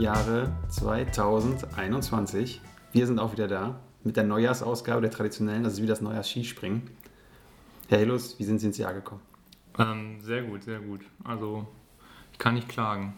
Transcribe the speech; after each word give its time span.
Jahre 0.00 0.50
2021. 0.70 2.62
Wir 2.92 3.06
sind 3.06 3.18
auch 3.18 3.32
wieder 3.32 3.48
da 3.48 3.78
mit 4.02 4.16
der 4.16 4.24
Neujahrsausgabe 4.24 5.02
der 5.02 5.10
traditionellen, 5.10 5.62
das 5.62 5.74
ist 5.74 5.82
wie 5.82 5.86
das 5.86 6.00
Neujahrs-Skispringen. 6.00 6.88
Herr 7.88 7.98
Hillus, 7.98 8.38
wie 8.38 8.44
sind 8.44 8.60
Sie 8.60 8.66
ins 8.66 8.78
Jahr 8.78 8.94
gekommen? 8.94 9.20
Ähm, 9.78 10.22
sehr 10.22 10.42
gut, 10.42 10.62
sehr 10.62 10.80
gut. 10.80 11.02
Also, 11.22 11.68
ich 12.32 12.38
kann 12.38 12.54
nicht 12.54 12.68
klagen. 12.68 13.12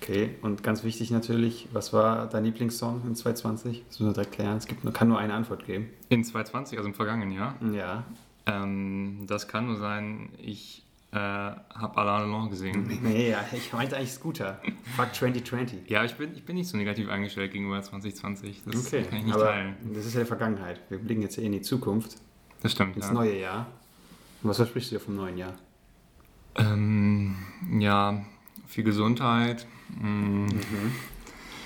Okay, 0.00 0.36
und 0.40 0.62
ganz 0.62 0.82
wichtig 0.82 1.10
natürlich, 1.10 1.68
was 1.72 1.92
war 1.92 2.26
dein 2.26 2.44
Lieblingssong 2.44 3.02
in 3.06 3.14
2020? 3.14 3.84
Das 3.86 4.00
müssen 4.00 4.10
wir 4.10 4.14
direkt 4.14 4.32
klären. 4.32 4.56
Es 4.56 4.66
gibt, 4.66 4.94
kann 4.94 5.08
nur 5.08 5.18
eine 5.18 5.34
Antwort 5.34 5.66
geben. 5.66 5.90
In 6.08 6.24
2020, 6.24 6.78
also 6.78 6.88
im 6.88 6.94
vergangenen 6.94 7.32
Jahr? 7.32 7.54
Ja. 7.70 8.04
Ähm, 8.46 9.26
das 9.26 9.46
kann 9.46 9.66
nur 9.66 9.76
sein, 9.76 10.30
ich 10.38 10.83
äh, 11.14 11.16
habe 11.18 11.96
Alain 11.96 12.26
Delon 12.26 12.50
gesehen. 12.50 12.98
Nee, 13.02 13.30
ja, 13.30 13.44
ich 13.52 13.72
meinte 13.72 13.96
eigentlich 13.96 14.12
Scooter. 14.12 14.60
Fuck 14.96 15.14
2020. 15.14 15.88
Ja, 15.88 16.04
ich 16.04 16.14
bin, 16.14 16.34
ich 16.34 16.44
bin 16.44 16.56
nicht 16.56 16.68
so 16.68 16.76
negativ 16.76 17.08
eingestellt 17.08 17.52
gegenüber 17.52 17.80
2020. 17.80 18.62
Das 18.66 18.86
Okay, 18.86 19.02
kann 19.04 19.18
ich 19.18 19.24
nicht 19.26 19.34
aber 19.34 19.44
teilen. 19.44 19.76
das 19.94 20.06
ist 20.06 20.14
ja 20.14 20.20
die 20.20 20.26
Vergangenheit. 20.26 20.80
Wir 20.88 20.98
blicken 20.98 21.22
jetzt 21.22 21.38
eher 21.38 21.44
in 21.44 21.52
die 21.52 21.62
Zukunft, 21.62 22.16
Das 22.62 22.72
stimmt, 22.72 22.96
ins 22.96 23.06
ja. 23.06 23.12
neue 23.12 23.38
Jahr. 23.38 23.66
Und 24.42 24.50
was 24.50 24.56
versprichst 24.56 24.90
du 24.90 24.96
dir 24.96 25.00
vom 25.00 25.16
neuen 25.16 25.38
Jahr? 25.38 25.54
Ähm, 26.56 27.36
ja, 27.78 28.24
viel 28.66 28.84
Gesundheit, 28.84 29.66
mh, 30.00 30.48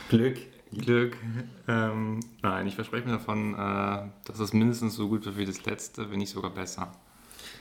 Glück. 0.08 0.38
Glück. 0.72 1.16
Ähm, 1.66 2.20
nein, 2.42 2.66
ich 2.66 2.74
verspreche 2.74 3.06
mir 3.06 3.12
davon, 3.12 3.54
äh, 3.54 4.08
dass 4.26 4.38
es 4.38 4.52
mindestens 4.52 4.94
so 4.94 5.08
gut 5.08 5.24
wird 5.24 5.38
wie 5.38 5.46
das 5.46 5.64
letzte, 5.64 6.10
wenn 6.10 6.18
nicht 6.18 6.30
sogar 6.30 6.50
besser. 6.50 6.92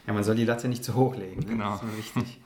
Ja, 0.08 0.14
man 0.14 0.24
soll 0.24 0.36
die 0.36 0.46
Latte 0.46 0.68
nicht 0.70 0.84
zu 0.84 0.96
hoch 0.96 1.16
legen. 1.16 1.42
Ne? 1.42 1.46
Genau. 1.48 1.72
Das 1.72 1.76
ist 1.76 1.84
immer 1.84 1.98
wichtig. 1.98 2.40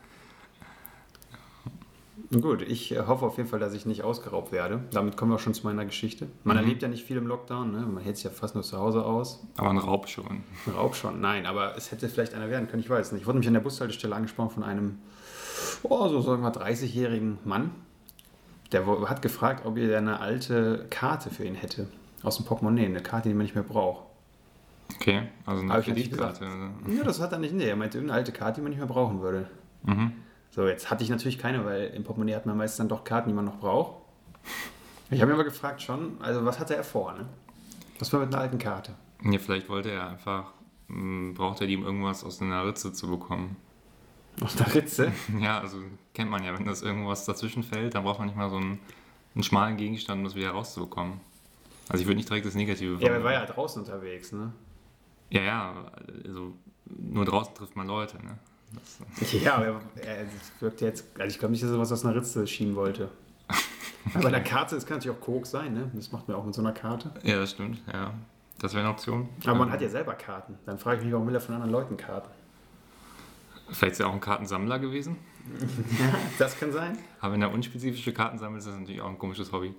Gut, 2.42 2.62
ich 2.62 2.94
äh, 2.94 3.02
hoffe 3.08 3.26
auf 3.26 3.36
jeden 3.38 3.50
Fall, 3.50 3.60
dass 3.60 3.74
ich 3.74 3.86
nicht 3.86 4.04
ausgeraubt 4.04 4.54
werde. 4.54 4.80
Damit 4.92 5.18
kommen 5.18 5.32
wir 5.32 5.36
auch 5.36 5.40
schon 5.40 5.54
zu 5.54 5.66
meiner 5.68 5.84
Geschichte. 5.86 6.28
Man 6.46 6.56
Mhm. 6.56 6.64
erlebt 6.64 6.82
ja 6.82 6.88
nicht 6.88 7.04
viel 7.04 7.18
im 7.18 7.28
Lockdown, 7.28 7.72
ne? 7.74 7.80
man 7.82 8.02
hält 8.02 8.16
sich 8.16 8.24
ja 8.24 8.30
fast 8.32 8.56
nur 8.56 8.64
zu 8.64 8.78
Hause 8.78 9.04
aus. 9.06 9.46
Aber 9.58 9.70
ein 9.70 9.78
Raub 9.78 10.08
schon. 10.08 10.26
Ein 10.66 10.74
Raub 10.74 10.96
schon, 10.96 11.20
nein, 11.20 11.46
aber 11.46 11.76
es 11.76 11.92
hätte 11.92 12.08
vielleicht 12.08 12.34
einer 12.34 12.50
werden 12.50 12.70
können, 12.70 12.82
ich 12.82 12.90
weiß 12.90 13.12
nicht. 13.12 13.22
Ich 13.22 13.28
wurde 13.28 13.36
nämlich 13.38 13.50
an 13.50 13.56
der 13.56 13.62
Bushaltestelle 13.62 14.16
angesprochen 14.16 14.50
von 14.52 14.64
einem, 14.64 15.00
oh, 15.84 16.08
so 16.08 16.22
sagen 16.22 16.42
wir 16.42 16.54
30-jährigen 16.54 17.40
Mann. 17.44 17.72
Der 18.72 18.86
hat 19.10 19.22
gefragt, 19.22 19.66
ob 19.66 19.78
ihr 19.78 19.98
eine 19.98 20.22
alte 20.22 20.86
Karte 20.90 21.30
für 21.32 21.44
ihn 21.44 21.56
hätte. 21.56 21.88
Aus 22.24 22.38
dem 22.38 22.46
Portemonnaie, 22.46 22.86
eine 22.86 23.02
Karte, 23.02 23.28
die 23.28 23.36
man 23.36 23.44
nicht 23.44 23.56
mehr 23.56 23.64
braucht. 23.66 24.06
Okay, 24.96 25.24
also 25.46 25.62
eine 25.62 25.82
Kreditkarte. 25.82 26.48
Ja, 26.90 27.04
das 27.04 27.20
hat 27.20 27.32
er 27.32 27.40
nicht. 27.40 27.54
Nee, 27.54 27.68
er 27.68 27.76
meinte 27.76 27.98
irgendeine 27.98 28.20
alte 28.20 28.32
Karte, 28.32 28.56
die 28.56 28.62
man 28.62 28.72
nicht 28.72 28.80
mehr 28.80 28.88
brauchen 28.88 29.22
würde. 29.22 29.50
Mhm. 29.84 30.14
So, 30.52 30.68
jetzt 30.68 30.90
hatte 30.92 31.04
ich 31.04 31.10
natürlich 31.10 31.38
keine, 31.38 31.64
weil 31.66 31.88
im 31.96 32.04
Portemonnaie 32.04 32.36
hat 32.36 32.46
man 32.46 32.58
meistens 32.58 32.78
dann 32.78 32.90
doch 32.90 33.04
Karten, 33.04 33.30
die 33.30 33.36
man 33.36 33.46
noch 33.46 33.60
braucht. 33.60 34.02
Ich 35.10 35.22
habe 35.22 35.32
ihn 35.32 35.36
aber 35.36 35.44
gefragt 35.44 35.82
schon, 35.82 36.18
also 36.22 36.46
was 36.46 36.60
hatte 36.60 36.76
er 36.76 36.84
vor, 36.84 37.14
ne? 37.14 37.26
Was 38.00 38.12
war 38.12 38.20
mit 38.20 38.34
einer 38.34 38.42
alten 38.44 38.58
Karte? 38.58 38.94
Ja, 39.24 39.38
vielleicht 39.40 39.70
wollte 39.70 39.92
er 39.92 40.10
einfach, 40.10 40.52
mh, 40.88 41.34
brauchte 41.36 41.64
er 41.66 41.68
die, 41.68 41.78
um 41.78 41.84
irgendwas 41.86 42.24
aus 42.24 42.42
einer 42.42 42.66
Ritze 42.66 42.92
zu 42.92 43.10
bekommen. 43.10 43.56
Aus 44.42 44.56
der 44.56 44.74
Ritze? 44.74 45.12
Ja, 45.40 45.60
also 45.60 45.78
kennt 46.14 46.32
man 46.32 46.44
ja, 46.44 46.58
wenn 46.58 46.66
das 46.66 46.82
irgendwas 46.82 47.26
dazwischen 47.26 47.64
fällt, 47.64 47.96
dann 47.96 48.04
braucht 48.04 48.20
man 48.20 48.28
nicht 48.28 48.38
mal 48.38 48.50
so 48.50 48.58
einen, 48.58 48.80
einen 49.36 49.44
schmalen 49.44 49.78
Gegenstand, 49.78 50.20
um 50.20 50.24
das 50.26 50.36
wieder 50.36 50.52
rauszubekommen. 50.52 51.20
Also 51.90 52.02
ich 52.02 52.08
würde 52.08 52.18
nicht 52.18 52.30
direkt 52.30 52.46
das 52.46 52.56
Negative 52.56 52.98
Ja, 53.04 53.10
er 53.10 53.24
war 53.24 53.34
ja 53.34 53.46
draußen 53.46 53.82
unterwegs, 53.84 54.32
ne? 54.32 54.52
Ja, 55.32 55.42
ja, 55.42 55.92
also 56.26 56.54
nur 56.86 57.26
draußen 57.26 57.56
trifft 57.56 57.76
man 57.76 57.88
Leute, 57.88 58.18
ne? 58.18 58.38
Das, 59.20 59.32
Ja, 59.34 59.56
aber 59.56 59.82
er, 59.96 60.18
er 60.20 60.26
wirkt 60.60 60.82
jetzt, 60.82 61.06
also 61.18 61.28
ich 61.28 61.40
glaube 61.40 61.52
nicht, 61.52 61.64
dass 61.64 61.72
er 61.72 61.80
was 61.80 61.92
aus 61.92 62.06
einer 62.06 62.16
Ritze 62.16 62.46
schieben 62.48 62.76
wollte. 62.76 63.10
Aber 64.14 64.24
bei 64.24 64.30
der 64.32 64.44
Karte, 64.44 64.76
das 64.76 64.86
kann 64.86 64.98
natürlich 64.98 65.16
auch 65.18 65.22
Koks 65.22 65.52
sein, 65.52 65.74
ne? 65.74 65.92
Das 65.94 66.12
macht 66.12 66.28
man 66.28 66.36
auch 66.38 66.44
mit 66.46 66.56
so 66.56 66.62
einer 66.62 66.72
Karte. 66.72 67.12
ja, 67.24 67.36
das 67.38 67.52
stimmt, 67.52 67.82
ja. 67.92 68.14
Das 68.60 68.74
wäre 68.74 68.84
eine 68.84 68.92
Option. 68.94 69.30
Aber 69.44 69.56
man 69.56 69.68
Ähm, 69.68 69.74
hat 69.74 69.82
ja 69.82 69.90
selber 69.90 70.14
Karten. 70.14 70.58
Dann 70.66 70.80
frage 70.80 71.00
ich 71.00 71.04
mich, 71.06 71.14
warum 71.14 71.28
will 71.28 71.36
er 71.36 71.42
von 71.42 71.54
anderen 71.56 71.72
Leuten 71.72 71.98
Karten? 71.98 72.30
Vielleicht 73.72 73.94
ist 73.94 74.00
er 74.00 74.08
auch 74.08 74.14
ein 74.14 74.20
Kartensammler 74.22 74.80
gewesen. 74.80 75.18
Ja, 76.00 76.14
das 76.40 76.60
kann 76.60 76.72
sein. 76.72 76.98
Aber 77.20 77.34
wenn 77.34 77.42
er 77.42 77.52
unspezifische 77.52 78.14
Karten 78.14 78.38
sammelt, 78.38 78.60
ist 78.60 78.68
das 78.68 78.80
natürlich 78.80 79.02
auch 79.02 79.10
ein 79.10 79.18
komisches 79.18 79.52
Hobby. 79.52 79.74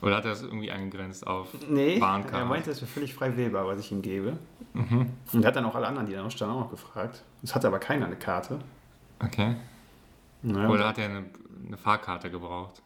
Oder 0.00 0.16
hat 0.16 0.24
er 0.24 0.30
das 0.30 0.42
irgendwie 0.42 0.70
eingegrenzt 0.70 1.26
auf 1.26 1.48
Nee, 1.68 2.00
Warnkarten? 2.00 2.38
er 2.38 2.44
meinte, 2.44 2.70
es 2.70 2.80
wäre 2.80 2.90
völlig 2.90 3.14
frei 3.14 3.36
wählbar, 3.36 3.66
was 3.66 3.80
ich 3.80 3.90
ihm 3.92 4.02
gebe. 4.02 4.38
Mhm. 4.74 5.10
Und 5.32 5.42
er 5.42 5.48
hat 5.48 5.56
dann 5.56 5.64
auch 5.64 5.74
alle 5.74 5.86
anderen, 5.86 6.06
die 6.06 6.12
da 6.12 6.22
noch 6.22 6.30
standen, 6.30 6.54
auch 6.54 6.60
noch 6.60 6.70
gefragt. 6.70 7.22
Es 7.42 7.54
hatte 7.54 7.66
aber 7.66 7.78
keiner 7.78 8.06
eine 8.06 8.16
Karte. 8.16 8.58
Okay. 9.18 9.56
Ja, 10.42 10.68
Oder 10.68 10.88
hat 10.88 10.98
er 10.98 11.06
eine, 11.06 11.24
eine 11.66 11.76
Fahrkarte 11.76 12.30
gebraucht? 12.30 12.80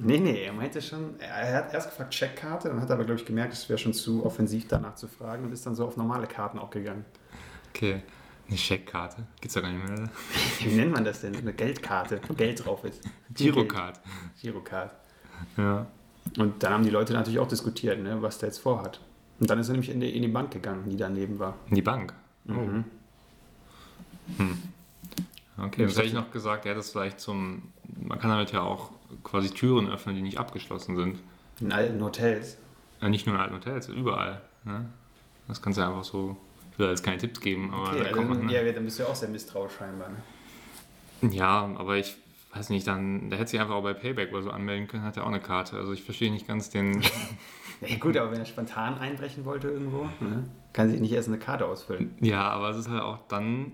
Nee, 0.00 0.18
nee, 0.18 0.44
er 0.44 0.52
meinte 0.52 0.80
schon, 0.80 1.18
er 1.18 1.54
hat 1.54 1.74
erst 1.74 1.90
gefragt 1.90 2.12
Checkkarte, 2.12 2.68
dann 2.68 2.80
hat 2.80 2.88
er 2.88 2.94
aber, 2.94 3.04
glaube 3.04 3.20
ich, 3.20 3.26
gemerkt, 3.26 3.52
es 3.52 3.68
wäre 3.68 3.78
schon 3.78 3.92
zu 3.92 4.24
offensiv 4.24 4.66
danach 4.68 4.94
zu 4.94 5.08
fragen 5.08 5.44
und 5.44 5.52
ist 5.52 5.66
dann 5.66 5.74
so 5.74 5.86
auf 5.86 5.96
normale 5.96 6.26
Karten 6.26 6.58
auch 6.58 6.70
gegangen. 6.70 7.04
Okay. 7.70 8.02
Eine 8.48 8.56
Scheckkarte? 8.56 9.24
Gibt's 9.40 9.54
da 9.54 9.60
gar 9.60 9.70
nicht 9.70 9.86
mehr. 9.88 10.08
Wie 10.60 10.74
nennt 10.74 10.92
man 10.92 11.04
das 11.04 11.20
denn? 11.20 11.36
Eine 11.36 11.52
Geldkarte, 11.52 12.20
wo 12.26 12.34
Geld 12.34 12.64
drauf 12.64 12.82
ist. 12.84 13.02
Girocard. 13.34 14.00
Girocard. 14.40 14.94
Ja. 15.56 15.86
Und 16.36 16.62
dann 16.62 16.72
haben 16.72 16.84
die 16.84 16.90
Leute 16.90 17.12
natürlich 17.12 17.38
auch 17.38 17.48
diskutiert, 17.48 18.00
ne, 18.00 18.20
was 18.20 18.38
der 18.38 18.50
jetzt 18.50 18.58
vorhat. 18.58 19.00
Und 19.40 19.48
dann 19.48 19.58
ist 19.58 19.68
er 19.68 19.72
nämlich 19.72 19.90
in 19.90 20.00
die, 20.00 20.14
in 20.14 20.22
die 20.22 20.28
Bank 20.28 20.50
gegangen, 20.50 20.88
die 20.88 20.96
daneben 20.96 21.38
war. 21.38 21.54
In 21.68 21.76
die 21.76 21.82
Bank. 21.82 22.12
Oh. 22.48 22.52
Mhm. 22.52 22.84
Okay, 25.56 25.84
das 25.84 25.96
hätte 25.96 26.06
ich 26.06 26.12
noch 26.12 26.30
gesagt, 26.30 26.66
er 26.66 26.72
hat 26.72 26.78
das 26.78 26.90
vielleicht 26.90 27.20
zum. 27.20 27.62
Man 28.00 28.18
kann 28.18 28.30
damit 28.30 28.52
ja 28.52 28.62
auch 28.62 28.90
quasi 29.24 29.50
Türen 29.50 29.88
öffnen, 29.88 30.14
die 30.14 30.22
nicht 30.22 30.38
abgeschlossen 30.38 30.96
sind. 30.96 31.18
In 31.60 31.72
alten 31.72 32.02
Hotels. 32.02 32.58
Ja, 33.00 33.08
nicht 33.08 33.26
nur 33.26 33.34
in 33.34 33.40
alten 33.40 33.54
Hotels, 33.54 33.88
überall. 33.88 34.40
Ne? 34.64 34.86
Das 35.48 35.60
kannst 35.62 35.78
du 35.78 35.82
einfach 35.84 36.04
so. 36.04 36.36
Ich 36.72 36.78
will 36.78 36.88
jetzt 36.88 37.02
keine 37.02 37.18
Tipps 37.18 37.40
geben, 37.40 37.72
aber 37.74 37.88
Okay, 37.88 37.98
da 37.98 38.04
also, 38.04 38.14
kommt 38.16 38.28
man. 38.28 38.48
ja, 38.48 38.70
dann 38.70 38.84
bist 38.84 38.98
du 38.98 39.02
ja 39.02 39.08
auch 39.08 39.14
sehr 39.16 39.28
misstrauisch 39.28 39.72
scheinbar. 39.78 40.10
Ne? 40.10 41.34
Ja, 41.34 41.68
aber 41.76 41.96
ich 41.96 42.16
weiß 42.58 42.70
nicht, 42.70 42.86
dann, 42.86 43.30
der 43.30 43.38
hätte 43.38 43.50
sich 43.50 43.60
einfach 43.60 43.74
auch 43.74 43.82
bei 43.82 43.94
Payback 43.94 44.32
oder 44.32 44.42
so 44.42 44.50
anmelden 44.50 44.88
können, 44.88 45.04
hat 45.04 45.16
er 45.16 45.24
auch 45.24 45.28
eine 45.28 45.40
Karte. 45.40 45.76
Also 45.76 45.92
ich 45.92 46.02
verstehe 46.02 46.30
nicht 46.32 46.46
ganz 46.46 46.70
den. 46.70 47.02
Ja, 47.80 47.96
gut, 47.96 48.16
aber 48.16 48.32
wenn 48.32 48.40
er 48.40 48.44
spontan 48.44 48.98
einbrechen 48.98 49.44
wollte 49.44 49.68
irgendwo, 49.68 50.06
ne, 50.18 50.42
kann 50.72 50.90
sich 50.90 51.00
nicht 51.00 51.12
erst 51.12 51.28
eine 51.28 51.38
Karte 51.38 51.64
ausfüllen. 51.64 52.12
ja, 52.20 52.48
aber 52.50 52.70
es 52.70 52.76
ist 52.76 52.88
halt 52.90 53.02
auch 53.02 53.18
dann. 53.28 53.70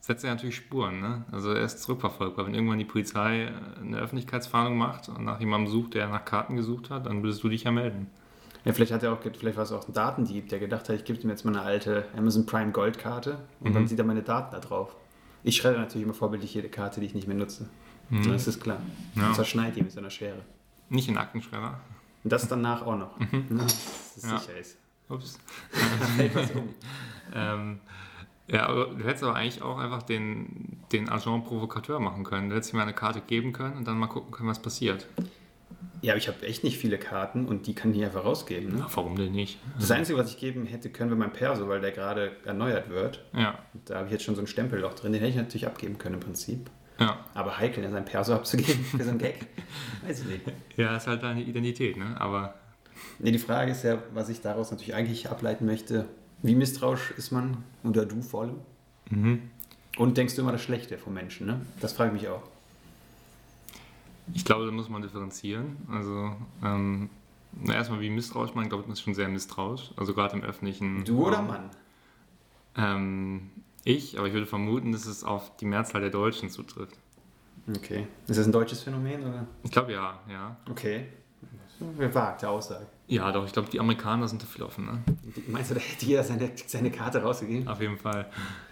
Setzt 0.00 0.24
er 0.24 0.34
natürlich 0.34 0.56
Spuren, 0.56 1.00
ne? 1.00 1.24
Also 1.32 1.52
er 1.52 1.64
ist 1.64 1.82
zurückverfolgbar. 1.82 2.46
Wenn 2.46 2.54
irgendwann 2.54 2.78
die 2.78 2.84
Polizei 2.84 3.44
äh, 3.44 3.80
eine 3.80 3.96
Öffentlichkeitsfahndung 3.96 4.76
macht 4.76 5.08
und 5.08 5.24
nach 5.24 5.40
jemandem 5.40 5.72
sucht, 5.72 5.94
der 5.94 6.06
nach 6.08 6.24
Karten 6.26 6.54
gesucht 6.54 6.90
hat, 6.90 7.06
dann 7.06 7.22
würdest 7.22 7.42
du 7.42 7.48
dich 7.48 7.64
ja 7.64 7.72
melden. 7.72 8.08
Ja, 8.66 8.74
vielleicht 8.74 8.92
hat 8.92 9.02
er 9.02 9.14
auch, 9.14 9.18
vielleicht 9.22 9.56
war 9.56 9.64
es 9.64 9.72
auch 9.72 9.88
ein 9.88 9.94
Datendieb, 9.94 10.50
der 10.50 10.58
gedacht 10.58 10.88
hat, 10.90 10.96
ich 10.96 11.04
gebe 11.04 11.18
ihm 11.18 11.30
jetzt 11.30 11.44
mal 11.46 11.56
eine 11.56 11.62
alte 11.62 12.04
Amazon 12.16 12.44
Prime 12.44 12.72
Goldkarte 12.72 13.38
und 13.60 13.74
dann 13.74 13.86
sieht 13.88 13.98
er 13.98 14.04
meine 14.04 14.22
Daten 14.22 14.52
da 14.52 14.60
drauf. 14.60 14.94
Ich 15.42 15.56
schreibe 15.56 15.78
natürlich 15.78 16.04
immer 16.04 16.14
vorbildlich 16.14 16.52
jede 16.52 16.68
Karte, 16.68 17.00
die 17.00 17.06
ich 17.06 17.14
nicht 17.14 17.26
mehr 17.26 17.36
nutze. 17.36 17.68
Das 18.10 18.46
ist 18.46 18.60
klar. 18.60 18.78
Ja. 19.14 19.28
Und 19.28 19.34
zerschneide 19.34 19.72
die 19.76 19.82
mit 19.82 19.92
so 19.92 19.98
einer 19.98 20.10
Schere. 20.10 20.42
Nicht 20.88 21.08
in 21.08 21.18
Aktenschredder. 21.18 21.80
Und 22.24 22.32
das 22.32 22.46
danach 22.48 22.82
auch 22.86 22.96
noch. 22.96 23.18
Ne, 23.18 23.44
Dass 23.50 24.16
es 24.16 24.22
Ja. 24.24 24.38
sicher 24.38 24.58
ist. 24.58 24.78
Ups. 25.08 25.38
Um. 26.54 26.68
Ähm, 27.34 27.80
ja, 28.48 28.66
aber 28.68 28.86
du 28.86 29.04
hättest 29.04 29.24
aber 29.24 29.34
eigentlich 29.34 29.60
auch 29.62 29.78
einfach 29.78 30.02
den, 30.02 30.78
den 30.92 31.08
Agent 31.08 31.44
Provokateur 31.44 31.98
machen 31.98 32.22
können. 32.24 32.48
Du 32.48 32.54
hättest 32.56 32.72
ihm 32.72 32.78
eine 32.78 32.92
Karte 32.92 33.20
geben 33.20 33.52
können 33.52 33.76
und 33.78 33.86
dann 33.88 33.98
mal 33.98 34.06
gucken 34.06 34.30
können, 34.30 34.48
was 34.48 34.60
passiert. 34.62 35.08
Ja, 36.02 36.12
aber 36.12 36.18
ich 36.18 36.28
habe 36.28 36.46
echt 36.46 36.62
nicht 36.62 36.78
viele 36.78 36.98
Karten 36.98 37.46
und 37.46 37.66
die 37.66 37.74
kann 37.74 37.92
ich 37.94 38.04
einfach 38.04 38.24
rausgeben. 38.24 38.70
Ne? 38.74 38.76
Na, 38.80 38.88
warum 38.94 39.16
denn 39.16 39.32
nicht? 39.32 39.58
Das 39.78 39.90
Einzige, 39.90 40.18
was 40.18 40.30
ich 40.30 40.38
geben 40.38 40.66
hätte 40.66 40.90
können, 40.90 41.10
wäre 41.10 41.18
mein 41.18 41.32
Perso, 41.32 41.68
weil 41.68 41.80
der 41.80 41.90
gerade 41.90 42.32
erneuert 42.44 42.88
wird. 42.90 43.24
Ja, 43.32 43.58
Da 43.86 43.96
habe 43.96 44.06
ich 44.06 44.12
jetzt 44.12 44.24
schon 44.24 44.36
so 44.36 44.40
ein 44.42 44.46
Stempelloch 44.46 44.94
drin, 44.94 45.12
den 45.12 45.20
hätte 45.20 45.30
ich 45.30 45.36
natürlich 45.36 45.66
abgeben 45.66 45.98
können 45.98 46.14
im 46.14 46.20
Prinzip. 46.20 46.70
Ja. 46.98 47.18
Aber 47.34 47.58
heikel, 47.58 47.84
ja, 47.84 47.90
sein 47.90 48.04
Perso 48.04 48.34
abzugeben 48.34 48.84
für 48.84 49.02
so 49.04 49.10
einen 49.10 49.18
Gag, 49.18 49.46
weiß 50.06 50.20
ich 50.20 50.26
nicht. 50.26 50.42
Ja, 50.76 50.96
ist 50.96 51.06
halt 51.06 51.22
deine 51.22 51.42
Identität, 51.42 51.96
ne? 51.96 52.14
Aber 52.20 52.54
Nee, 53.18 53.30
die 53.30 53.38
Frage 53.38 53.72
ist 53.72 53.82
ja, 53.84 53.98
was 54.14 54.28
ich 54.28 54.40
daraus 54.40 54.70
natürlich 54.70 54.94
eigentlich 54.94 55.30
ableiten 55.30 55.66
möchte. 55.66 56.06
Wie 56.42 56.54
misstrauisch 56.54 57.12
ist 57.16 57.30
man, 57.30 57.58
oder 57.84 58.06
du 58.06 58.22
vor 58.22 58.42
allem? 58.42 58.56
mhm. 59.10 59.42
Und 59.98 60.18
denkst 60.18 60.34
du 60.34 60.42
immer 60.42 60.52
das 60.52 60.62
Schlechte 60.62 60.98
vom 60.98 61.14
Menschen, 61.14 61.46
ne? 61.46 61.60
Das 61.80 61.94
frage 61.94 62.14
ich 62.14 62.22
mich 62.22 62.28
auch. 62.28 62.42
ich 64.34 64.44
glaube, 64.44 64.66
da 64.66 64.70
muss 64.72 64.90
man 64.90 65.00
differenzieren. 65.00 65.76
Also, 65.90 66.36
ähm, 66.62 67.08
na, 67.52 67.72
erstmal 67.74 68.00
wie 68.00 68.10
misstrauisch 68.10 68.54
man, 68.54 68.68
glaube 68.68 68.82
ich, 68.82 68.88
man 68.88 68.92
ist 68.92 69.00
schon 69.00 69.14
sehr 69.14 69.28
misstrauisch. 69.28 69.92
Also 69.96 70.12
gerade 70.12 70.36
im 70.36 70.42
öffentlichen. 70.42 71.04
Du 71.04 71.26
oder. 71.26 71.40
Mann? 71.40 71.70
Ähm, 72.76 73.50
ich, 73.86 74.18
aber 74.18 74.26
ich 74.28 74.34
würde 74.34 74.46
vermuten, 74.46 74.92
dass 74.92 75.06
es 75.06 75.24
auf 75.24 75.56
die 75.56 75.64
Mehrzahl 75.64 76.00
der 76.00 76.10
Deutschen 76.10 76.50
zutrifft. 76.50 76.96
Okay. 77.76 78.06
Ist 78.28 78.38
das 78.38 78.46
ein 78.46 78.52
deutsches 78.52 78.82
Phänomen, 78.82 79.22
oder? 79.24 79.46
Ich 79.64 79.70
glaube 79.70 79.92
ja, 79.92 80.20
ja. 80.30 80.56
Okay. 80.70 81.06
Gewagte 81.98 82.48
Aussage. 82.48 82.86
Ja, 83.08 83.30
doch, 83.30 83.44
ich 83.44 83.52
glaube, 83.52 83.68
die 83.70 83.78
Amerikaner 83.78 84.26
sind 84.28 84.42
da 84.42 84.46
viel 84.46 84.62
offen, 84.62 84.86
ne? 84.86 85.02
Meinst 85.46 85.70
du, 85.70 85.74
da 85.74 85.80
hätte 85.80 86.06
jeder 86.06 86.24
seine, 86.24 86.50
seine 86.66 86.90
Karte 86.90 87.22
rausgegeben? 87.22 87.68
Auf 87.68 87.80
jeden 87.80 87.98
Fall. 87.98 88.26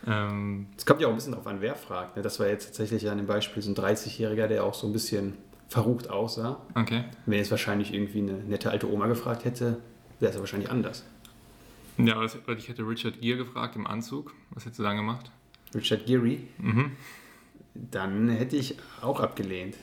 Ähm, 0.07 0.67
Es 0.77 0.87
kommt 0.87 1.01
ja 1.01 1.07
auch 1.07 1.11
ein 1.13 1.17
bisschen 1.17 1.33
darauf 1.33 1.47
an, 1.47 1.61
wer 1.61 1.77
fragt. 1.77 2.17
Ne? 2.17 2.23
Das 2.23 2.41
war 2.41 2.47
jetzt 2.49 2.67
tatsächlich 2.67 3.09
an 3.11 3.19
dem 3.19 3.27
Beispiel 3.27 3.63
so 3.63 3.71
ein 3.71 3.77
30-Jähriger, 3.77 4.47
der 4.49 4.65
auch 4.65 4.75
so 4.75 4.87
ein 4.87 4.93
bisschen 4.93 5.35
verrucht 5.69 6.09
aussah. 6.11 6.61
Okay. 6.75 7.05
Wenn 7.27 7.39
jetzt 7.39 7.51
wahrscheinlich 7.51 7.93
irgendwie 7.93 8.21
eine 8.21 8.33
nette 8.33 8.71
alte 8.71 8.91
Oma 8.91 9.07
gefragt 9.07 9.45
hätte, 9.45 9.79
wäre 10.19 10.31
es 10.31 10.35
ja 10.35 10.41
wahrscheinlich 10.41 10.71
anders. 10.71 11.05
Ja, 11.99 12.19
was, 12.20 12.37
ich 12.56 12.69
hätte 12.69 12.82
Richard 12.87 13.20
Gere 13.20 13.38
gefragt 13.38 13.76
im 13.76 13.87
Anzug. 13.87 14.35
Was 14.50 14.64
hättest 14.64 14.81
du 14.81 14.82
dann 14.82 14.96
gemacht? 14.96 15.31
Richard 15.75 16.06
Gere, 16.06 16.38
Mhm. 16.58 16.93
dann 17.75 18.29
hätte 18.29 18.56
ich 18.56 18.76
auch 19.00 19.20
abgelehnt. 19.20 19.76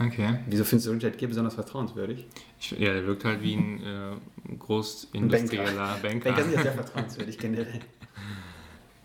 Okay. 0.00 0.38
Wieso 0.46 0.64
findest 0.64 0.88
du 0.88 0.92
Richard 0.92 1.18
Gere 1.18 1.28
besonders 1.28 1.54
vertrauenswürdig? 1.54 2.26
Ich, 2.58 2.70
ja, 2.72 2.92
der 2.92 3.06
wirkt 3.06 3.24
halt 3.24 3.42
wie 3.42 3.54
ein 3.54 3.82
äh, 3.82 4.56
großindustrieller 4.58 5.98
Banker. 6.02 6.30
Banker 6.30 6.42
sind 6.44 6.54
ja 6.54 6.62
sehr 6.62 6.72
vertrauenswürdig 6.72 7.38
generell. 7.38 7.80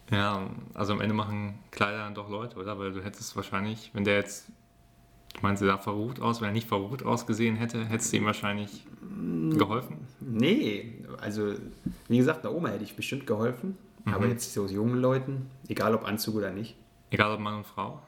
Ja, 0.10 0.50
also 0.74 0.94
am 0.94 1.02
Ende 1.02 1.14
machen 1.14 1.60
Kleider 1.70 1.98
dann 1.98 2.16
doch 2.16 2.30
Leute, 2.30 2.56
oder? 2.56 2.80
Weil 2.80 2.94
du 2.94 3.04
hättest 3.04 3.36
wahrscheinlich, 3.36 3.90
wenn 3.94 4.06
der 4.06 4.16
jetzt, 4.16 4.48
meinst, 5.44 5.62
der 5.62 5.70
sah 5.70 5.78
verrucht 5.78 6.20
aus, 6.22 6.42
wenn 6.42 6.50
er 6.50 6.54
nicht 6.54 6.68
verrucht 6.68 7.04
ausgesehen 7.04 7.56
hätte, 7.56 7.86
hättest 7.86 8.12
du 8.14 8.18
ihm 8.18 8.26
wahrscheinlich 8.26 8.86
geholfen? 9.52 10.08
Nee, 10.20 11.04
also 11.20 11.54
wie 12.08 12.18
gesagt, 12.18 12.46
einer 12.46 12.56
Oma 12.56 12.70
hätte 12.70 12.84
ich 12.84 12.96
bestimmt 12.96 13.28
geholfen. 13.28 13.78
Aber 14.06 14.26
jetzt 14.28 14.54
so 14.54 14.66
jungen 14.68 15.02
Leuten, 15.02 15.50
egal 15.68 15.94
ob 15.94 16.06
Anzug 16.08 16.36
oder 16.36 16.52
nicht, 16.52 16.76
Egal 17.10 17.32
ob 17.34 17.40
Mann 17.42 17.56
und 17.56 17.66
Frau? 17.66 18.02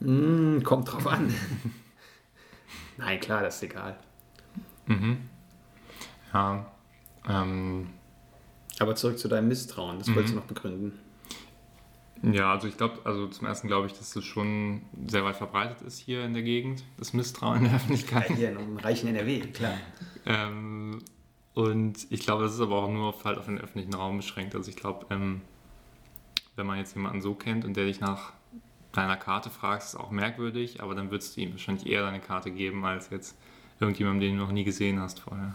mm, 0.00 0.60
kommt 0.62 0.90
drauf 0.92 1.06
an. 1.06 1.32
Nein, 2.96 3.20
klar, 3.20 3.42
das 3.42 3.56
ist 3.56 3.62
egal. 3.62 3.96
Mhm. 4.86 5.18
Ja, 6.34 6.66
ähm, 7.28 7.88
Aber 8.80 8.96
zurück 8.96 9.18
zu 9.18 9.28
deinem 9.28 9.48
Misstrauen, 9.48 9.98
das 10.00 10.08
wolltest 10.14 10.34
du 10.34 10.38
noch 10.38 10.46
begründen. 10.46 10.98
Ja, 12.22 12.52
also 12.52 12.66
ich 12.68 12.76
glaube, 12.76 13.00
also 13.04 13.26
zum 13.28 13.46
ersten 13.46 13.68
glaube 13.68 13.86
ich, 13.86 13.92
dass 13.92 14.12
das 14.12 14.24
schon 14.24 14.82
sehr 15.06 15.24
weit 15.24 15.36
verbreitet 15.36 15.82
ist 15.82 15.98
hier 15.98 16.24
in 16.24 16.34
der 16.34 16.42
Gegend, 16.42 16.84
das 16.98 17.12
Misstrauen 17.12 17.58
in 17.58 17.62
der 17.64 17.72
Ja, 17.72 17.76
Öffentlichkeit. 17.76 18.28
hier 18.36 18.50
in 18.50 18.56
einem 18.58 18.76
reichen 18.76 19.08
NRW, 19.08 19.40
klar. 19.40 19.74
Ähm, 20.26 21.02
und 21.54 22.06
ich 22.10 22.20
glaube, 22.20 22.42
das 22.44 22.54
ist 22.54 22.60
aber 22.60 22.76
auch 22.76 22.90
nur 22.90 23.08
auf, 23.08 23.24
halt 23.24 23.38
auf 23.38 23.46
den 23.46 23.58
öffentlichen 23.60 23.94
Raum 23.94 24.18
beschränkt. 24.18 24.54
Also 24.54 24.70
ich 24.70 24.76
glaube, 24.76 25.06
ähm, 25.10 25.40
wenn 26.56 26.66
man 26.66 26.78
jetzt 26.78 26.94
jemanden 26.94 27.20
so 27.20 27.34
kennt 27.34 27.64
und 27.64 27.76
der 27.76 27.86
dich 27.86 28.00
nach 28.00 28.32
deiner 28.92 29.16
Karte 29.16 29.50
fragt, 29.50 29.82
ist 29.82 29.88
es 29.90 29.94
auch 29.96 30.10
merkwürdig, 30.10 30.82
aber 30.82 30.94
dann 30.94 31.10
würdest 31.10 31.36
du 31.36 31.40
ihm 31.40 31.52
wahrscheinlich 31.52 31.86
eher 31.86 32.02
deine 32.02 32.20
Karte 32.20 32.50
geben, 32.50 32.84
als 32.84 33.10
jetzt 33.10 33.36
irgendjemandem, 33.80 34.20
den 34.30 34.38
du 34.38 34.44
noch 34.44 34.52
nie 34.52 34.64
gesehen 34.64 34.98
hast 35.00 35.20
vorher. 35.20 35.54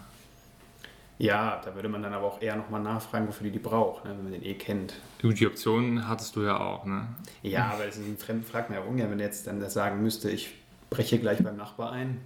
Ja, 1.18 1.60
da 1.64 1.74
würde 1.74 1.88
man 1.88 2.02
dann 2.02 2.12
aber 2.12 2.26
auch 2.26 2.42
eher 2.42 2.56
nochmal 2.56 2.82
nachfragen, 2.82 3.28
wofür 3.28 3.44
die 3.44 3.52
die 3.52 3.58
braucht, 3.58 4.04
ne, 4.04 4.10
wenn 4.10 4.24
man 4.24 4.32
den 4.32 4.44
eh 4.44 4.54
kennt. 4.54 4.94
Gut, 5.22 5.38
die 5.38 5.46
Option 5.46 6.08
hattest 6.08 6.34
du 6.34 6.42
ja 6.42 6.58
auch, 6.58 6.84
ne? 6.84 7.06
Ja, 7.42 7.70
aber 7.72 7.86
das 7.86 7.96
ist 7.96 8.06
ein 8.06 8.18
Fremden 8.18 8.44
fragt 8.44 8.70
man 8.70 8.80
ja 8.80 8.84
ungern, 8.84 9.10
wenn 9.10 9.20
jetzt 9.20 9.46
dann 9.46 9.60
das 9.60 9.74
sagen 9.74 10.02
müsste, 10.02 10.30
ich 10.30 10.54
breche 10.90 11.18
gleich 11.18 11.42
beim 11.42 11.56
Nachbar 11.56 11.92
ein. 11.92 12.20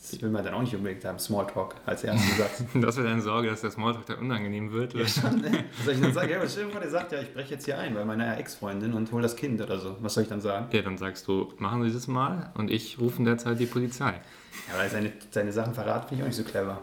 Das 0.00 0.22
will 0.22 0.30
man 0.30 0.44
dann 0.44 0.54
auch 0.54 0.60
nicht 0.60 0.74
unbedingt 0.76 1.04
haben, 1.04 1.18
Smalltalk 1.18 1.74
als 1.84 2.04
ersten 2.04 2.36
Satz. 2.38 2.62
Das 2.74 2.96
wäre 2.96 3.08
deine 3.08 3.20
Sorge, 3.20 3.50
dass 3.50 3.62
der 3.62 3.72
Smalltalk 3.72 4.06
dann 4.06 4.18
unangenehm 4.20 4.72
wird. 4.72 4.94
Ja, 4.94 5.04
schon, 5.06 5.40
ne? 5.40 5.64
Was 5.76 5.86
soll 5.86 5.94
ich 5.94 6.00
dann 6.00 6.12
sagen? 6.12 6.30
Ja, 6.30 6.36
aber 6.38 6.48
stell 6.48 6.66
dir 6.66 6.70
vor, 6.70 6.80
der 6.80 6.90
sagt 6.90 7.10
ja, 7.10 7.20
ich 7.20 7.34
breche 7.34 7.54
jetzt 7.54 7.64
hier 7.64 7.78
ein 7.78 7.94
bei 7.94 8.04
meiner 8.04 8.38
Ex-Freundin 8.38 8.94
und 8.94 9.10
hole 9.10 9.22
das 9.22 9.34
Kind 9.34 9.60
oder 9.60 9.78
so. 9.78 9.96
Was 10.00 10.14
soll 10.14 10.22
ich 10.22 10.28
dann 10.28 10.40
sagen? 10.40 10.68
Ja, 10.70 10.82
dann 10.82 10.96
sagst 10.96 11.26
du, 11.26 11.52
machen 11.58 11.82
Sie 11.82 11.92
das 11.92 12.06
mal 12.06 12.52
und 12.54 12.70
ich 12.70 13.00
rufe 13.00 13.18
in 13.18 13.24
der 13.24 13.38
Zeit 13.38 13.58
die 13.58 13.66
Polizei. 13.66 14.12
Ja, 14.68 14.78
weil 14.78 14.88
seine, 14.88 15.12
seine 15.32 15.52
Sachen 15.52 15.74
verraten 15.74 16.08
finde 16.08 16.22
ich 16.22 16.22
auch 16.22 16.28
nicht 16.28 16.36
so 16.36 16.44
clever. 16.44 16.80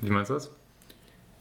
Wie 0.00 0.10
meinst 0.10 0.30
du 0.30 0.34
das? 0.34 0.50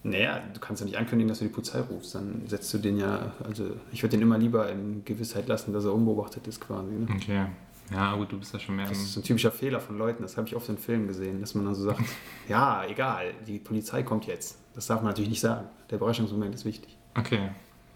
Naja, 0.06 0.42
du 0.54 0.60
kannst 0.60 0.82
ja 0.82 0.86
nicht 0.86 0.98
ankündigen, 0.98 1.30
dass 1.30 1.40
du 1.40 1.46
die 1.46 1.52
Polizei 1.52 1.80
rufst. 1.80 2.14
Dann 2.16 2.44
setzt 2.48 2.74
du 2.74 2.78
den 2.78 2.98
ja, 2.98 3.32
also 3.46 3.72
ich 3.92 4.04
würde 4.04 4.12
den 4.18 4.22
immer 4.22 4.38
lieber 4.38 4.70
in 4.70 5.04
Gewissheit 5.06 5.48
lassen, 5.48 5.72
dass 5.72 5.86
er 5.86 5.94
unbeobachtet 5.94 6.46
ist 6.48 6.60
quasi. 6.60 6.92
Ne? 6.92 7.08
Okay. 7.16 7.46
Ja, 7.92 8.16
gut, 8.16 8.32
du 8.32 8.40
bist 8.40 8.54
ja 8.54 8.60
schon 8.60 8.76
mehr 8.76 8.88
Das 8.88 8.98
ist 8.98 9.16
ein 9.18 9.24
typischer 9.24 9.52
Fehler 9.52 9.80
von 9.80 9.98
Leuten, 9.98 10.24
das 10.24 10.36
habe 10.38 10.48
ich 10.48 10.56
oft 10.56 10.68
in 10.70 10.78
Filmen 10.78 11.08
gesehen, 11.08 11.42
dass 11.42 11.54
man 11.54 11.66
dann 11.66 11.76
so 11.76 11.84
sagt, 11.84 12.02
ja, 12.50 12.84
egal, 12.86 13.34
die 13.48 13.60
Polizei 13.60 14.04
kommt 14.04 14.26
jetzt. 14.26 14.58
Das 14.74 14.88
darf 14.88 15.02
man 15.02 15.12
natürlich 15.12 15.30
nicht 15.30 15.42
sagen. 15.42 15.68
Der 15.90 15.98
Überraschungsmoment 15.98 16.56
ist 16.56 16.66
wichtig. 16.66 16.98
Okay, 17.16 17.50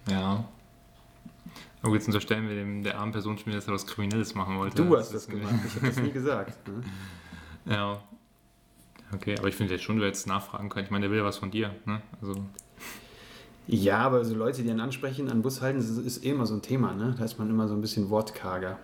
ja. 0.08 0.44
Aber 1.82 1.94
jetzt 1.94 2.06
unterstellen 2.06 2.48
wir 2.48 2.54
dem, 2.56 2.82
der 2.82 2.98
armen 2.98 3.12
Person 3.12 3.36
schon 3.38 3.46
wieder, 3.46 3.56
dass 3.56 3.66
er 3.68 3.74
was 3.74 3.86
Kriminelles 3.86 4.34
machen 4.34 4.56
wollte. 4.58 4.76
Du 4.82 4.96
hast 4.96 5.12
das 5.12 5.22
ist- 5.22 5.30
gemacht, 5.30 5.54
ich 5.66 5.74
habe 5.76 5.86
das 5.88 5.96
nie 5.98 6.10
gesagt. 6.12 6.68
Ne? 6.68 6.82
Ja. 7.74 8.00
Okay, 9.14 9.36
aber 9.38 9.48
ich 9.48 9.54
finde 9.54 9.72
jetzt 9.74 9.84
schon, 9.84 9.98
du 9.98 10.04
hättest 10.06 10.26
nachfragen 10.26 10.68
können. 10.68 10.84
Ich 10.84 10.90
meine, 10.90 11.02
der 11.04 11.10
will 11.10 11.18
ja 11.18 11.24
was 11.24 11.38
von 11.38 11.50
dir. 11.50 11.74
Ne? 11.86 12.02
Also, 12.20 12.34
Ja, 13.66 13.98
aber 13.98 14.24
so 14.24 14.34
Leute, 14.34 14.62
die 14.62 14.68
dann 14.68 14.80
ansprechen, 14.80 15.30
an 15.30 15.42
Bus 15.42 15.60
halten, 15.62 15.78
das 15.78 15.88
ist, 15.88 16.24
eh 16.24 16.30
immer 16.30 16.46
so 16.46 16.54
ein 16.54 16.62
Thema. 16.62 16.94
Ne? 16.94 17.14
Da 17.18 17.24
ist 17.24 17.38
man 17.38 17.48
immer 17.50 17.68
so 17.68 17.74
ein 17.74 17.80
bisschen 17.80 18.10
wortkarger. 18.10 18.78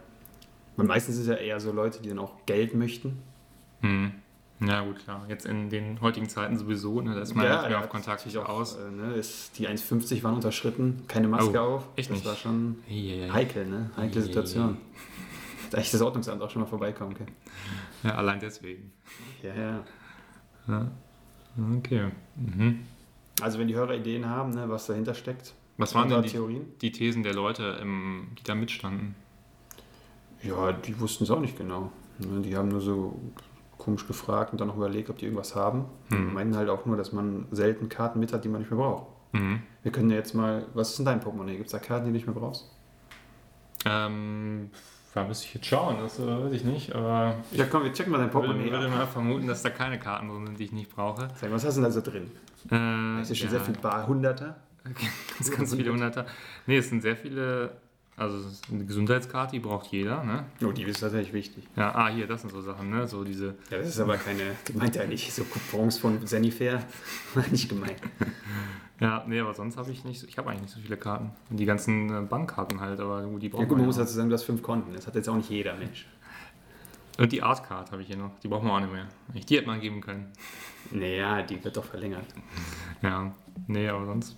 Und 0.76 0.86
meistens 0.86 1.16
ist 1.16 1.22
es 1.22 1.26
ja 1.28 1.34
eher 1.34 1.60
so 1.60 1.72
Leute, 1.72 2.00
die 2.02 2.08
dann 2.08 2.18
auch 2.18 2.32
Geld 2.46 2.74
möchten. 2.74 3.18
hm. 3.80 4.12
Ja, 4.60 4.82
gut, 4.82 5.00
klar. 5.00 5.26
Jetzt 5.28 5.46
in 5.46 5.68
den 5.68 6.00
heutigen 6.00 6.28
Zeiten 6.28 6.56
sowieso, 6.56 7.00
ne? 7.00 7.14
da 7.14 7.20
ist 7.22 7.34
man 7.34 7.44
ja, 7.44 7.60
nicht 7.60 7.70
mehr 7.70 7.80
auf 7.80 7.88
Kontakt 7.88 8.20
natürlich 8.20 8.38
auch 8.38 8.48
aus. 8.48 8.76
Äh, 8.76 8.88
ne, 8.92 9.12
ist, 9.14 9.58
die 9.58 9.68
1,50 9.68 10.22
waren 10.22 10.36
unterschritten, 10.36 11.02
keine 11.08 11.26
Maske 11.26 11.60
Oh, 11.60 11.74
auf. 11.74 11.88
echt 11.96 12.08
das 12.08 12.18
nicht? 12.18 12.26
war 12.26 12.36
schon 12.36 12.76
Eieiei. 12.88 13.28
heikel, 13.30 13.66
ne? 13.66 13.90
Heikle 13.96 14.20
Eieiei. 14.20 14.26
Situation. 14.26 14.76
Da 15.70 15.78
ich 15.78 15.90
das 15.90 16.00
Ordnungsamt 16.00 16.40
auch 16.40 16.50
schon 16.50 16.62
mal 16.62 16.68
vorbeikommen 16.68 17.14
können. 17.14 17.32
Ja, 18.04 18.14
allein 18.14 18.38
deswegen. 18.38 18.92
Ja, 19.42 19.54
ja. 19.54 19.84
Ja. 20.68 20.90
Okay. 21.76 22.10
Mhm. 22.36 22.80
Also 23.40 23.58
wenn 23.58 23.68
die 23.68 23.74
Hörer 23.74 23.94
Ideen 23.94 24.28
haben, 24.28 24.50
ne, 24.50 24.68
was 24.68 24.86
dahinter 24.86 25.14
steckt. 25.14 25.54
Was 25.76 25.94
waren 25.94 26.08
denn 26.08 26.22
die, 26.22 26.28
Theorien? 26.28 26.66
die 26.80 26.92
Thesen 26.92 27.22
der 27.22 27.34
Leute, 27.34 27.78
im, 27.82 28.28
die 28.38 28.44
da 28.44 28.54
mitstanden? 28.54 29.16
Ja, 30.42 30.72
die 30.72 30.98
wussten 31.00 31.24
es 31.24 31.30
auch 31.30 31.40
nicht 31.40 31.58
genau. 31.58 31.90
Ne, 32.18 32.42
Die 32.42 32.56
haben 32.56 32.68
nur 32.68 32.80
so 32.80 33.20
komisch 33.78 34.06
gefragt 34.06 34.52
und 34.52 34.60
dann 34.60 34.68
noch 34.68 34.76
überlegt, 34.76 35.10
ob 35.10 35.18
die 35.18 35.24
irgendwas 35.24 35.54
haben. 35.54 35.86
Hm. 36.10 36.28
Die 36.28 36.34
meinten 36.34 36.56
halt 36.56 36.68
auch 36.68 36.86
nur, 36.86 36.96
dass 36.96 37.12
man 37.12 37.46
selten 37.50 37.88
Karten 37.88 38.20
mit 38.20 38.32
hat, 38.32 38.44
die 38.44 38.48
man 38.48 38.60
nicht 38.60 38.70
mehr 38.70 38.78
braucht. 38.78 39.06
Mhm. 39.32 39.62
Wir 39.82 39.90
können 39.90 40.10
ja 40.10 40.16
jetzt 40.16 40.32
mal, 40.32 40.66
was 40.74 40.92
ist 40.92 41.00
in 41.00 41.04
deinem 41.04 41.20
Portemonnaie? 41.20 41.56
Gibt 41.56 41.66
es 41.66 41.72
da 41.72 41.78
Karten, 41.78 42.06
die 42.06 42.12
du 42.12 42.14
nicht 42.14 42.26
mehr 42.26 42.36
brauchst? 42.36 42.70
Ähm, 43.84 44.70
da 45.14 45.24
müsste 45.24 45.46
ich 45.46 45.54
jetzt 45.54 45.66
schauen, 45.66 45.96
das 46.00 46.18
äh, 46.18 46.26
weiß 46.26 46.52
ich 46.52 46.64
nicht, 46.64 46.94
aber 46.94 47.36
Ja, 47.52 47.64
komm, 47.70 47.84
wir 47.84 47.92
checken 47.92 48.10
mal 48.12 48.18
dein 48.18 48.28
ich 48.28 48.34
würde, 48.34 48.48
Portemonnaie. 48.48 48.70
würde 48.72 48.86
ab. 48.88 48.92
mal 48.98 49.06
vermuten, 49.06 49.46
dass 49.46 49.62
da 49.62 49.70
keine 49.70 49.98
Karten 49.98 50.28
drin 50.28 50.46
sind, 50.46 50.58
die 50.58 50.64
ich 50.64 50.72
nicht 50.72 50.94
brauche. 50.94 51.28
Sag, 51.36 51.50
was 51.52 51.64
hast 51.64 51.76
du 51.76 51.82
denn 51.82 51.90
da 51.90 51.90
so 51.92 52.00
drin? 52.00 52.30
Äh, 52.70 53.20
Ist 53.22 53.28
ja 53.30 53.34
schon 53.36 53.46
ja, 53.46 53.50
sehr 53.52 53.60
viel 53.60 53.74
Bar, 53.76 54.06
Hunderter. 54.06 54.56
ganz, 55.38 55.50
ganz 55.50 55.74
viele 55.74 55.92
Hunderter. 55.92 56.26
Nee, 56.66 56.78
es 56.78 56.88
sind 56.88 57.00
sehr 57.02 57.16
viele, 57.16 57.70
also 58.16 58.46
eine 58.70 58.84
Gesundheitskarte, 58.84 59.52
die 59.52 59.60
braucht 59.60 59.86
jeder, 59.88 60.22
ne? 60.22 60.44
Oh, 60.64 60.70
die 60.70 60.84
ist 60.84 61.00
tatsächlich 61.00 61.32
wichtig. 61.32 61.66
Ja, 61.76 61.94
ah, 61.94 62.08
hier, 62.08 62.26
das 62.28 62.42
sind 62.42 62.50
so 62.52 62.60
Sachen, 62.60 62.90
ne? 62.90 63.08
So 63.08 63.24
diese, 63.24 63.56
Ja, 63.70 63.78
das 63.78 63.88
ist 63.88 63.98
aber 64.00 64.16
keine, 64.16 64.42
die 64.68 64.72
meint 64.74 64.94
ja 64.94 65.04
nicht 65.06 65.32
so 65.32 65.42
Coupons 65.44 65.98
von 65.98 66.24
Sanifair. 66.26 66.80
nicht 67.50 67.68
gemeint. 67.68 67.96
ja, 69.00 69.24
nee, 69.26 69.40
aber 69.40 69.52
sonst 69.54 69.76
habe 69.76 69.90
ich 69.90 70.04
nicht, 70.04 70.20
so- 70.20 70.28
ich 70.28 70.38
habe 70.38 70.48
eigentlich 70.50 70.62
nicht 70.62 70.74
so 70.74 70.80
viele 70.80 70.96
Karten. 70.96 71.32
Und 71.50 71.56
die 71.58 71.64
ganzen 71.64 72.08
äh, 72.08 72.20
Bankkarten 72.22 72.80
halt, 72.80 73.00
aber 73.00 73.22
die 73.40 73.48
braucht 73.48 73.62
Ja 73.62 73.66
gut, 73.66 73.72
man 73.72 73.78
man 73.80 73.86
muss 73.86 73.96
ja 73.96 74.02
dazu 74.04 74.14
sagen, 74.14 74.28
du 74.28 74.34
hast 74.34 74.44
fünf 74.44 74.62
Konten. 74.62 74.92
Das 74.94 75.06
hat 75.08 75.16
jetzt 75.16 75.28
auch 75.28 75.36
nicht 75.36 75.50
jeder 75.50 75.74
Mensch. 75.74 76.06
Und 77.18 77.30
die 77.32 77.42
Artcard 77.42 77.90
habe 77.92 78.02
ich 78.02 78.08
hier 78.08 78.16
noch, 78.16 78.38
die 78.40 78.48
braucht 78.48 78.62
man 78.64 78.72
auch 78.72 78.80
nicht 78.80 78.92
mehr. 78.92 79.06
Ich, 79.34 79.46
die 79.46 79.56
hätte 79.56 79.66
man 79.68 79.80
geben 79.80 80.00
können. 80.00 80.32
Naja, 80.90 81.42
die 81.42 81.62
wird 81.64 81.76
doch 81.76 81.84
verlängert. 81.84 82.26
Ja, 83.02 83.32
nee, 83.66 83.88
aber 83.88 84.06
sonst 84.06 84.36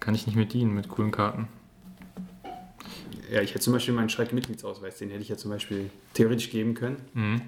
kann 0.00 0.14
ich 0.14 0.26
nicht 0.26 0.36
mit 0.36 0.52
dienen 0.52 0.74
mit 0.74 0.88
coolen 0.88 1.10
Karten. 1.10 1.48
Ja, 3.32 3.40
ich 3.40 3.50
hätte 3.50 3.60
zum 3.60 3.72
Beispiel 3.72 3.94
meinen 3.94 4.08
Schreck-Mitgliedsausweis, 4.08 4.98
den 4.98 5.10
hätte 5.10 5.22
ich 5.22 5.28
ja 5.28 5.36
zum 5.36 5.50
Beispiel 5.50 5.90
theoretisch 6.14 6.50
geben 6.50 6.74
können. 6.74 6.96
Mhm. 7.14 7.40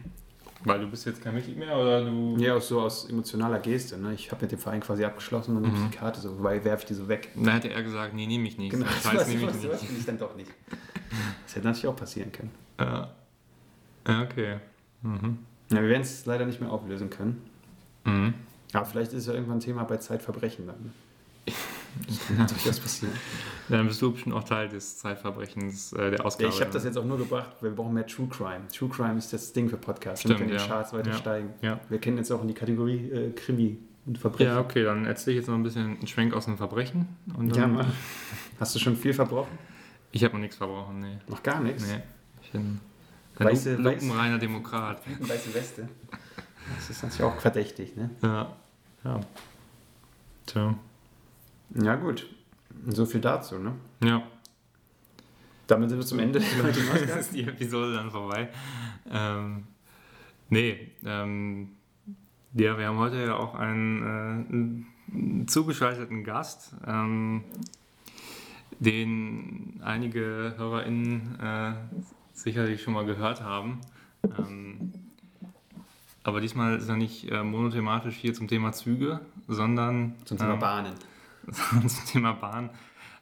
Weil 0.64 0.80
du 0.80 0.88
bist 0.88 1.04
jetzt 1.06 1.22
kein 1.22 1.34
Mitglied 1.34 1.58
mehr 1.58 1.76
oder 1.76 2.04
du. 2.04 2.36
Ja, 2.38 2.56
auch 2.56 2.62
so 2.62 2.80
aus 2.80 3.08
emotionaler 3.08 3.58
Geste. 3.60 3.98
Ne? 3.98 4.14
Ich 4.14 4.30
habe 4.32 4.42
mit 4.42 4.52
dem 4.52 4.58
Verein 4.58 4.80
quasi 4.80 5.04
abgeschlossen 5.04 5.56
und 5.56 5.62
dann 5.62 5.72
Mhm. 5.72 5.90
die 5.90 5.96
Karte 5.96 6.20
so, 6.20 6.36
wobei 6.38 6.64
werfe 6.64 6.82
ich 6.84 6.88
die 6.88 6.94
so 6.94 7.06
weg. 7.08 7.28
Da 7.36 7.52
hätte 7.52 7.68
er 7.70 7.82
gesagt, 7.82 8.14
nee, 8.14 8.26
nehme 8.26 8.48
ich 8.48 8.58
nicht. 8.58 8.70
Genau, 8.72 8.86
Das 8.86 9.04
heißt, 9.12 9.28
nehme 9.28 9.42
ich 9.50 9.54
nicht. 9.54 9.62
will 9.62 9.96
ich 9.98 10.06
dann 10.06 10.18
doch 10.18 10.34
nicht. 10.34 10.50
Das 11.46 11.54
hätte 11.56 11.66
natürlich 11.66 11.86
auch 11.86 11.96
passieren 11.96 12.32
können. 12.32 12.50
Ja. 12.80 13.10
Ja, 14.08 14.22
okay. 14.22 14.56
Mhm. 15.02 15.38
Ja, 15.70 15.82
wir 15.82 15.88
werden 15.88 16.02
es 16.02 16.24
leider 16.26 16.46
nicht 16.46 16.60
mehr 16.60 16.70
auflösen 16.72 17.10
können. 17.10 17.42
Mhm. 18.04 18.34
Aber 18.72 18.84
vielleicht 18.86 19.12
ist 19.12 19.18
es 19.20 19.26
ja 19.26 19.34
irgendwann 19.34 19.58
ein 19.58 19.60
Thema 19.60 19.84
bei 19.84 19.98
Zeitverbrechen 19.98 20.66
dann. 20.66 20.92
Das 22.06 22.26
kann 22.26 22.46
durchaus 22.46 22.80
passieren. 22.80 23.14
Dann 23.68 23.86
bist 23.88 24.00
du 24.00 24.12
bestimmt 24.12 24.34
auch 24.34 24.44
Teil 24.44 24.68
des 24.68 24.98
Zeitverbrechens 24.98 25.92
äh, 25.94 26.12
der 26.12 26.24
Ausgabe. 26.24 26.52
ich 26.52 26.60
habe 26.60 26.70
das 26.70 26.84
jetzt 26.84 26.96
auch 26.96 27.04
nur 27.04 27.18
gebracht, 27.18 27.56
weil 27.60 27.70
wir 27.70 27.76
brauchen 27.76 27.94
mehr 27.94 28.06
True 28.06 28.28
Crime. 28.28 28.68
True 28.72 28.88
Crime 28.88 29.18
ist 29.18 29.32
das 29.32 29.52
Ding 29.52 29.68
für 29.68 29.76
Podcasts, 29.76 30.20
Stimmt, 30.20 30.38
wir 30.40 30.46
in 30.46 30.52
ja. 30.52 30.58
den 30.58 30.68
Charts 30.68 30.92
weiter 30.92 31.10
Ja. 31.10 31.16
steigen. 31.16 31.50
Ja. 31.62 31.80
Wir 31.88 31.98
kennen 31.98 32.16
jetzt 32.18 32.30
auch 32.30 32.42
in 32.42 32.48
die 32.48 32.54
Kategorie 32.54 33.10
äh, 33.10 33.30
Krimi 33.32 33.78
und 34.06 34.18
Verbrechen. 34.18 34.52
Ja, 34.52 34.60
okay, 34.60 34.84
dann 34.84 35.04
erzähle 35.04 35.36
ich 35.36 35.40
jetzt 35.42 35.48
noch 35.48 35.56
ein 35.56 35.62
bisschen 35.64 35.96
einen 35.96 36.06
Schwenk 36.06 36.32
aus 36.34 36.44
dem 36.44 36.56
Verbrechen. 36.58 37.08
Ja, 37.54 37.66
Mann. 37.66 37.86
Hast 38.60 38.74
du 38.74 38.78
schon 38.78 38.96
viel 38.96 39.12
verbrochen? 39.14 39.58
Ich 40.12 40.22
habe 40.22 40.34
noch 40.34 40.40
nichts 40.40 40.56
verbrochen, 40.56 41.00
nee. 41.00 41.18
Noch 41.28 41.42
gar 41.42 41.60
nichts? 41.60 41.84
nee. 41.86 42.00
Ich 42.42 42.52
bin 42.52 42.80
ein 43.38 43.46
Weiße- 43.48 43.76
Lu- 43.76 43.88
weiß- 43.90 43.94
lupenreiner 44.04 44.38
Demokrat. 44.38 45.00
Weiße 45.20 45.52
Weste. 45.54 45.88
Das 46.76 46.88
ist 46.90 47.02
natürlich 47.02 47.24
auch 47.24 47.40
verdächtig, 47.40 47.96
ne? 47.96 48.10
Ja. 48.22 48.52
Ja. 49.04 49.20
Tja. 50.46 50.74
Ja, 51.74 51.96
gut. 51.96 52.26
So 52.88 53.06
viel 53.06 53.20
dazu, 53.20 53.58
ne? 53.58 53.72
Ja. 54.02 54.22
Damit 55.66 55.90
sind 55.90 55.98
wir 55.98 56.06
zum 56.06 56.18
Ende. 56.20 56.40
das 57.06 57.26
ist 57.26 57.34
die 57.34 57.42
Episode 57.42 57.94
dann 57.94 58.10
vorbei. 58.10 58.48
Ähm, 59.10 59.64
nee, 60.48 60.92
ähm, 61.04 61.70
ja, 62.54 62.78
wir 62.78 62.86
haben 62.86 62.98
heute 62.98 63.24
ja 63.24 63.36
auch 63.36 63.54
einen, 63.54 64.02
äh, 64.02 65.12
einen 65.12 65.48
zugeschalteten 65.48 66.24
Gast, 66.24 66.74
ähm, 66.86 67.44
den 68.78 69.80
einige 69.84 70.54
HörerInnen 70.56 71.40
äh, 71.40 71.72
sicherlich 72.32 72.82
schon 72.82 72.94
mal 72.94 73.04
gehört 73.04 73.42
haben. 73.42 73.80
Ähm, 74.38 74.92
aber 76.22 76.40
diesmal 76.40 76.76
ist 76.76 76.88
er 76.88 76.96
nicht 76.96 77.30
äh, 77.30 77.42
monothematisch 77.42 78.16
hier 78.16 78.34
zum 78.34 78.48
Thema 78.48 78.72
Züge, 78.72 79.20
sondern 79.48 80.14
Zum 80.24 80.38
Thema 80.38 80.54
ähm, 80.54 80.58
Bahnen. 80.60 80.92
zum 81.52 82.06
Thema 82.06 82.32
Bahn. 82.32 82.70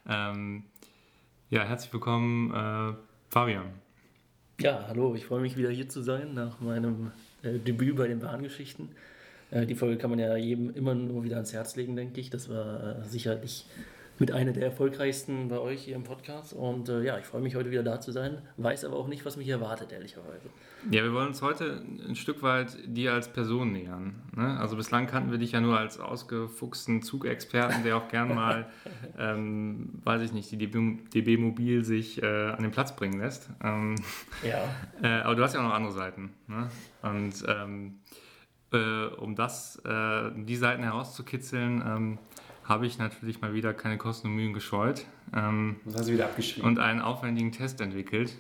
Ähm, 0.08 0.64
ja, 1.50 1.64
herzlich 1.64 1.92
willkommen, 1.92 2.50
äh, 2.52 2.94
Fabian. 3.28 3.66
Ja, 4.60 4.86
hallo, 4.88 5.14
ich 5.14 5.26
freue 5.26 5.42
mich 5.42 5.56
wieder 5.56 5.70
hier 5.70 5.88
zu 5.88 6.00
sein 6.00 6.32
nach 6.32 6.60
meinem 6.60 7.12
äh, 7.42 7.58
Debüt 7.58 7.96
bei 7.96 8.08
den 8.08 8.20
Bahngeschichten. 8.20 8.88
Äh, 9.50 9.66
die 9.66 9.74
Folge 9.74 9.98
kann 9.98 10.10
man 10.10 10.18
ja 10.18 10.36
jedem 10.36 10.74
immer 10.74 10.94
nur 10.94 11.24
wieder 11.24 11.36
ans 11.36 11.52
Herz 11.52 11.76
legen, 11.76 11.96
denke 11.96 12.20
ich. 12.20 12.30
Das 12.30 12.48
war 12.48 13.00
äh, 13.00 13.04
sicherlich 13.04 13.66
mit 14.18 14.30
einer 14.30 14.52
der 14.52 14.64
erfolgreichsten 14.64 15.48
bei 15.48 15.58
euch 15.58 15.82
hier 15.82 15.96
im 15.96 16.04
Podcast. 16.04 16.52
Und 16.52 16.88
äh, 16.88 17.02
ja, 17.02 17.18
ich 17.18 17.26
freue 17.26 17.42
mich 17.42 17.56
heute 17.56 17.70
wieder 17.70 17.82
da 17.82 18.00
zu 18.00 18.12
sein, 18.12 18.42
weiß 18.56 18.84
aber 18.84 18.96
auch 18.96 19.08
nicht, 19.08 19.24
was 19.24 19.36
mich 19.36 19.48
erwartet, 19.48 19.92
ehrlicherweise. 19.92 20.48
Ja, 20.90 21.02
wir 21.02 21.12
wollen 21.12 21.28
uns 21.28 21.42
heute 21.42 21.82
ein 22.06 22.14
Stück 22.14 22.42
weit 22.42 22.76
dir 22.86 23.12
als 23.12 23.32
Person 23.32 23.72
nähern. 23.72 24.22
Ne? 24.36 24.58
Also 24.58 24.76
bislang 24.76 25.06
kannten 25.06 25.30
wir 25.30 25.38
dich 25.38 25.52
ja 25.52 25.60
nur 25.60 25.78
als 25.78 25.98
ausgefuchsten 25.98 27.02
Zugexperten, 27.02 27.82
der 27.82 27.96
auch 27.96 28.08
gern 28.08 28.34
mal, 28.34 28.66
ähm, 29.18 30.00
weiß 30.04 30.22
ich 30.22 30.32
nicht, 30.32 30.50
die 30.50 30.58
DB, 30.58 30.98
DB 31.12 31.36
Mobil 31.36 31.84
sich 31.84 32.22
äh, 32.22 32.26
an 32.26 32.62
den 32.62 32.70
Platz 32.70 32.94
bringen 32.94 33.18
lässt. 33.18 33.48
Ähm, 33.62 33.96
Ja, 34.46 34.64
äh, 35.02 35.22
aber 35.22 35.34
du 35.34 35.42
hast 35.42 35.54
ja 35.54 35.60
auch 35.60 35.64
noch 35.64 35.74
andere 35.74 35.92
Seiten. 35.92 36.34
Ne? 36.46 36.68
Und 37.02 37.44
ähm, 37.48 37.98
äh, 38.72 39.06
um 39.06 39.34
das, 39.34 39.76
äh, 39.84 40.30
die 40.36 40.56
Seiten 40.56 40.82
herauszukitzeln, 40.82 41.82
ähm, 41.86 42.18
habe 42.64 42.86
ich 42.86 42.98
natürlich 42.98 43.40
mal 43.40 43.52
wieder 43.54 43.72
keine 43.74 43.98
Kosten 43.98 44.28
und 44.28 44.36
Mühen 44.36 44.52
gescheut 44.54 45.04
ähm, 45.34 45.76
Das 45.84 45.96
hast 46.00 46.08
du 46.08 46.12
wieder 46.14 46.24
abgeschrieben. 46.26 46.68
und 46.68 46.78
einen 46.78 47.00
aufwendigen 47.00 47.52
Test 47.52 47.80
entwickelt. 47.80 48.34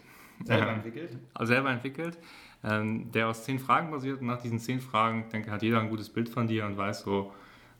selber 0.44 0.68
Ähm, 0.70 0.74
entwickelt? 0.76 1.16
also 1.34 1.52
selber 1.52 1.70
entwickelt, 1.70 2.18
ähm, 2.64 3.10
der 3.12 3.28
aus 3.28 3.44
zehn 3.44 3.58
Fragen 3.58 3.90
basiert. 3.90 4.20
Und 4.20 4.26
nach 4.26 4.40
diesen 4.40 4.58
zehn 4.58 4.80
Fragen, 4.80 5.26
denke 5.32 5.50
hat 5.50 5.62
jeder 5.62 5.80
ein 5.80 5.90
gutes 5.90 6.08
Bild 6.08 6.28
von 6.28 6.46
dir 6.46 6.64
und 6.66 6.76
weiß 6.76 7.02
so, 7.02 7.32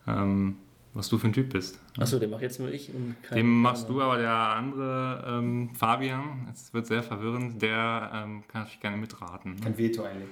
ähm, 0.06 0.56
was 0.92 1.08
du 1.08 1.18
für 1.18 1.26
ein 1.26 1.32
Typ 1.32 1.50
bist. 1.52 1.80
achso, 1.98 2.18
den 2.20 2.30
mache 2.30 2.42
jetzt 2.42 2.60
nur 2.60 2.70
ich 2.70 2.94
und 2.94 3.16
kein 3.22 3.36
Dem 3.38 3.62
machst 3.62 3.88
du 3.88 4.00
aber 4.00 4.16
der 4.18 4.30
andere 4.32 5.24
ähm, 5.26 5.70
Fabian, 5.74 6.46
es 6.52 6.72
wird 6.72 6.86
sehr 6.86 7.02
verwirrend, 7.02 7.60
der 7.60 8.10
ähm, 8.14 8.44
kann 8.46 8.60
natürlich 8.62 8.80
gerne 8.80 8.96
mitraten. 8.98 9.58
Kein 9.60 9.76
Veto 9.76 10.04
einlegen. 10.04 10.30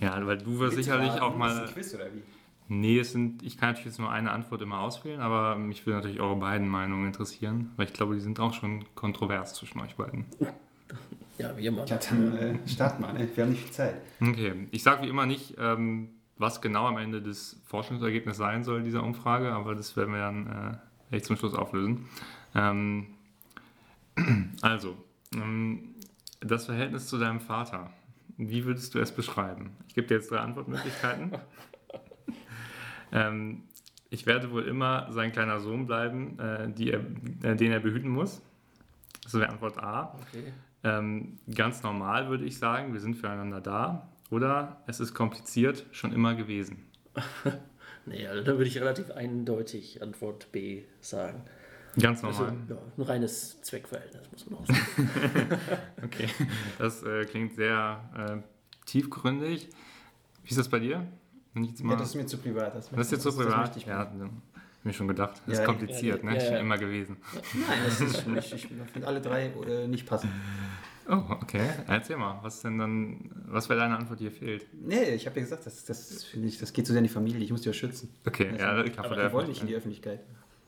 Ja, 0.00 0.24
weil 0.26 0.38
du 0.38 0.58
wirst 0.60 0.76
sicherlich 0.76 1.10
auch 1.20 1.32
Ist 1.32 1.38
mal. 1.38 1.60
ein 1.66 1.72
Quiz 1.74 1.94
oder 1.94 2.06
wie? 2.06 2.22
Nee, 2.70 2.98
es 2.98 3.12
sind, 3.12 3.42
ich 3.42 3.56
kann 3.56 3.70
natürlich 3.70 3.86
jetzt 3.86 3.98
nur 3.98 4.10
eine 4.10 4.30
Antwort 4.30 4.60
immer 4.60 4.80
auswählen, 4.80 5.20
aber 5.20 5.56
mich 5.56 5.86
würde 5.86 5.96
natürlich 5.96 6.20
eure 6.20 6.36
beiden 6.36 6.68
Meinungen 6.68 7.06
interessieren, 7.06 7.70
weil 7.76 7.86
ich 7.86 7.94
glaube, 7.94 8.14
die 8.14 8.20
sind 8.20 8.38
auch 8.40 8.52
schon 8.52 8.84
kontrovers 8.94 9.54
zwischen 9.54 9.80
euch 9.80 9.96
beiden. 9.96 10.26
Ja, 11.38 11.56
wie 11.56 11.66
immer. 11.66 11.86
Ja, 11.86 11.96
dann 11.96 12.36
äh, 12.36 12.68
starten 12.68 13.02
wir. 13.02 13.12
Ne? 13.12 13.28
Wir 13.34 13.44
haben 13.44 13.52
nicht 13.52 13.62
viel 13.62 13.72
Zeit. 13.72 13.94
Okay, 14.20 14.68
ich 14.70 14.82
sage 14.82 15.02
wie 15.02 15.08
immer 15.08 15.24
nicht, 15.24 15.54
ähm, 15.58 16.10
was 16.36 16.60
genau 16.60 16.86
am 16.86 16.98
Ende 16.98 17.22
des 17.22 17.60
Forschungsergebnisses 17.64 18.38
sein 18.38 18.64
soll 18.64 18.82
dieser 18.82 19.02
Umfrage, 19.02 19.52
aber 19.52 19.74
das 19.74 19.96
werden 19.96 20.12
wir 20.12 20.20
dann 20.20 20.80
äh, 21.10 21.16
echt 21.16 21.24
zum 21.24 21.36
Schluss 21.36 21.54
auflösen. 21.54 22.06
Ähm, 22.54 23.06
also, 24.60 24.96
ähm, 25.32 25.94
das 26.40 26.66
Verhältnis 26.66 27.06
zu 27.06 27.18
deinem 27.18 27.40
Vater, 27.40 27.90
wie 28.36 28.64
würdest 28.64 28.94
du 28.94 28.98
es 28.98 29.10
beschreiben? 29.10 29.70
Ich 29.88 29.94
gebe 29.94 30.06
dir 30.06 30.14
jetzt 30.16 30.30
drei 30.30 30.38
Antwortmöglichkeiten. 30.38 31.32
ähm, 33.12 33.62
ich 34.10 34.26
werde 34.26 34.50
wohl 34.50 34.62
immer 34.64 35.12
sein 35.12 35.32
kleiner 35.32 35.60
Sohn 35.60 35.86
bleiben, 35.86 36.38
äh, 36.38 36.70
er, 36.90 37.00
äh, 37.42 37.56
den 37.56 37.72
er 37.72 37.80
behüten 37.80 38.08
muss. 38.10 38.40
Das 39.22 39.34
wäre 39.34 39.48
Antwort 39.48 39.78
A. 39.78 40.16
Okay. 40.28 40.52
Ähm, 40.84 41.38
ganz 41.54 41.82
normal 41.82 42.28
würde 42.30 42.44
ich 42.44 42.58
sagen, 42.58 42.92
wir 42.92 43.00
sind 43.00 43.16
füreinander 43.16 43.60
da. 43.60 44.08
Oder 44.30 44.82
es 44.86 45.00
ist 45.00 45.14
kompliziert, 45.14 45.86
schon 45.92 46.12
immer 46.12 46.34
gewesen. 46.34 46.86
Nee, 48.06 48.26
also 48.26 48.42
da 48.42 48.52
würde 48.52 48.64
ich 48.64 48.78
relativ 48.80 49.10
eindeutig 49.10 50.02
Antwort 50.02 50.50
B 50.50 50.84
sagen. 51.02 51.42
Ganz 52.00 52.24
Also, 52.24 52.44
normal. 52.44 52.58
ja, 52.70 52.76
ein 52.96 53.02
reines 53.02 53.60
Zweckverhältnis, 53.60 54.22
muss 54.32 54.48
man 54.48 54.60
auch 54.60 54.66
sagen. 54.66 55.58
Okay, 56.02 56.28
das 56.78 57.02
äh, 57.02 57.24
klingt 57.26 57.54
sehr 57.54 58.00
äh, 58.16 58.86
tiefgründig. 58.86 59.68
Wie 60.44 60.48
ist 60.48 60.58
das 60.58 60.68
bei 60.70 60.78
dir? 60.78 61.06
Wenn 61.54 61.64
ich 61.64 61.70
jetzt 61.70 61.82
mal, 61.82 61.92
Ja, 61.94 61.98
das 61.98 62.08
ist 62.10 62.14
mir 62.14 62.26
zu 62.26 62.38
privat. 62.38 62.74
Das, 62.74 62.90
das 62.90 63.00
ist 63.06 63.12
jetzt 63.12 63.22
so 63.22 63.30
das 63.30 63.38
privat? 63.38 63.76
ich 63.76 63.86
ja, 63.86 64.10
mir 64.84 64.92
schon 64.92 65.08
gedacht. 65.08 65.40
Das 65.46 65.56
Ja, 65.56 65.60
ist 65.62 65.66
kompliziert, 65.66 66.22
ja, 66.22 66.30
ne? 66.30 66.36
ja, 66.36 66.44
Schon 66.44 66.56
immer 66.56 66.78
gewesen. 66.78 67.16
Nein, 67.54 67.78
das 67.84 68.00
ist 68.00 68.26
mich. 68.26 68.52
Ich 68.54 68.66
finde 68.66 69.06
alle 69.06 69.20
drei 69.20 69.46
äh, 69.66 69.86
nicht 69.88 70.06
passend. 70.06 70.32
Oh, 71.10 71.22
okay. 71.30 71.66
Erzähl 71.86 72.16
mal, 72.18 72.38
was 72.42 72.60
denn 72.60 72.76
dann, 72.78 73.30
was 73.46 73.68
wäre 73.70 73.80
deine 73.80 73.96
Antwort, 73.96 74.20
die 74.20 74.24
hier 74.24 74.32
fehlt? 74.32 74.66
Nee, 74.74 75.14
ich 75.14 75.26
habe 75.26 75.36
ja 75.36 75.42
gesagt, 75.42 75.64
das, 75.64 75.84
das 75.86 76.22
finde 76.24 76.48
ich, 76.48 76.58
das 76.58 76.72
geht 76.74 76.86
zu 76.86 76.92
sehr 76.92 76.98
in 76.98 77.04
die 77.04 77.12
Familie. 77.12 77.40
Ich 77.42 77.50
muss 77.50 77.62
die 77.62 77.68
ja 77.68 77.72
schützen. 77.72 78.10
Okay, 78.26 78.50
ja, 78.58 78.84
ich 78.84 78.98
aber 78.98 79.08
glaube, 79.14 79.28
Die 79.28 79.32
wollen 79.32 79.48
nicht 79.48 79.62
in 79.62 79.68
die 79.68 79.74
Öffentlichkeit. 79.74 80.20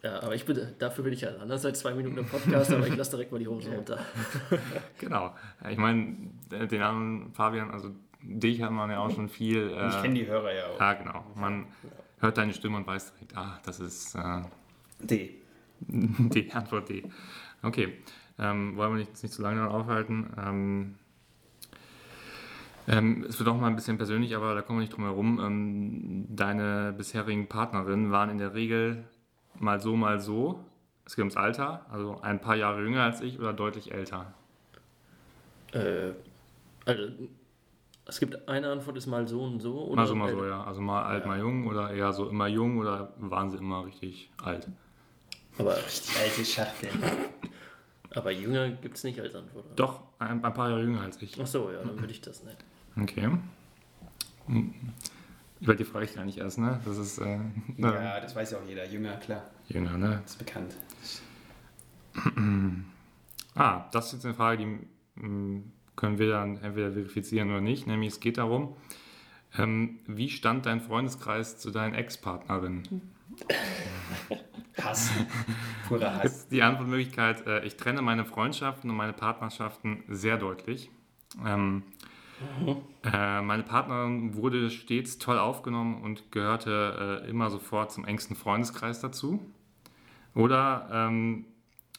Ja, 0.02 0.22
aber 0.22 0.34
ich 0.34 0.46
bin, 0.46 0.58
dafür 0.78 1.04
bin 1.04 1.12
ich 1.12 1.20
ja 1.20 1.36
anders 1.36 1.60
seit 1.60 1.76
zwei 1.76 1.92
Minuten 1.92 2.16
im 2.16 2.24
Podcast, 2.24 2.72
aber 2.72 2.86
ich 2.86 2.96
lasse 2.96 3.10
direkt 3.10 3.32
mal 3.32 3.38
die 3.38 3.48
Hose 3.48 3.70
runter. 3.70 3.98
Genau. 4.98 5.34
Ich 5.68 5.76
meine, 5.76 6.16
den 6.50 6.80
anderen 6.82 7.32
Fabian, 7.34 7.70
also 7.70 7.90
dich 8.22 8.62
hat 8.62 8.70
man 8.70 8.90
ja 8.90 8.98
auch 9.00 9.10
schon 9.10 9.28
viel. 9.28 9.68
Und 9.70 9.88
ich 9.88 9.96
Äh, 9.96 10.02
kenne 10.02 10.14
die 10.14 10.26
Hörer 10.26 10.52
ja 10.54 10.66
auch. 10.66 10.80
Ja, 10.80 10.92
genau. 10.94 11.24
Man 11.34 11.66
hört 12.20 12.38
deine 12.38 12.52
Stimme 12.52 12.76
und 12.76 12.86
weiß 12.86 13.12
direkt, 13.14 13.36
ah, 13.36 13.58
das 13.64 13.80
ist 13.80 14.14
äh, 14.14 14.42
D. 15.00 15.34
die 15.80 16.52
Antwort 16.52 16.88
D. 16.88 17.04
Okay, 17.62 17.94
ähm, 18.38 18.76
wollen 18.76 18.92
wir 18.92 18.98
nicht, 19.00 19.22
nicht 19.22 19.32
zu 19.34 19.42
lange 19.42 19.56
daran 19.60 19.72
aufhalten. 19.72 20.30
Ähm, 20.38 20.94
ähm, 22.88 23.24
es 23.28 23.38
wird 23.38 23.48
auch 23.48 23.56
mal 23.58 23.68
ein 23.68 23.76
bisschen 23.76 23.98
persönlich, 23.98 24.34
aber 24.34 24.54
da 24.54 24.62
kommen 24.62 24.78
wir 24.78 24.82
nicht 24.82 24.94
drum 24.96 25.04
herum. 25.04 25.38
Ähm, 25.40 26.26
deine 26.34 26.92
bisherigen 26.96 27.46
Partnerinnen 27.48 28.10
waren 28.10 28.30
in 28.30 28.38
der 28.38 28.54
Regel 28.54 29.04
mal 29.58 29.80
so, 29.80 29.96
mal 29.96 30.20
so. 30.20 30.64
Es 31.04 31.16
geht 31.16 31.22
ums 31.22 31.36
Alter, 31.36 31.86
also 31.90 32.20
ein 32.20 32.40
paar 32.40 32.56
Jahre 32.56 32.82
jünger 32.82 33.02
als 33.02 33.20
ich 33.20 33.38
oder 33.38 33.52
deutlich 33.52 33.92
älter. 33.92 34.32
Äh, 35.72 36.12
also, 36.84 37.02
es 38.10 38.20
gibt 38.20 38.48
eine 38.48 38.68
Antwort, 38.70 38.96
ist 38.96 39.06
mal 39.06 39.26
so 39.26 39.42
und 39.42 39.60
so. 39.60 39.84
Oder 39.86 40.02
Mal 40.02 40.06
so, 40.06 40.14
mal 40.14 40.30
so, 40.30 40.44
ja. 40.44 40.62
Also 40.64 40.80
mal 40.80 41.02
alt, 41.04 41.22
Ja. 41.24 41.28
mal 41.28 41.38
jung 41.38 41.66
oder 41.66 41.90
eher 41.92 42.12
so 42.12 42.28
immer 42.28 42.46
jung 42.48 42.78
oder 42.78 43.14
waren 43.18 43.50
sie 43.50 43.56
immer 43.58 43.84
richtig 43.86 44.30
alt? 44.42 44.68
Aber, 45.58 45.74
Die 45.74 46.18
alte 46.22 46.44
Schachtel. 46.44 46.90
aber 48.14 48.30
jünger 48.30 48.70
gibt 48.70 48.96
es 48.96 49.04
nicht 49.04 49.18
als 49.20 49.34
Antwort. 49.34 49.64
oder? 49.66 49.74
Doch, 49.76 50.00
ein, 50.18 50.44
ein 50.44 50.54
paar 50.54 50.68
Jahre 50.70 50.82
jünger 50.82 51.02
als 51.02 51.20
ich. 51.22 51.38
Ach 51.40 51.46
so, 51.46 51.70
ja, 51.70 51.78
dann 51.82 51.98
würde 51.98 52.12
ich 52.12 52.20
das 52.20 52.42
nicht. 52.44 52.58
Okay. 53.00 53.30
Hm. 54.46 54.74
Über 55.60 55.74
die 55.74 55.84
frage 55.84 56.06
ich 56.06 56.14
gar 56.14 56.24
nicht 56.24 56.38
erst, 56.38 56.58
ne? 56.58 56.80
Das 56.84 56.96
ist 56.96 57.18
äh, 57.18 57.38
Ja, 57.76 58.18
das 58.20 58.34
weiß 58.34 58.52
ja 58.52 58.58
auch 58.58 58.66
jeder. 58.66 58.86
Jünger, 58.86 59.16
klar. 59.18 59.42
jünger, 59.68 59.96
ne? 59.98 60.20
Das 60.22 60.32
ist 60.32 60.38
bekannt. 60.38 60.74
Ah, 63.54 63.88
das 63.92 64.06
ist 64.06 64.12
jetzt 64.14 64.24
eine 64.26 64.34
Frage, 64.34 64.58
die 64.58 65.20
mm, 65.26 65.72
können 66.00 66.18
wir 66.18 66.30
dann 66.30 66.56
entweder 66.62 66.90
verifizieren 66.92 67.50
oder 67.50 67.60
nicht. 67.60 67.86
Nämlich 67.86 68.14
es 68.14 68.20
geht 68.20 68.38
darum, 68.38 68.74
ähm, 69.56 69.98
wie 70.06 70.30
stand 70.30 70.66
dein 70.66 70.80
Freundeskreis 70.80 71.58
zu 71.58 71.70
deinen 71.70 71.94
Ex-Partnerinnen? 71.94 73.12
Hass. 74.82 75.10
Purer 75.88 76.16
Hass. 76.16 76.24
Ist 76.24 76.52
die 76.52 76.62
Antwortmöglichkeit, 76.62 77.46
äh, 77.46 77.64
ich 77.64 77.76
trenne 77.76 78.00
meine 78.00 78.24
Freundschaften 78.24 78.88
und 78.90 78.96
meine 78.96 79.12
Partnerschaften 79.12 80.02
sehr 80.08 80.38
deutlich. 80.38 80.90
Ähm, 81.46 81.82
äh, 83.04 83.42
meine 83.42 83.62
Partnerin 83.62 84.34
wurde 84.34 84.70
stets 84.70 85.18
toll 85.18 85.38
aufgenommen 85.38 86.02
und 86.02 86.32
gehörte 86.32 87.22
äh, 87.26 87.28
immer 87.28 87.50
sofort 87.50 87.92
zum 87.92 88.06
engsten 88.06 88.36
Freundeskreis 88.36 89.00
dazu. 89.00 89.40
Oder 90.34 90.88
ähm, 90.90 91.44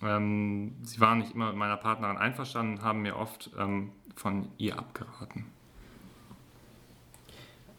ähm, 0.04 0.76
sie 0.84 1.00
waren 1.00 1.20
nicht 1.20 1.34
immer 1.36 1.48
mit 1.48 1.56
meiner 1.56 1.78
Partnerin 1.78 2.18
einverstanden 2.18 2.78
und 2.78 2.84
haben 2.84 3.02
mir 3.02 3.16
oft 3.16 3.52
ähm, 3.58 3.92
von 4.16 4.48
ihr 4.58 4.78
abgeraten. 4.78 5.46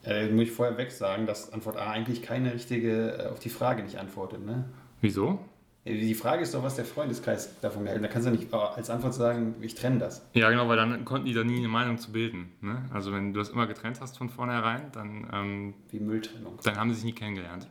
Äh, 0.04 0.28
muss 0.30 0.44
ich 0.44 0.52
vorher 0.52 0.76
weg 0.78 0.90
sagen, 0.90 1.26
dass 1.26 1.52
Antwort 1.52 1.76
A 1.76 1.90
eigentlich 1.90 2.22
keine 2.22 2.52
richtige 2.52 3.18
äh, 3.18 3.26
auf 3.28 3.38
die 3.38 3.50
Frage 3.50 3.82
nicht 3.84 3.98
antwortet. 3.98 4.44
Ne? 4.44 4.64
Wieso? 5.00 5.38
Äh, 5.84 5.94
Die 5.94 6.14
Frage 6.14 6.42
ist 6.42 6.54
doch, 6.54 6.62
was 6.64 6.74
der 6.74 6.84
Freundeskreis 6.84 7.60
davon 7.60 7.86
hält. 7.86 8.02
Da 8.02 8.08
kannst 8.08 8.26
du 8.26 8.32
nicht 8.32 8.52
als 8.52 8.90
Antwort 8.90 9.14
sagen, 9.14 9.54
ich 9.60 9.76
trenne 9.76 9.98
das. 9.98 10.26
Ja, 10.32 10.50
genau, 10.50 10.66
weil 10.68 10.76
dann 10.76 11.04
konnten 11.04 11.26
die 11.26 11.34
da 11.34 11.44
nie 11.44 11.58
eine 11.58 11.68
Meinung 11.68 11.98
zu 11.98 12.10
bilden. 12.10 12.50
Ne? 12.60 12.84
Also 12.92 13.12
wenn 13.12 13.32
du 13.32 13.38
das 13.38 13.50
immer 13.50 13.68
getrennt 13.68 14.00
hast 14.00 14.18
von 14.18 14.28
vornherein, 14.28 14.90
dann, 14.92 15.28
ähm, 15.32 15.74
Wie 15.90 16.00
Mülltrennung. 16.00 16.58
dann 16.64 16.76
haben 16.76 16.90
sie 16.90 16.96
sich 16.96 17.04
nie 17.04 17.12
kennengelernt. 17.12 17.68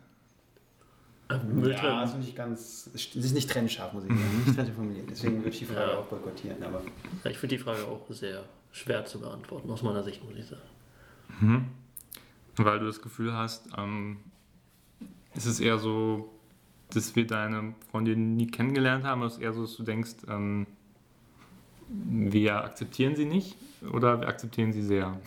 Mülltrennung. 1.43 1.91
Ja, 1.95 1.99
also 1.99 2.17
nicht 2.17 2.35
ganz. 2.35 2.89
Sie 2.93 3.19
ist 3.19 3.33
nicht 3.33 3.49
trennscharf, 3.49 3.93
muss 3.93 4.03
ich 4.03 4.09
sagen. 4.09 4.21
Nicht 4.45 4.55
trennscharf 4.55 4.75
formuliert. 4.75 5.09
Deswegen 5.09 5.37
würde 5.37 5.49
ich 5.49 5.59
die 5.59 5.65
Frage 5.65 5.91
Ja. 5.91 5.97
auch 5.97 6.05
boykottieren. 6.05 6.61
Aber 6.63 6.81
Ja, 7.23 7.31
ich 7.31 7.37
finde 7.37 7.55
die 7.57 7.61
Frage 7.63 7.83
auch 7.85 8.01
sehr 8.09 8.43
schwer 8.71 9.05
zu 9.05 9.19
beantworten, 9.19 9.69
aus 9.69 9.81
meiner 9.83 10.03
Sicht, 10.03 10.23
muss 10.23 10.35
ich 10.37 10.45
sagen. 10.45 10.61
Mhm. 11.39 11.65
Weil 12.57 12.79
du 12.79 12.85
das 12.85 13.01
Gefühl 13.01 13.33
hast, 13.33 13.67
ähm, 13.77 14.17
ist 15.33 15.45
es 15.45 15.59
eher 15.59 15.77
so, 15.77 16.29
dass 16.93 17.15
wir 17.15 17.25
deine 17.25 17.73
Freundin 17.89 18.35
nie 18.35 18.47
kennengelernt 18.47 19.05
haben, 19.05 19.21
oder 19.21 19.27
ist 19.27 19.35
es 19.37 19.39
eher 19.39 19.53
so, 19.53 19.61
dass 19.61 19.75
du 19.77 19.83
denkst, 19.83 20.11
ähm, 20.27 20.67
wir 21.89 22.63
akzeptieren 22.63 23.15
sie 23.15 23.25
nicht 23.25 23.55
oder 23.91 24.19
wir 24.21 24.27
akzeptieren 24.27 24.71
sie 24.73 24.81
sehr? 24.83 25.17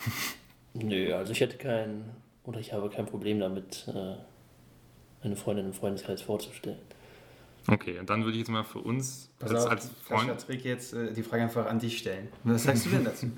Nö, 0.73 1.13
also 1.13 1.31
ich 1.31 1.39
hätte 1.39 1.57
kein, 1.57 2.03
oder 2.43 2.59
ich 2.59 2.73
habe 2.73 2.89
kein 2.89 3.05
Problem 3.05 3.39
damit, 3.39 3.87
äh, 3.87 4.15
eine 5.25 5.35
Freundin 5.35 5.65
im 5.67 5.73
Freundeskreis 5.73 6.21
vorzustellen. 6.21 6.79
Okay, 7.67 7.97
und 7.99 8.09
dann 8.09 8.23
würde 8.23 8.33
ich 8.33 8.39
jetzt 8.39 8.51
mal 8.51 8.63
für 8.63 8.79
uns 8.79 9.31
pass 9.39 9.51
als, 9.51 9.65
auf, 9.65 9.71
als 9.71 9.89
Freund. 10.03 10.45
Trick 10.45 10.63
jetzt 10.65 10.93
äh, 10.93 11.11
die 11.13 11.23
Frage 11.23 11.43
einfach 11.43 11.65
an 11.65 11.79
dich 11.79 11.97
stellen. 11.97 12.27
Was 12.43 12.63
sagst 12.63 12.85
du 12.85 12.89
denn 12.89 13.05
dazu? 13.05 13.27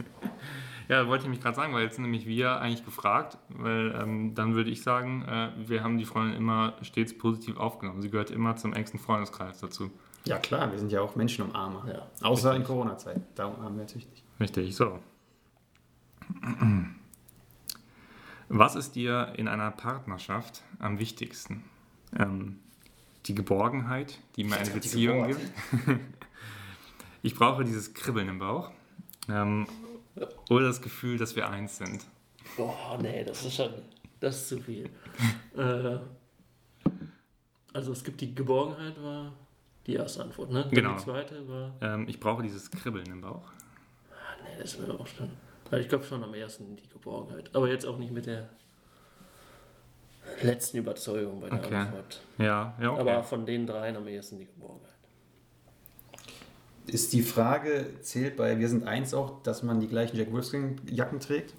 Ja, 0.89 1.05
wollte 1.07 1.25
ich 1.25 1.29
mich 1.29 1.41
gerade 1.41 1.55
sagen, 1.55 1.73
weil 1.73 1.83
jetzt 1.83 1.95
sind 1.95 2.05
nämlich 2.05 2.25
wir 2.25 2.61
eigentlich 2.61 2.85
gefragt, 2.85 3.37
weil 3.49 3.93
ähm, 4.01 4.35
dann 4.35 4.55
würde 4.55 4.69
ich 4.69 4.83
sagen, 4.83 5.21
äh, 5.23 5.49
wir 5.57 5.83
haben 5.83 5.97
die 5.97 6.05
Freundin 6.05 6.37
immer 6.37 6.75
stets 6.81 7.17
positiv 7.17 7.57
aufgenommen. 7.57 8.01
Sie 8.01 8.09
gehört 8.09 8.31
immer 8.31 8.55
zum 8.55 8.71
engsten 8.71 8.97
Freundeskreis 8.97 9.59
dazu. 9.59 9.91
ja, 10.23 10.37
klar, 10.37 10.71
wir 10.71 10.79
sind 10.79 10.91
ja 10.93 11.01
auch 11.01 11.17
Menschenumarmer. 11.17 11.91
Ja. 11.91 12.07
Außer 12.25 12.55
in 12.55 12.63
Corona-Zeit. 12.63 13.19
Darum 13.35 13.61
haben 13.61 13.75
wir 13.75 13.81
natürlich 13.83 14.09
nicht. 14.09 14.23
Richtig, 14.39 14.75
so. 14.77 14.99
Was 18.47 18.75
ist 18.75 18.95
dir 18.95 19.33
in 19.35 19.49
einer 19.49 19.71
Partnerschaft 19.71 20.63
am 20.79 20.99
wichtigsten? 20.99 21.65
Ähm, 22.17 22.59
die 23.25 23.35
Geborgenheit, 23.35 24.19
die 24.35 24.43
mir 24.43 24.57
eine 24.57 24.69
Beziehung 24.69 25.27
gibt. 25.27 25.41
Ich 27.23 27.35
brauche 27.35 27.65
dieses 27.65 27.93
Kribbeln 27.93 28.29
im 28.29 28.39
Bauch. 28.39 28.71
Ähm, 29.27 29.67
oder 30.49 30.67
das 30.67 30.81
Gefühl, 30.81 31.17
dass 31.17 31.35
wir 31.35 31.49
eins 31.49 31.77
sind. 31.77 32.05
Boah, 32.55 32.97
nee, 33.01 33.23
das 33.25 33.43
ist 33.43 33.55
schon, 33.55 33.71
das 34.19 34.37
ist 34.37 34.49
zu 34.49 34.59
viel. 34.61 34.89
äh, 35.57 35.97
also 37.73 37.91
es 37.91 38.03
gibt 38.03 38.21
die 38.21 38.33
Geborgenheit, 38.33 39.01
war 39.03 39.33
die 39.87 39.95
erste 39.95 40.23
Antwort, 40.23 40.51
ne? 40.51 40.61
Dann 40.61 40.71
Genau. 40.71 40.93
Die 40.95 41.03
zweite 41.03 41.47
war, 41.49 41.73
Ähm, 41.81 42.07
ich 42.07 42.19
brauche 42.19 42.43
dieses 42.43 42.71
Kribbeln 42.71 43.07
im 43.11 43.21
Bauch. 43.21 43.51
ah, 44.11 44.15
nee, 44.43 44.61
das 44.61 44.75
ist 44.75 44.87
mir 44.87 44.93
auch 44.93 45.07
schon. 45.07 45.29
Also 45.69 45.81
ich 45.81 45.89
glaube 45.89 46.05
schon 46.05 46.23
am 46.23 46.33
ersten 46.33 46.77
die 46.77 46.87
Geborgenheit. 46.87 47.53
Aber 47.53 47.67
jetzt 47.69 47.85
auch 47.85 47.97
nicht 47.97 48.13
mit 48.13 48.25
der 48.25 48.47
letzten 50.41 50.77
Überzeugung 50.77 51.39
bei 51.41 51.49
der 51.49 51.59
Okay. 51.59 51.75
Antwort. 51.75 52.21
Ja, 52.37 52.75
ja, 52.81 52.91
okay. 52.91 53.01
Aber 53.01 53.23
von 53.23 53.45
den 53.45 53.65
dreien 53.67 53.95
am 53.95 54.07
ersten 54.07 54.37
die 54.37 54.45
Geborgenheit. 54.45 54.93
Ist 56.87 57.11
die 57.11 57.21
Frage, 57.21 57.85
zählt 58.01 58.37
bei 58.37 58.57
Wir 58.59 58.69
sind 58.69 58.87
eins 58.87 59.13
auch, 59.13 59.43
dass 59.43 59.61
man 59.61 59.79
die 59.81 59.87
gleichen 59.87 60.15
Jack 60.15 60.31
Wolfskin-Jacken 60.31 61.19
trägt? 61.19 61.53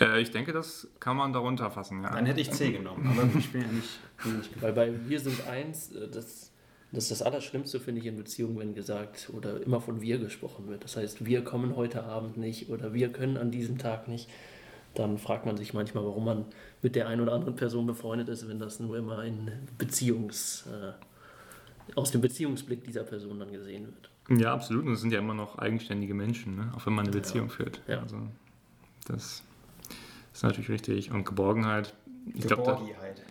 äh, 0.00 0.20
ich 0.20 0.30
denke, 0.30 0.52
das 0.52 0.88
kann 0.98 1.16
man 1.16 1.32
darunter 1.32 1.70
fassen, 1.70 2.02
ja. 2.02 2.10
Dann 2.10 2.24
hätte 2.24 2.40
ich 2.40 2.50
C 2.50 2.72
genommen. 2.72 3.06
Aber 3.06 3.28
ich 3.38 3.52
bin 3.52 3.60
ja 3.62 3.68
nicht. 3.68 3.88
Bin 4.22 4.38
nicht 4.38 4.62
Weil 4.62 4.72
bei 4.72 4.92
Wir 5.08 5.20
sind 5.20 5.46
eins, 5.46 5.92
äh, 5.92 6.08
das, 6.08 6.52
das 6.90 7.04
ist 7.04 7.10
das 7.10 7.22
Allerschlimmste, 7.22 7.80
finde 7.80 8.00
ich, 8.00 8.06
in 8.06 8.16
Beziehungen, 8.16 8.58
wenn 8.58 8.74
gesagt 8.74 9.30
oder 9.34 9.62
immer 9.62 9.80
von 9.82 10.00
wir 10.00 10.18
gesprochen 10.18 10.68
wird. 10.68 10.84
Das 10.84 10.96
heißt, 10.96 11.26
wir 11.26 11.44
kommen 11.44 11.76
heute 11.76 12.04
Abend 12.04 12.38
nicht 12.38 12.70
oder 12.70 12.94
wir 12.94 13.12
können 13.12 13.36
an 13.36 13.50
diesem 13.50 13.76
Tag 13.76 14.08
nicht. 14.08 14.28
Dann 14.94 15.18
fragt 15.18 15.46
man 15.46 15.56
sich 15.56 15.72
manchmal, 15.72 16.04
warum 16.04 16.24
man 16.24 16.44
mit 16.82 16.96
der 16.96 17.08
einen 17.08 17.20
oder 17.20 17.32
anderen 17.32 17.54
Person 17.54 17.86
befreundet 17.86 18.28
ist, 18.28 18.48
wenn 18.48 18.58
das 18.58 18.80
nur 18.80 18.96
immer 18.96 19.24
in 19.24 19.50
Beziehungs, 19.78 20.66
äh, 20.66 20.92
aus 21.94 22.10
dem 22.10 22.20
Beziehungsblick 22.20 22.84
dieser 22.84 23.04
Person 23.04 23.38
dann 23.38 23.52
gesehen 23.52 23.86
wird. 23.86 24.40
Ja, 24.40 24.52
absolut. 24.52 24.86
Und 24.86 24.92
es 24.92 25.00
sind 25.00 25.12
ja 25.12 25.18
immer 25.18 25.34
noch 25.34 25.58
eigenständige 25.58 26.14
Menschen, 26.14 26.56
ne? 26.56 26.72
auch 26.76 26.86
wenn 26.86 26.92
man 26.92 27.04
eine 27.04 27.12
Beziehung 27.12 27.50
führt. 27.50 27.80
Ja. 27.86 28.00
Also, 28.00 28.16
das 29.06 29.42
ist 30.32 30.42
natürlich 30.42 30.70
richtig. 30.70 31.10
Und 31.10 31.24
Geborgenheit, 31.24 31.94
ich 32.34 32.46
Geborgenheit. 32.46 33.22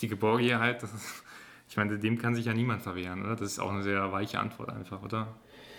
die 0.00 0.08
Geborgenheit, 0.08 0.82
das 0.82 0.92
ist, 0.92 1.22
ich 1.68 1.76
meine, 1.76 1.98
dem 1.98 2.18
kann 2.18 2.34
sich 2.34 2.46
ja 2.46 2.52
niemand 2.52 2.82
verwehren, 2.82 3.22
oder? 3.22 3.36
Das 3.36 3.52
ist 3.52 3.58
auch 3.58 3.70
eine 3.70 3.82
sehr 3.82 4.12
weiche 4.12 4.40
Antwort 4.40 4.70
einfach, 4.70 5.02
oder? 5.02 5.28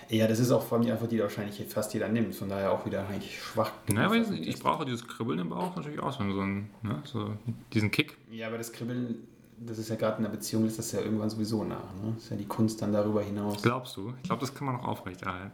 Ja, 0.10 0.28
das 0.28 0.40
ist 0.40 0.52
auch 0.52 0.64
vor 0.64 0.78
allem 0.78 0.86
die 0.86 0.92
Antwort, 0.92 1.12
die 1.12 1.20
wahrscheinlich 1.20 1.64
fast 1.68 1.94
jeder 1.94 2.08
nimmt. 2.10 2.36
Von 2.36 2.50
daher 2.50 2.72
auch 2.72 2.86
wieder 2.86 3.08
eigentlich 3.08 3.42
schwach. 3.42 3.72
Naja, 3.88 4.08
aber 4.08 4.16
ich, 4.16 4.30
ich 4.48 4.60
brauche 4.60 4.86
dieses 4.86 5.08
Kribbeln 5.08 5.40
im 5.40 5.50
Bauch 5.50 5.76
natürlich 5.76 6.00
auch, 6.00 6.12
so, 6.12 6.20
einen, 6.20 6.70
ne? 6.82 7.02
so 7.06 7.36
diesen 7.74 7.92
Kick. 7.92 8.18
Ja, 8.32 8.48
aber 8.48 8.58
das 8.58 8.72
Kribbeln, 8.72 9.28
das 9.60 9.78
ist 9.78 9.90
ja 9.90 9.96
gerade 9.96 10.18
in 10.18 10.24
der 10.24 10.30
Beziehung, 10.30 10.66
ist 10.66 10.80
das 10.80 10.92
ja 10.92 11.02
irgendwann 11.02 11.30
sowieso 11.30 11.64
nach. 11.64 11.94
Ne? 11.96 12.14
Das 12.16 12.26
ist 12.26 12.30
ja 12.32 12.38
die 12.38 12.46
Kunst 12.46 12.82
dann 12.82 12.92
darüber 12.92 13.22
hinaus. 13.22 13.62
Glaubst 13.62 13.98
du? 13.98 14.14
Ich 14.22 14.24
glaube, 14.24 14.42
das 14.42 14.54
kann 14.54 14.66
man 14.66 14.76
noch 14.76 14.86
aufrechterhalten. 14.86 15.52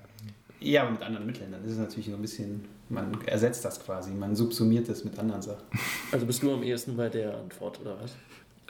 Ja, 0.62 0.84
aber 0.84 0.92
mit 0.92 1.02
anderen 1.02 1.26
Mitteln. 1.26 1.52
Dann 1.52 1.64
ist 1.64 1.72
es 1.72 1.78
natürlich 1.78 2.08
so 2.08 2.16
ein 2.16 2.22
bisschen, 2.22 2.66
man 2.90 3.22
ersetzt 3.26 3.64
das 3.64 3.84
quasi, 3.84 4.12
man 4.12 4.36
subsumiert 4.36 4.90
das 4.90 5.06
mit 5.06 5.18
anderen 5.18 5.42
Sachen. 5.42 5.64
Also 6.12 6.26
bist 6.26 6.42
du 6.42 6.52
am 6.52 6.64
ehesten 6.64 6.98
bei 6.98 7.08
der 7.08 7.38
Antwort, 7.38 7.80
oder 7.82 7.98
was? 8.02 8.16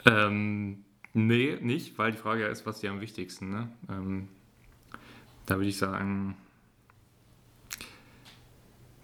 Ähm, 0.04 0.84
nee, 1.14 1.56
nicht, 1.60 1.98
weil 1.98 2.12
die 2.12 2.18
Frage 2.18 2.42
ja 2.42 2.48
ist, 2.48 2.66
was 2.66 2.80
dir 2.80 2.90
am 2.90 3.00
wichtigsten, 3.00 3.50
ne? 3.50 3.68
Ähm, 3.88 4.28
da 5.50 5.56
würde 5.56 5.68
ich 5.68 5.78
sagen, 5.78 6.36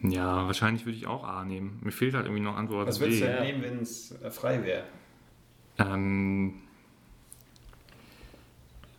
ja, 0.01 0.47
wahrscheinlich 0.47 0.87
würde 0.87 0.97
ich 0.97 1.09
auch 1.09 1.25
A 1.25 1.45
nehmen. 1.45 1.81
Mir 1.83 1.91
fehlt 1.91 2.15
halt 2.15 2.27
irgendwie 2.27 2.43
noch 2.43 2.57
Antwort 2.57 2.87
Was 2.87 3.01
würdest 3.01 3.21
B. 3.21 3.27
du 3.27 3.33
ja. 3.33 3.39
denn 3.39 3.47
nehmen, 3.47 3.63
wenn 3.63 3.81
es 3.81 4.13
äh, 4.23 4.31
frei 4.31 4.63
wäre? 4.63 4.85
Ähm, 5.79 6.63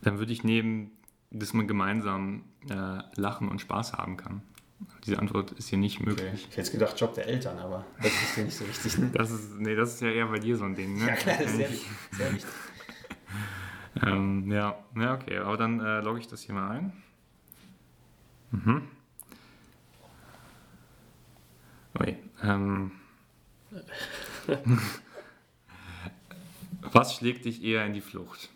dann 0.01 0.19
würde 0.19 0.33
ich 0.33 0.43
nehmen, 0.43 0.91
dass 1.31 1.53
man 1.53 1.69
gemeinsam 1.69 2.43
äh, 2.69 2.99
lachen 3.15 3.47
und 3.47 3.61
Spaß 3.61 3.93
haben 3.93 4.17
kann. 4.17 4.41
Diese 5.05 5.17
Antwort 5.17 5.53
ist 5.53 5.69
hier 5.69 5.77
nicht 5.77 6.01
möglich. 6.01 6.47
Ich 6.51 6.57
hätte 6.57 6.71
gedacht, 6.71 6.99
Job 6.99 7.13
der 7.13 7.27
Eltern, 7.27 7.59
aber 7.59 7.85
das 8.03 8.11
ist 8.11 8.35
ja 8.35 8.43
nicht 8.43 8.57
so 8.57 8.67
wichtig. 8.67 8.97
Ne? 8.97 9.09
Das 9.13 9.31
ist, 9.31 9.57
nee, 9.57 9.73
das 9.73 9.93
ist 9.93 10.01
ja 10.01 10.09
eher 10.09 10.27
bei 10.27 10.39
dir 10.39 10.57
so 10.57 10.65
ein 10.65 10.75
Ding, 10.75 10.97
ne? 10.97 11.07
Ja, 11.07 11.15
klar, 11.15 11.37
das 11.37 11.51
ist 11.51 11.55
sehr 11.55 11.69
wichtig. 11.69 11.89
Sehr 12.11 12.33
wichtig. 12.33 12.49
Ähm, 14.05 14.51
ja, 14.51 14.77
ja, 14.97 15.13
okay, 15.13 15.37
aber 15.37 15.55
dann 15.55 15.79
äh, 15.79 16.01
logge 16.01 16.19
ich 16.19 16.27
das 16.27 16.41
hier 16.41 16.53
mal 16.53 16.71
ein. 16.71 16.91
Mhm. 18.65 18.81
Ui, 21.99 22.15
ähm. 22.43 22.91
Was 26.91 27.15
schlägt 27.15 27.45
dich 27.45 27.63
eher 27.63 27.85
in 27.85 27.93
die 27.93 28.01
Flucht? 28.01 28.49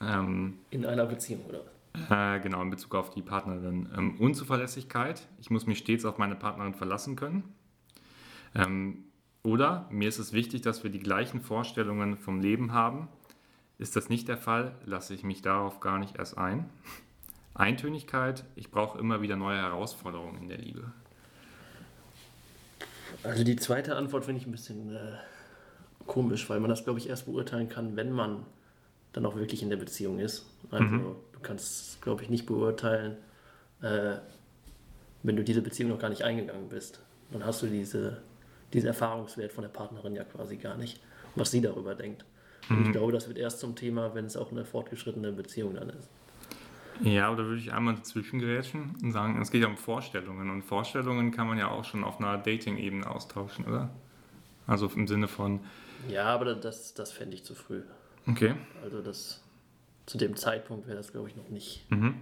Ähm, 0.00 0.58
In 0.70 0.84
einer 0.86 1.06
Beziehung, 1.06 1.44
oder 1.46 1.62
äh, 2.10 2.40
genau, 2.40 2.62
in 2.62 2.70
Bezug 2.70 2.94
auf 2.94 3.10
die 3.10 3.22
Partnerin. 3.22 3.88
Ähm, 3.96 4.16
Unzuverlässigkeit. 4.18 5.26
Ich 5.40 5.50
muss 5.50 5.66
mich 5.66 5.78
stets 5.78 6.04
auf 6.04 6.18
meine 6.18 6.36
Partnerin 6.36 6.74
verlassen 6.74 7.16
können. 7.16 7.42
Ähm, 8.54 9.04
oder 9.42 9.88
mir 9.90 10.08
ist 10.08 10.18
es 10.18 10.32
wichtig, 10.32 10.62
dass 10.62 10.84
wir 10.84 10.90
die 10.90 11.00
gleichen 11.00 11.40
Vorstellungen 11.40 12.16
vom 12.16 12.40
Leben 12.40 12.72
haben. 12.72 13.08
Ist 13.78 13.96
das 13.96 14.08
nicht 14.08 14.28
der 14.28 14.36
Fall, 14.36 14.74
lasse 14.84 15.14
ich 15.14 15.22
mich 15.24 15.42
darauf 15.42 15.80
gar 15.80 15.98
nicht 15.98 16.16
erst 16.16 16.36
ein. 16.36 16.68
Eintönigkeit. 17.58 18.44
Ich 18.54 18.70
brauche 18.70 18.98
immer 18.98 19.20
wieder 19.20 19.36
neue 19.36 19.58
Herausforderungen 19.58 20.38
in 20.42 20.48
der 20.48 20.58
Liebe. 20.58 20.92
Also 23.22 23.44
die 23.44 23.56
zweite 23.56 23.96
Antwort 23.96 24.24
finde 24.24 24.40
ich 24.40 24.46
ein 24.46 24.52
bisschen 24.52 24.94
äh, 24.94 25.16
komisch, 26.06 26.48
weil 26.48 26.60
man 26.60 26.70
das, 26.70 26.84
glaube 26.84 26.98
ich, 26.98 27.08
erst 27.08 27.26
beurteilen 27.26 27.68
kann, 27.68 27.96
wenn 27.96 28.12
man 28.12 28.44
dann 29.12 29.26
auch 29.26 29.36
wirklich 29.36 29.62
in 29.62 29.70
der 29.70 29.76
Beziehung 29.76 30.20
ist. 30.20 30.46
Also 30.70 30.84
du 31.32 31.40
kannst, 31.42 32.00
glaube 32.00 32.22
ich, 32.22 32.30
nicht 32.30 32.46
beurteilen, 32.46 33.16
äh, 33.82 34.16
wenn 35.22 35.36
du 35.36 35.42
diese 35.42 35.62
Beziehung 35.62 35.90
noch 35.90 35.98
gar 35.98 36.10
nicht 36.10 36.22
eingegangen 36.22 36.68
bist. 36.68 37.00
Dann 37.32 37.44
hast 37.44 37.62
du 37.62 37.66
diese, 37.66 38.18
diesen 38.72 38.86
Erfahrungswert 38.86 39.52
von 39.52 39.62
der 39.62 39.68
Partnerin 39.68 40.14
ja 40.14 40.24
quasi 40.24 40.56
gar 40.56 40.76
nicht, 40.76 41.00
was 41.34 41.50
sie 41.50 41.60
darüber 41.60 41.94
denkt. 41.94 42.24
Und 42.70 42.84
ich 42.84 42.92
glaube, 42.92 43.12
das 43.12 43.28
wird 43.28 43.38
erst 43.38 43.60
zum 43.60 43.74
Thema, 43.76 44.14
wenn 44.14 44.26
es 44.26 44.36
auch 44.36 44.50
eine 44.52 44.64
fortgeschrittene 44.64 45.32
Beziehung 45.32 45.74
dann 45.74 45.88
ist. 45.88 46.08
Ja, 47.02 47.30
oder 47.32 47.44
würde 47.44 47.60
ich 47.60 47.72
einmal 47.72 47.94
dazwischen 47.94 48.38
gerätschen 48.40 48.94
und 49.02 49.12
sagen, 49.12 49.40
es 49.40 49.50
geht 49.50 49.62
ja 49.62 49.68
um 49.68 49.76
Vorstellungen. 49.76 50.50
Und 50.50 50.62
Vorstellungen 50.62 51.30
kann 51.30 51.46
man 51.46 51.58
ja 51.58 51.68
auch 51.68 51.84
schon 51.84 52.04
auf 52.04 52.18
einer 52.18 52.38
Dating-Ebene 52.38 53.08
austauschen, 53.08 53.64
oder? 53.66 53.90
Also 54.66 54.86
im 54.94 55.06
Sinne 55.06 55.28
von, 55.28 55.60
Ja, 56.08 56.24
aber 56.26 56.54
das, 56.54 56.94
das 56.94 57.12
fände 57.12 57.34
ich 57.36 57.44
zu 57.44 57.54
früh. 57.54 57.82
okay, 58.26 58.54
Also 58.82 59.00
das 59.00 59.42
zu 60.06 60.18
dem 60.18 60.36
Zeitpunkt 60.36 60.86
wäre 60.86 60.96
das, 60.96 61.12
glaube 61.12 61.28
ich, 61.28 61.36
noch 61.36 61.48
nicht 61.48 61.86
mhm. 61.90 62.14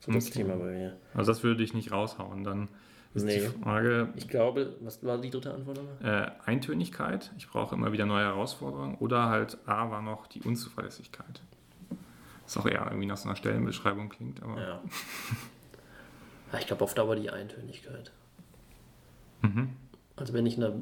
so 0.00 0.12
das 0.12 0.26
Okay. 0.26 0.38
Thema 0.42 0.56
bei 0.56 0.72
mir. 0.72 0.96
Also 1.14 1.32
das 1.32 1.42
würde 1.42 1.62
ich 1.62 1.72
nicht 1.74 1.90
raushauen. 1.92 2.44
Dann 2.44 2.68
ist 3.14 3.24
Nee. 3.24 3.34
die 3.40 3.62
Frage 3.62 4.08
Ich 4.16 4.28
glaube, 4.28 4.76
was 4.80 5.02
war 5.04 5.18
die 5.18 5.30
dritte 5.30 5.52
Antwort 5.54 5.78
nochmal? 5.78 6.32
äh, 6.46 6.50
Eintönigkeit. 6.50 7.30
Ich 7.38 7.48
brauche 7.48 7.74
immer 7.74 7.92
wieder 7.92 8.06
neue 8.06 8.24
Herausforderungen. 8.24 8.96
Oder 8.96 9.28
halt 9.28 9.58
A 9.66 9.90
war 9.90 10.02
noch 10.02 10.26
die 10.26 10.42
Unzuverlässigkeit. 10.42 11.40
Was 12.44 12.56
auch 12.56 12.66
eher 12.66 12.84
irgendwie 12.86 13.06
nach 13.06 13.16
so 13.16 13.28
einer 13.28 13.36
Stellenbeschreibung 13.36 14.08
klingt. 14.08 14.42
Aber 14.42 14.60
Ja. 14.60 14.80
Ja, 16.52 16.58
ich 16.58 16.66
glaube 16.66 16.84
auf 16.84 16.94
Dauer 16.94 17.16
die 17.16 17.30
Eintönigkeit. 17.30 18.12
Mhm. 19.42 19.70
Also 20.16 20.32
wenn 20.34 20.46
ich 20.46 20.56
in 20.58 20.64
einer 20.64 20.74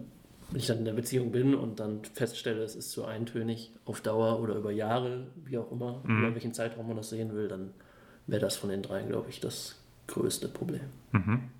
wenn 0.53 0.59
ich 0.59 0.66
dann 0.66 0.79
in 0.79 0.85
der 0.85 0.94
Beziehung 0.94 1.31
bin 1.31 1.55
und 1.55 1.79
dann 1.79 2.05
feststelle, 2.05 2.64
es 2.64 2.75
ist 2.75 2.90
zu 2.90 3.05
eintönig 3.05 3.73
auf 3.85 4.01
Dauer 4.01 4.40
oder 4.40 4.57
über 4.57 4.73
Jahre, 4.73 5.29
wie 5.44 5.57
auch 5.59 5.70
immer, 5.70 6.01
Mhm. 6.03 6.18
über 6.25 6.35
welchen 6.35 6.53
Zeitraum 6.53 6.88
man 6.88 6.96
das 6.96 7.09
sehen 7.11 7.33
will, 7.35 7.46
dann 7.46 7.70
wäre 8.27 8.40
das 8.40 8.57
von 8.57 8.68
den 8.68 8.83
dreien, 8.83 9.09
glaube 9.09 9.31
ich, 9.31 9.38
das 9.38 9.81
größte 10.09 10.49
Problem. 10.49 10.81
Mhm. 11.12 11.51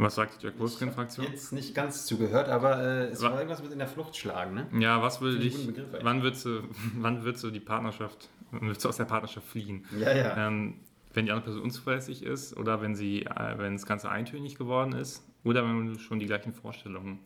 Was 0.00 0.14
sagt 0.14 0.40
die 0.40 0.46
Jack 0.46 0.58
Wolfskin-Fraktion? 0.60 1.26
Jetzt 1.26 1.52
nicht 1.52 1.74
ganz 1.74 2.06
zugehört, 2.06 2.48
aber 2.48 2.80
äh, 2.80 3.04
es 3.08 3.20
Wa- 3.20 3.30
war 3.30 3.36
irgendwas 3.38 3.62
mit 3.62 3.72
in 3.72 3.78
der 3.78 3.88
Flucht 3.88 4.16
schlagen, 4.16 4.54
ne? 4.54 4.66
Ja, 4.80 5.02
was 5.02 5.20
würde 5.20 5.38
ich 5.38 5.56
dich, 5.56 5.66
Begriff, 5.66 5.88
wann 6.02 6.22
würdest 6.22 6.44
du, 6.44 6.62
wann 6.98 7.24
würdest 7.24 7.42
du 7.42 7.50
die 7.50 7.58
Partnerschaft, 7.60 8.28
würdest 8.52 8.84
du 8.84 8.88
aus 8.90 8.96
der 8.96 9.06
Partnerschaft 9.06 9.46
fliehen? 9.48 9.84
Ja, 9.98 10.14
ja. 10.14 10.46
Ähm, 10.46 10.74
wenn 11.14 11.24
die 11.24 11.32
andere 11.32 11.46
Person 11.46 11.62
unzuverlässig 11.64 12.22
ist 12.22 12.56
oder 12.56 12.80
wenn 12.80 12.94
sie, 12.94 13.22
äh, 13.26 13.58
wenn 13.58 13.72
das 13.72 13.86
Ganze 13.86 14.08
eintönig 14.08 14.56
geworden 14.56 14.92
ist 14.92 15.24
oder 15.42 15.64
wenn 15.64 15.86
du 15.94 15.98
schon 15.98 16.20
die 16.20 16.26
gleichen 16.26 16.52
Vorstellungen, 16.52 17.18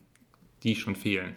die 0.63 0.75
schon 0.75 0.95
fehlen. 0.95 1.35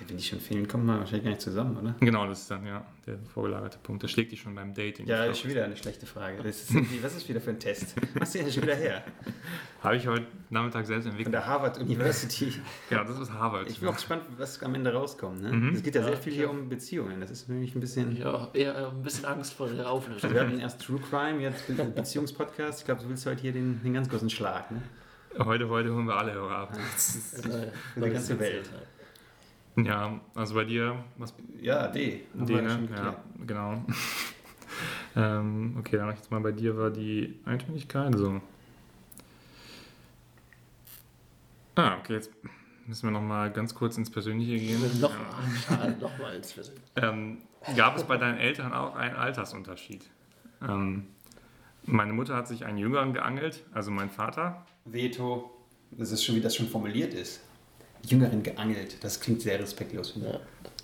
Ja, 0.00 0.08
wenn 0.08 0.16
die 0.16 0.22
schon 0.22 0.38
fehlen, 0.40 0.68
kommen 0.68 0.86
wir 0.86 0.98
wahrscheinlich 0.98 1.24
gar 1.24 1.30
nicht 1.30 1.40
zusammen, 1.40 1.76
oder? 1.76 1.94
Genau, 2.00 2.26
das 2.26 2.42
ist 2.42 2.50
dann 2.50 2.64
ja 2.64 2.84
der 3.06 3.18
vorgelagerte 3.34 3.78
Punkt. 3.82 4.02
Das 4.04 4.10
schlägt 4.10 4.30
dich 4.32 4.40
schon 4.40 4.54
beim 4.54 4.72
Dating. 4.72 5.06
Ja, 5.06 5.24
ist 5.24 5.40
schon 5.40 5.50
wieder 5.50 5.64
eine 5.64 5.76
schlechte 5.76 6.06
Frage. 6.06 6.42
Das 6.42 6.70
ist 6.70 7.02
was 7.02 7.16
ist 7.16 7.28
wieder 7.28 7.40
für 7.40 7.50
ein 7.50 7.58
Test? 7.58 7.94
Was 8.14 8.34
ist 8.34 8.44
denn 8.44 8.52
schon 8.52 8.62
wieder 8.62 8.76
her? 8.76 9.02
Habe 9.82 9.96
ich 9.96 10.06
heute 10.06 10.26
Nachmittag 10.50 10.86
selbst 10.86 11.04
Von 11.04 11.12
entwickelt. 11.12 11.34
der 11.34 11.46
Harvard 11.46 11.78
University. 11.78 12.52
Genau, 12.88 13.04
das 13.04 13.18
ist 13.18 13.32
Harvard. 13.32 13.68
Ich 13.68 13.80
bin 13.80 13.88
auch 13.88 13.94
gespannt, 13.94 14.22
was 14.36 14.62
am 14.62 14.74
Ende 14.74 14.92
rauskommt. 14.92 15.42
Ne? 15.42 15.52
Mhm. 15.52 15.74
Es 15.74 15.82
geht 15.82 15.94
ja, 15.94 16.00
Ja, 16.02 16.06
sehr 16.08 16.16
viel 16.16 16.32
hier 16.32 16.50
um 16.50 16.68
Beziehungen. 16.68 17.20
Das 17.20 17.30
ist 17.30 17.48
nämlich 17.48 17.74
ein 17.74 17.80
bisschen. 17.80 18.16
Ja, 18.16 18.50
eher 18.54 18.90
ein 18.90 19.02
bisschen 19.02 19.24
Angst 19.24 19.54
vor 19.54 19.68
der 19.68 19.90
Auflösung. 19.90 20.22
Also 20.22 20.34
wir 20.34 20.40
hatten 20.40 20.60
erst 20.60 20.82
True 20.82 21.00
Crime, 21.10 21.40
jetzt 21.40 21.66
Be 21.66 21.84
Beziehungspodcast. 21.84 22.80
Ich 22.80 22.84
glaube, 22.84 23.02
du 23.02 23.08
willst 23.08 23.26
heute 23.26 23.40
hier 23.42 23.52
den, 23.52 23.82
den 23.82 23.94
ganz 23.94 24.08
großen 24.08 24.30
Schlag. 24.30 24.70
Ne? 24.70 24.82
Heute, 25.38 25.68
heute 25.68 25.92
holen 25.92 26.06
wir 26.06 26.16
alle 26.16 26.32
Hörer 26.32 26.56
ab. 26.56 26.72
Das 26.94 27.14
ist, 27.14 27.44
die 27.44 28.00
ganze 28.00 28.38
Welt. 28.38 28.68
Ja, 29.84 30.20
also 30.34 30.54
bei 30.54 30.64
dir, 30.64 31.04
was 31.16 31.34
Ja, 31.60 31.88
D. 31.88 32.22
Wir 32.34 32.62
ne? 32.62 32.88
Ja, 32.96 33.16
genau. 33.46 33.84
ähm, 35.16 35.76
okay, 35.78 35.96
dann 35.96 36.06
mach 36.06 36.14
ich 36.14 36.20
jetzt 36.20 36.30
mal 36.30 36.40
bei 36.40 36.52
dir 36.52 36.76
war 36.76 36.90
die 36.90 37.38
Eintönigkeit. 37.44 38.16
So. 38.16 38.40
Ah, 41.76 41.96
okay, 41.98 42.14
jetzt 42.14 42.32
müssen 42.86 43.06
wir 43.06 43.12
noch 43.12 43.22
mal 43.22 43.52
ganz 43.52 43.74
kurz 43.74 43.96
ins 43.98 44.10
Persönliche 44.10 44.58
gehen. 44.58 45.00
Noch, 45.00 45.12
schade, 45.66 45.96
noch 46.00 46.18
mal 46.18 46.34
ins 46.34 46.52
Versehen. 46.52 46.80
Ähm, 46.96 47.38
gab 47.76 47.96
es 47.96 48.04
bei 48.04 48.16
deinen 48.16 48.38
Eltern 48.38 48.72
auch 48.72 48.96
einen 48.96 49.14
Altersunterschied? 49.14 50.08
Ähm, 50.60 51.06
meine 51.84 52.12
Mutter 52.12 52.34
hat 52.34 52.48
sich 52.48 52.64
einen 52.64 52.78
Jüngeren 52.78 53.12
geangelt, 53.12 53.62
also 53.72 53.90
mein 53.90 54.10
Vater. 54.10 54.66
Veto. 54.84 55.54
Das 55.92 56.10
ist 56.10 56.24
schon, 56.24 56.34
wie 56.34 56.40
das 56.40 56.54
schon 56.54 56.68
formuliert 56.68 57.14
ist. 57.14 57.40
Jüngeren 58.06 58.42
geangelt. 58.42 59.02
Das 59.02 59.20
klingt 59.20 59.42
sehr 59.42 59.58
respektlos. 59.58 60.12
finde 60.12 60.28
ich. 60.28 60.34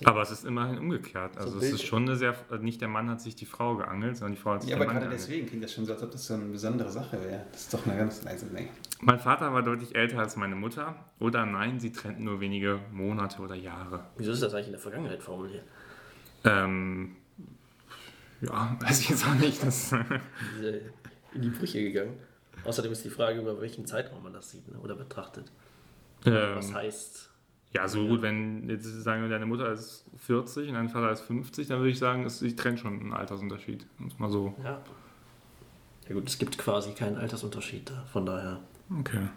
Ja. 0.02 0.08
Aber 0.08 0.22
es 0.22 0.30
ist 0.30 0.44
immerhin 0.44 0.78
umgekehrt. 0.78 1.36
Also 1.38 1.58
es 1.58 1.72
ist 1.72 1.84
schon 1.84 2.02
eine 2.02 2.16
sehr, 2.16 2.34
nicht 2.60 2.80
der 2.80 2.88
Mann 2.88 3.08
hat 3.08 3.20
sich 3.20 3.36
die 3.36 3.46
Frau 3.46 3.76
geangelt, 3.76 4.16
sondern 4.16 4.34
die 4.34 4.40
Frau 4.40 4.54
hat 4.54 4.62
sich 4.62 4.70
Ja, 4.70 4.76
aber 4.76 4.86
Mann 4.86 4.94
gerade 4.96 5.06
geangelt. 5.06 5.28
deswegen 5.28 5.46
klingt 5.46 5.64
das 5.64 5.72
schon 5.72 5.86
so, 5.86 5.92
als 5.92 6.02
ob 6.02 6.10
das 6.10 6.26
so 6.26 6.34
eine 6.34 6.44
besondere 6.46 6.90
Sache 6.90 7.20
wäre. 7.22 7.44
Das 7.52 7.62
ist 7.62 7.74
doch 7.74 7.86
eine 7.86 7.96
ganz 7.96 8.22
leise 8.24 8.46
nee. 8.52 8.68
Mein 9.00 9.20
Vater 9.20 9.52
war 9.52 9.62
deutlich 9.62 9.94
älter 9.94 10.18
als 10.18 10.36
meine 10.36 10.56
Mutter. 10.56 10.96
Oder 11.20 11.46
nein, 11.46 11.78
sie 11.80 11.92
trennten 11.92 12.24
nur 12.24 12.40
wenige 12.40 12.80
Monate 12.92 13.40
oder 13.40 13.54
Jahre. 13.54 14.06
Wieso 14.16 14.32
ist 14.32 14.42
das 14.42 14.52
eigentlich 14.54 14.66
in 14.66 14.72
der 14.72 14.80
Vergangenheit 14.80 15.22
formuliert? 15.22 15.64
Ähm, 16.44 17.16
ja, 18.40 18.76
weiß 18.80 19.00
ich 19.00 19.08
jetzt 19.10 19.26
auch 19.26 19.34
nicht. 19.34 19.64
Das, 19.64 19.92
in 21.34 21.42
die 21.42 21.50
Brüche 21.50 21.82
gegangen. 21.82 22.18
Außerdem 22.64 22.92
ist 22.92 23.04
die 23.04 23.10
Frage, 23.10 23.40
über 23.40 23.60
welchen 23.60 23.86
Zeitraum 23.86 24.22
man 24.22 24.32
das 24.32 24.50
sieht 24.50 24.66
ne, 24.68 24.78
oder 24.78 24.94
betrachtet. 24.94 25.50
Was 26.24 26.68
ähm, 26.68 26.74
heißt, 26.74 27.30
ja, 27.72 27.88
so 27.88 28.06
gut, 28.06 28.22
wenn 28.22 28.68
jetzt 28.68 28.84
sagen 29.02 29.22
wir, 29.22 29.28
deine 29.28 29.46
Mutter 29.46 29.70
ist 29.72 30.04
40 30.18 30.68
und 30.68 30.74
dein 30.74 30.88
Vater 30.88 31.10
ist 31.10 31.22
50, 31.22 31.68
dann 31.68 31.78
würde 31.78 31.90
ich 31.90 31.98
sagen, 31.98 32.24
es 32.24 32.38
trennt 32.56 32.80
schon 32.80 33.00
einen 33.00 33.12
Altersunterschied. 33.12 33.86
Muss 33.98 34.18
mal 34.18 34.30
so. 34.30 34.54
ja. 34.62 34.80
Ja 36.08 36.14
gut, 36.14 36.28
es 36.28 36.38
gibt 36.38 36.58
quasi 36.58 36.92
keinen 36.92 37.16
Altersunterschied 37.16 37.88
da, 37.88 38.04
von 38.12 38.26
daher. 38.26 38.60
Okay. 39.00 39.28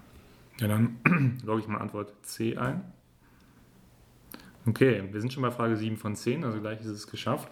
Ja, 0.60 0.68
dann 0.68 1.00
logge 1.46 1.62
ich 1.62 1.68
mal 1.68 1.78
Antwort 1.78 2.14
C 2.24 2.58
ein. 2.58 2.84
Okay, 4.66 5.08
wir 5.12 5.22
sind 5.22 5.32
schon 5.32 5.44
bei 5.44 5.52
Frage 5.52 5.78
7 5.78 5.96
von 5.96 6.16
10, 6.16 6.44
also 6.44 6.60
gleich 6.60 6.82
ist 6.82 6.88
es 6.88 7.08
geschafft. 7.08 7.50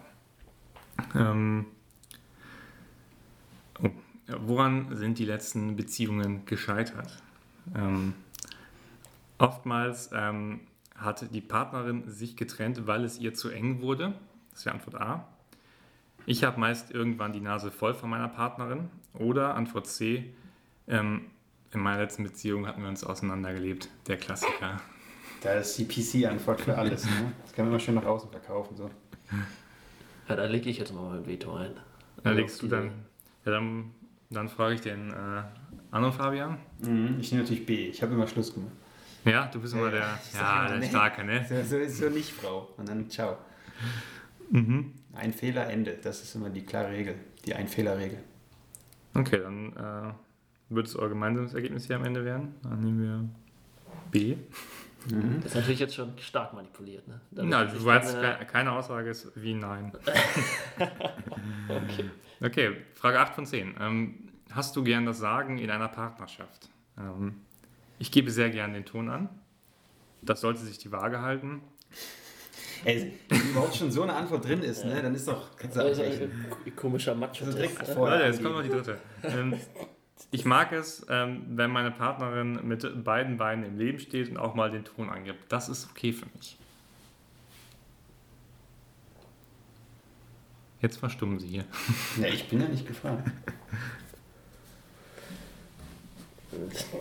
Ähm, 1.14 1.66
oh, 3.82 3.88
ja, 4.28 4.36
woran 4.46 4.94
sind 4.94 5.18
die 5.18 5.24
letzten 5.24 5.76
Beziehungen 5.76 6.44
gescheitert? 6.44 7.22
Ähm, 7.74 8.12
oftmals 9.38 10.10
ähm, 10.12 10.60
hat 10.96 11.34
die 11.34 11.40
Partnerin 11.40 12.08
sich 12.08 12.36
getrennt, 12.36 12.86
weil 12.86 13.04
es 13.04 13.18
ihr 13.18 13.34
zu 13.34 13.50
eng 13.50 13.80
wurde. 13.80 14.14
Das 14.50 14.60
ist 14.60 14.66
die 14.66 14.70
Antwort 14.70 15.00
A. 15.00 15.28
Ich 16.24 16.42
habe 16.42 16.58
meist 16.58 16.90
irgendwann 16.90 17.32
die 17.32 17.40
Nase 17.40 17.70
voll 17.70 17.94
von 17.94 18.10
meiner 18.10 18.28
Partnerin. 18.28 18.90
Oder 19.14 19.54
Antwort 19.54 19.86
C. 19.86 20.34
Ähm, 20.88 21.26
in 21.72 21.80
meiner 21.80 22.00
letzten 22.00 22.24
Beziehung 22.24 22.66
hatten 22.66 22.82
wir 22.82 22.88
uns 22.88 23.04
auseinandergelebt. 23.04 23.88
Der 24.08 24.16
Klassiker. 24.16 24.80
Da 25.42 25.52
ist 25.52 25.76
die 25.78 25.84
PC-Antwort 25.84 26.62
für 26.62 26.76
alles. 26.76 27.04
Ne? 27.04 27.32
Das 27.42 27.52
kann 27.52 27.66
man 27.66 27.74
immer 27.74 27.80
schön 27.80 27.94
nach 27.94 28.04
außen 28.04 28.30
verkaufen. 28.30 28.76
So. 28.76 28.90
Ja, 30.28 30.36
da 30.36 30.44
lege 30.46 30.70
ich 30.70 30.78
jetzt 30.78 30.92
mal 30.94 31.08
mein 31.08 31.26
Veto 31.26 31.54
ein. 31.54 31.72
Da 32.22 32.30
legst 32.30 32.62
du 32.62 32.68
dann. 32.68 32.90
Ja, 33.44 33.52
dann, 33.52 33.92
dann 34.30 34.48
frage 34.48 34.74
ich 34.74 34.80
den 34.80 35.10
äh, 35.10 35.42
anderen 35.90 36.14
Fabian. 36.14 36.58
Mhm. 36.80 37.18
Ich 37.20 37.30
nehme 37.30 37.44
natürlich 37.44 37.66
B. 37.66 37.88
Ich 37.88 38.02
habe 38.02 38.14
immer 38.14 38.26
Schluss 38.26 38.54
gemacht. 38.54 38.72
Ja, 39.26 39.46
du 39.46 39.60
bist 39.60 39.74
immer 39.74 39.90
der, 39.90 40.18
ja, 40.34 40.60
immer, 40.60 40.68
der 40.70 40.78
nee. 40.78 40.88
Starke, 40.88 41.24
ne? 41.24 41.44
So, 41.48 41.62
so 41.62 41.76
ist 41.78 41.98
so 41.98 42.08
nicht, 42.08 42.30
Frau. 42.32 42.70
Und 42.76 42.88
dann 42.88 43.10
ciao. 43.10 43.36
Mhm. 44.50 44.92
Ein 45.14 45.32
Fehler, 45.32 45.68
Ende. 45.68 45.98
Das 46.02 46.22
ist 46.22 46.34
immer 46.34 46.48
die 46.50 46.64
klare 46.64 46.90
Regel. 46.90 47.16
Die 47.44 47.54
Ein-Fehler-Regel. 47.54 48.18
Okay, 49.14 49.38
dann 49.42 49.72
äh, 49.76 50.12
wird 50.74 50.86
es 50.86 50.96
euer 50.96 51.08
gemeinsames 51.08 51.54
Ergebnis 51.54 51.86
hier 51.86 51.96
am 51.96 52.04
Ende 52.04 52.24
werden. 52.24 52.54
Dann 52.62 52.80
nehmen 52.80 53.02
wir 53.02 53.28
B. 54.10 54.36
Mhm. 55.10 55.36
Das 55.42 55.52
ist 55.52 55.54
natürlich 55.56 55.80
jetzt 55.80 55.94
schon 55.94 56.16
stark 56.18 56.52
manipuliert. 56.52 57.06
Ne? 57.08 57.20
Damit 57.30 57.50
Na, 57.50 57.64
du 57.64 57.84
weißt, 57.84 58.14
dann, 58.16 58.24
äh, 58.24 58.38
ke- 58.38 58.46
keine 58.46 58.72
Aussage 58.72 59.10
ist 59.10 59.30
wie 59.36 59.54
Nein. 59.54 59.92
okay. 61.68 62.10
Okay, 62.40 62.76
Frage 62.94 63.18
8 63.20 63.34
von 63.34 63.46
10. 63.46 63.74
Ähm, 63.80 64.28
hast 64.50 64.76
du 64.76 64.84
gern 64.84 65.06
das 65.06 65.18
Sagen 65.18 65.58
in 65.58 65.70
einer 65.70 65.88
Partnerschaft? 65.88 66.68
Ähm, 66.98 67.40
ich 67.98 68.10
gebe 68.10 68.30
sehr 68.30 68.50
gern 68.50 68.72
den 68.74 68.84
Ton 68.84 69.08
an. 69.10 69.28
Das 70.22 70.40
sollte 70.40 70.60
sich 70.60 70.78
die 70.78 70.90
Waage 70.92 71.20
halten. 71.20 71.60
Ey, 72.84 73.12
wenn 73.28 73.40
überhaupt 73.50 73.74
schon 73.74 73.90
so 73.90 74.02
eine 74.02 74.12
Antwort 74.14 74.44
drin 74.46 74.62
ist, 74.62 74.84
ne, 74.84 75.00
dann 75.02 75.14
ist 75.14 75.26
doch. 75.26 75.56
Kannst 75.56 75.76
du 75.76 75.80
Also, 75.80 76.02
abbrechen. 76.02 76.46
äh, 76.66 76.70
komischer 76.72 77.12
Also 77.12 77.20
Macho-Test. 77.20 77.58
direkt 77.58 77.96
ne? 77.98 78.24
jetzt 78.26 78.42
kommt 78.42 78.54
noch 78.54 78.62
die 78.62 78.68
dritte. 78.68 78.98
Ähm, 79.22 79.54
ich 80.30 80.44
mag 80.44 80.72
es, 80.72 81.04
ähm, 81.08 81.42
wenn 81.48 81.70
meine 81.70 81.90
Partnerin 81.90 82.60
mit 82.66 83.04
beiden 83.04 83.36
Beinen 83.38 83.64
im 83.64 83.78
Leben 83.78 83.98
steht 83.98 84.28
und 84.30 84.36
auch 84.36 84.54
mal 84.54 84.70
den 84.70 84.84
Ton 84.84 85.08
angibt. 85.10 85.50
Das 85.50 85.68
ist 85.68 85.88
okay 85.90 86.12
für 86.12 86.26
mich. 86.34 86.58
Jetzt 90.80 90.98
verstummen 90.98 91.38
sie 91.38 91.48
hier. 91.48 91.64
Ja, 92.20 92.28
ich 92.28 92.48
bin 92.48 92.60
ja 92.60 92.68
nicht 92.68 92.86
gefragt. 92.86 93.30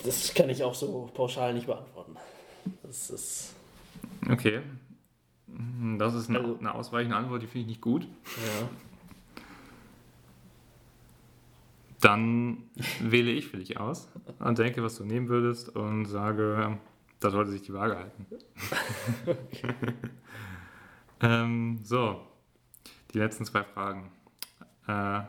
Das 0.04 0.34
kann 0.34 0.50
ich 0.50 0.64
auch 0.64 0.76
so 0.76 1.10
pauschal 1.14 1.54
nicht 1.54 1.68
beantworten. 1.68 2.16
Das 2.84 3.10
ist. 3.10 3.56
Okay. 4.30 4.62
Das 5.98 6.14
ist 6.14 6.30
eine, 6.30 6.40
Also- 6.40 6.58
eine 6.60 6.74
ausweichende 6.76 7.16
Antwort, 7.16 7.42
die 7.42 7.48
finde 7.48 7.62
ich 7.62 7.68
nicht 7.68 7.82
gut. 7.82 8.04
Ja. 8.04 8.68
Dann 12.02 12.64
wähle 13.00 13.32
ich 13.32 13.48
für 13.48 13.58
dich 13.58 13.80
aus 13.80 14.10
und 14.40 14.60
denke, 14.60 14.84
was 14.84 14.96
du 14.98 15.06
nehmen 15.06 15.28
würdest 15.30 15.70
und 15.76 16.06
sage, 16.06 16.78
da 17.20 17.32
sollte 17.32 17.52
sich 17.52 17.62
die 17.64 17.74
Waage 17.74 17.98
halten. 17.98 18.26
ähm, 21.22 21.80
so, 21.84 22.22
die 23.14 23.18
letzten 23.18 23.46
zwei 23.46 23.64
Fragen. 23.64 24.12
Äh, 24.88 25.22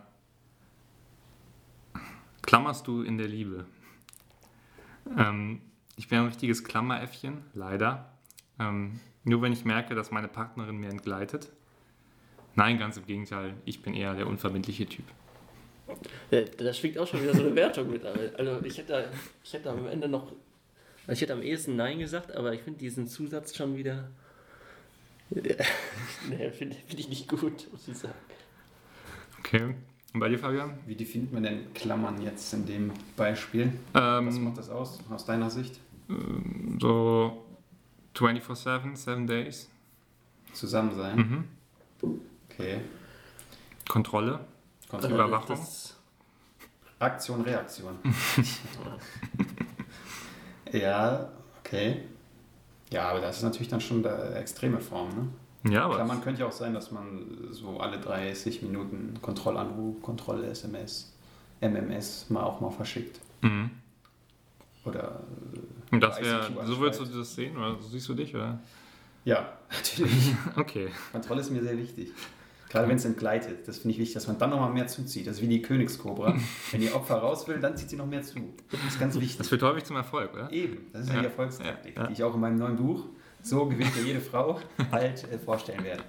klammerst 2.42 2.86
du 2.86 3.02
in 3.02 3.16
der 3.16 3.28
Liebe? 3.28 3.64
Ähm, 5.16 5.60
ich 5.96 6.08
bin 6.08 6.18
ein 6.18 6.26
richtiges 6.26 6.64
Klammeräffchen, 6.64 7.44
leider. 7.54 8.12
Ähm, 8.58 9.00
nur 9.24 9.42
wenn 9.42 9.52
ich 9.52 9.64
merke, 9.64 9.94
dass 9.94 10.10
meine 10.10 10.28
Partnerin 10.28 10.76
mir 10.76 10.90
entgleitet. 10.90 11.50
Nein, 12.54 12.78
ganz 12.78 12.96
im 12.96 13.06
Gegenteil, 13.06 13.54
ich 13.64 13.82
bin 13.82 13.94
eher 13.94 14.14
der 14.14 14.26
unverbindliche 14.26 14.86
Typ. 14.86 15.04
Ja, 16.30 16.40
Da 16.42 16.72
schwingt 16.72 16.98
auch 16.98 17.06
schon 17.06 17.22
wieder 17.22 17.34
so 17.34 17.42
eine 17.42 17.54
Wertung 17.54 17.90
mit. 17.90 18.04
Also 18.04 18.64
ich 18.64 18.78
hätte, 18.78 19.08
ich 19.44 19.52
hätte 19.52 19.70
am 19.70 19.86
Ende 19.86 20.08
noch. 20.08 20.32
Ich 21.08 21.20
hätte 21.20 21.34
am 21.34 21.42
ehesten 21.42 21.76
Nein 21.76 21.98
gesagt, 21.98 22.34
aber 22.34 22.52
ich 22.52 22.62
finde 22.62 22.80
diesen 22.80 23.06
Zusatz 23.06 23.54
schon 23.54 23.76
wieder. 23.76 24.10
nee, 25.30 26.50
finde 26.50 26.76
find 26.76 27.00
ich 27.00 27.08
nicht 27.08 27.28
gut, 27.28 27.70
muss 27.70 27.86
ich 27.88 27.96
sagen. 27.96 28.14
Okay. 29.38 29.74
Und 30.16 30.20
bei 30.20 30.30
dir, 30.30 30.38
Fabian? 30.38 30.78
Wie 30.86 30.94
definiert 30.94 31.30
man 31.30 31.42
denn 31.42 31.74
Klammern 31.74 32.18
jetzt 32.22 32.50
in 32.54 32.64
dem 32.64 32.90
Beispiel? 33.18 33.70
Was 33.92 34.34
Ähm, 34.34 34.44
macht 34.44 34.56
das 34.56 34.70
aus, 34.70 34.98
aus 35.10 35.26
deiner 35.26 35.50
Sicht? 35.50 35.78
ähm, 36.08 36.78
so 36.80 37.44
24-7, 38.14 38.96
7 38.96 39.26
Days. 39.26 39.68
Zusammen 40.54 40.96
sein. 40.96 41.44
Mhm. 42.00 42.20
Okay. 42.48 42.80
Kontrolle. 43.86 44.40
Kontrolle. 44.88 45.14
Überwachung. 45.16 45.58
Aktion, 46.98 47.42
Reaktion. 47.42 47.98
ja, 50.72 51.28
okay. 51.60 52.04
Ja, 52.90 53.10
aber 53.10 53.20
das 53.20 53.36
ist 53.36 53.42
natürlich 53.42 53.68
dann 53.68 53.82
schon 53.82 54.06
eine 54.06 54.36
extreme 54.36 54.80
Form, 54.80 55.10
ne? 55.10 55.28
Ja, 55.70 55.84
aber 55.84 55.94
Klar, 55.96 56.06
man 56.06 56.20
könnte 56.22 56.40
ja 56.42 56.46
auch 56.46 56.52
sein, 56.52 56.74
dass 56.74 56.90
man 56.92 57.48
so 57.50 57.78
alle 57.80 57.98
30 57.98 58.62
Minuten 58.62 59.14
Kontrollanruf, 59.22 60.00
Kontroll-SMS, 60.02 61.12
MMS 61.60 62.30
mal 62.30 62.42
auch 62.42 62.60
mal 62.60 62.70
verschickt. 62.70 63.20
mhm. 63.42 63.70
Oder 64.84 65.20
Und 65.90 66.00
das 66.00 66.20
wäre, 66.20 66.48
so 66.64 66.78
würdest 66.78 67.00
du 67.00 67.04
das 67.06 67.34
sehen 67.34 67.56
oder 67.56 67.74
so 67.80 67.88
siehst 67.88 68.08
du 68.08 68.14
dich, 68.14 68.34
oder? 68.34 68.60
ja, 69.24 69.52
natürlich. 69.72 70.34
Okay. 70.56 70.88
Kontrolle 71.12 71.40
ist 71.40 71.50
mir 71.50 71.62
sehr 71.62 71.76
wichtig. 71.76 72.12
Gerade 72.68 72.88
wenn 72.88 72.96
es 72.96 73.04
entgleitet. 73.04 73.66
Das 73.66 73.78
finde 73.78 73.94
ich 73.94 73.98
wichtig, 74.00 74.14
dass 74.14 74.26
man 74.26 74.38
dann 74.38 74.50
nochmal 74.50 74.72
mehr 74.72 74.86
zuzieht. 74.86 75.26
Das 75.26 75.36
ist 75.36 75.42
wie 75.42 75.48
die 75.48 75.62
Königskobra. 75.62 76.36
wenn 76.70 76.80
die 76.80 76.92
Opfer 76.92 77.16
raus 77.16 77.46
will, 77.48 77.58
dann 77.58 77.76
zieht 77.76 77.90
sie 77.90 77.96
noch 77.96 78.06
mehr 78.06 78.22
zu. 78.22 78.34
Das 78.70 78.80
ist 78.86 79.00
ganz 79.00 79.14
wichtig. 79.16 79.38
Das 79.38 79.48
führt 79.48 79.62
häufig 79.62 79.84
zum 79.84 79.96
Erfolg, 79.96 80.32
oder? 80.34 80.52
Eben, 80.52 80.86
das 80.92 81.02
ist 81.02 81.08
ja, 81.08 81.14
Ja, 81.14 81.20
die 81.20 81.26
Erfolgstaktik, 81.26 81.96
ja, 81.96 82.02
ja. 82.02 82.06
die 82.08 82.12
ich 82.14 82.22
auch 82.22 82.34
in 82.34 82.40
meinem 82.40 82.58
neuen 82.58 82.76
Buch, 82.76 83.06
So 83.46 83.66
gewinnt 83.66 83.94
ja 83.96 84.02
jede 84.02 84.20
Frau, 84.20 84.58
bald 84.90 85.22
äh, 85.32 85.38
vorstellen 85.38 85.84
werde. 85.84 86.02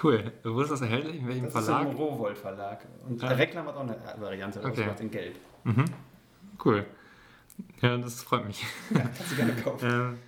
Cool. 0.00 0.32
Wo 0.44 0.60
ist 0.60 0.70
das 0.70 0.80
erhältlich? 0.80 1.16
In 1.16 1.26
welchem 1.26 1.44
Das 1.46 1.54
ist 1.56 1.64
Verlag? 1.64 1.88
im 1.90 1.96
Rowold 1.96 2.38
Verlag. 2.38 2.86
Und 3.08 3.22
Ah. 3.24 3.28
der 3.30 3.38
Reklam 3.38 3.66
hat 3.66 3.74
auch 3.74 3.80
eine 3.80 3.96
Variante 4.18 4.60
Okay. 4.60 4.68
rausgebracht 4.68 5.00
in 5.00 5.10
Gelb. 5.10 5.34
Mhm. 5.64 5.84
Cool. 6.64 6.86
Ja, 7.82 7.96
das 7.98 8.22
freut 8.22 8.46
mich. 8.46 8.64
Ja, 8.94 9.00
kannst 9.00 9.32
du 9.32 9.36
gerne 9.36 9.54
kaufen. 9.56 9.88
Ähm, 9.90 10.18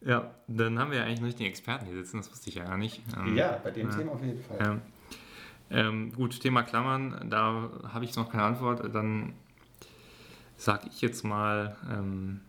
ja, 0.00 0.34
dann 0.48 0.78
haben 0.80 0.90
wir 0.90 0.98
ja 0.98 1.04
eigentlich 1.04 1.18
einen 1.18 1.26
richtigen 1.26 1.48
Experten 1.48 1.86
hier 1.86 1.94
sitzen, 1.94 2.16
das 2.18 2.30
wusste 2.30 2.48
ich 2.50 2.56
ja 2.56 2.64
gar 2.64 2.76
nicht. 2.76 3.00
Ähm, 3.16 3.36
ja, 3.36 3.60
bei 3.62 3.70
dem 3.70 3.88
ja. 3.88 3.96
Thema 3.96 4.12
auf 4.12 4.22
jeden 4.24 4.42
Fall. 4.42 4.58
Ähm, 4.60 4.80
ähm, 5.70 6.12
gut, 6.12 6.40
Thema 6.40 6.64
Klammern, 6.64 7.28
da 7.30 7.70
habe 7.92 8.04
ich 8.04 8.14
noch 8.16 8.30
keine 8.30 8.42
Antwort. 8.42 8.82
Dann 8.94 9.32
sage 10.56 10.88
ich 10.90 11.00
jetzt 11.00 11.24
mal, 11.24 11.76
ähm, 11.90 12.40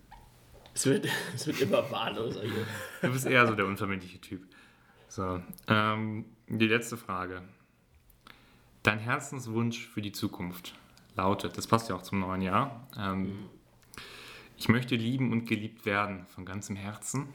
Es 0.78 0.86
wird, 0.86 1.08
es 1.36 1.48
wird 1.48 1.60
immer 1.62 1.90
wahlloser 1.90 2.44
hier. 2.44 2.68
du 3.02 3.12
bist 3.12 3.26
eher 3.26 3.48
so 3.48 3.56
der 3.56 3.66
unverbindliche 3.66 4.22
Typ. 4.22 4.44
So, 5.08 5.42
ähm, 5.68 6.26
die 6.48 6.68
letzte 6.68 6.98
Frage. 6.98 7.42
Dein 8.84 9.00
Herzenswunsch 9.00 9.88
für 9.88 10.04
die 10.04 10.12
Zukunft 10.12 10.76
lautet, 11.16 11.58
das 11.58 11.66
passt 11.66 11.90
ja 11.90 11.96
auch 11.96 12.04
zum 12.04 12.20
neuen 12.20 12.44
Jahr, 12.44 12.88
ähm, 12.96 13.50
ich 14.56 14.70
möchte 14.70 14.96
lieben 14.96 15.32
und 15.32 15.48
geliebt 15.48 15.88
werden 15.88 16.28
von 16.28 16.46
ganzem 16.46 16.76
Herzen. 16.76 17.34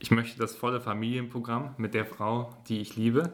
Ich 0.00 0.10
möchte 0.10 0.36
das 0.38 0.56
volle 0.56 0.80
Familienprogramm 0.80 1.74
mit 1.76 1.94
der 1.94 2.04
Frau, 2.04 2.56
die 2.68 2.80
ich 2.80 2.96
liebe. 2.96 3.32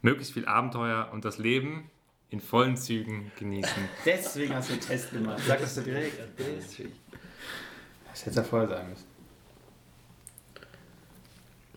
Möglichst 0.00 0.32
viel 0.32 0.46
Abenteuer 0.46 1.10
und 1.12 1.26
das 1.26 1.36
Leben 1.36 1.90
in 2.30 2.40
vollen 2.40 2.78
Zügen 2.78 3.30
genießen. 3.38 3.88
Deswegen 4.06 4.54
hast 4.54 4.70
du 4.70 4.72
einen 4.72 4.82
Test 4.82 5.12
gemacht. 5.12 5.42
Sag 5.46 5.60
das 5.60 5.74
du 5.74 5.82
direkt. 5.82 6.18
Das 8.12 8.26
hätte 8.26 8.36
ja 8.36 8.42
vorher 8.44 8.68
sagen 8.68 8.90
müssen. 8.90 9.06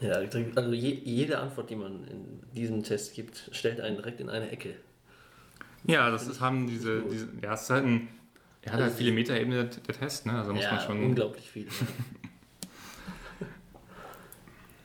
Ja, 0.01 0.11
also 0.55 0.73
je, 0.73 0.91
jede 1.03 1.39
Antwort, 1.39 1.69
die 1.69 1.75
man 1.75 2.05
in 2.07 2.41
diesem 2.53 2.83
Test 2.83 3.15
gibt, 3.15 3.49
stellt 3.53 3.79
einen 3.79 3.95
direkt 3.95 4.19
in 4.19 4.29
eine 4.29 4.51
Ecke. 4.51 4.75
Ja, 5.85 6.11
das 6.11 6.27
ist, 6.27 6.41
haben 6.41 6.67
diese, 6.67 7.01
diese 7.03 7.29
ja, 7.41 7.53
es 7.53 7.63
ist 7.63 7.69
halt 7.69 7.85
ein, 7.85 8.09
er 8.61 8.73
hat 8.73 8.81
halt 8.81 8.93
viele 8.93 9.13
Metaebene 9.13 9.65
der, 9.65 9.81
der 9.81 9.95
Test, 9.95 10.25
ne? 10.25 10.33
Also 10.33 10.53
muss 10.53 10.63
ja, 10.63 10.73
man 10.73 10.81
schon. 10.81 11.03
unglaublich 11.03 11.49
viel. 11.49 11.67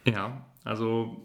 Ja, 0.06 0.44
also 0.64 1.22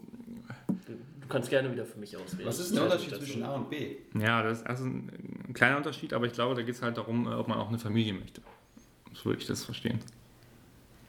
Du, 0.68 0.92
du 1.20 1.28
kannst 1.28 1.50
gerne 1.50 1.70
wieder 1.72 1.84
für 1.84 1.98
mich 1.98 2.16
auswählen. 2.16 2.46
Was 2.46 2.58
ist 2.58 2.74
der 2.74 2.84
Unterschied 2.84 3.14
zwischen 3.14 3.42
A 3.42 3.54
und 3.54 3.70
B? 3.70 3.96
Ja, 4.18 4.42
das 4.42 4.58
ist 4.58 4.66
also 4.66 4.84
ein, 4.84 5.10
ein 5.48 5.54
kleiner 5.54 5.76
Unterschied, 5.76 6.12
aber 6.12 6.26
ich 6.26 6.32
glaube, 6.32 6.54
da 6.54 6.62
geht 6.62 6.74
es 6.74 6.82
halt 6.82 6.96
darum, 6.96 7.26
äh, 7.26 7.34
ob 7.34 7.48
man 7.48 7.58
auch 7.58 7.68
eine 7.68 7.78
Familie 7.78 8.12
möchte. 8.12 8.42
So 9.12 9.26
würde 9.26 9.40
ich 9.40 9.46
das 9.46 9.64
verstehen. 9.64 10.00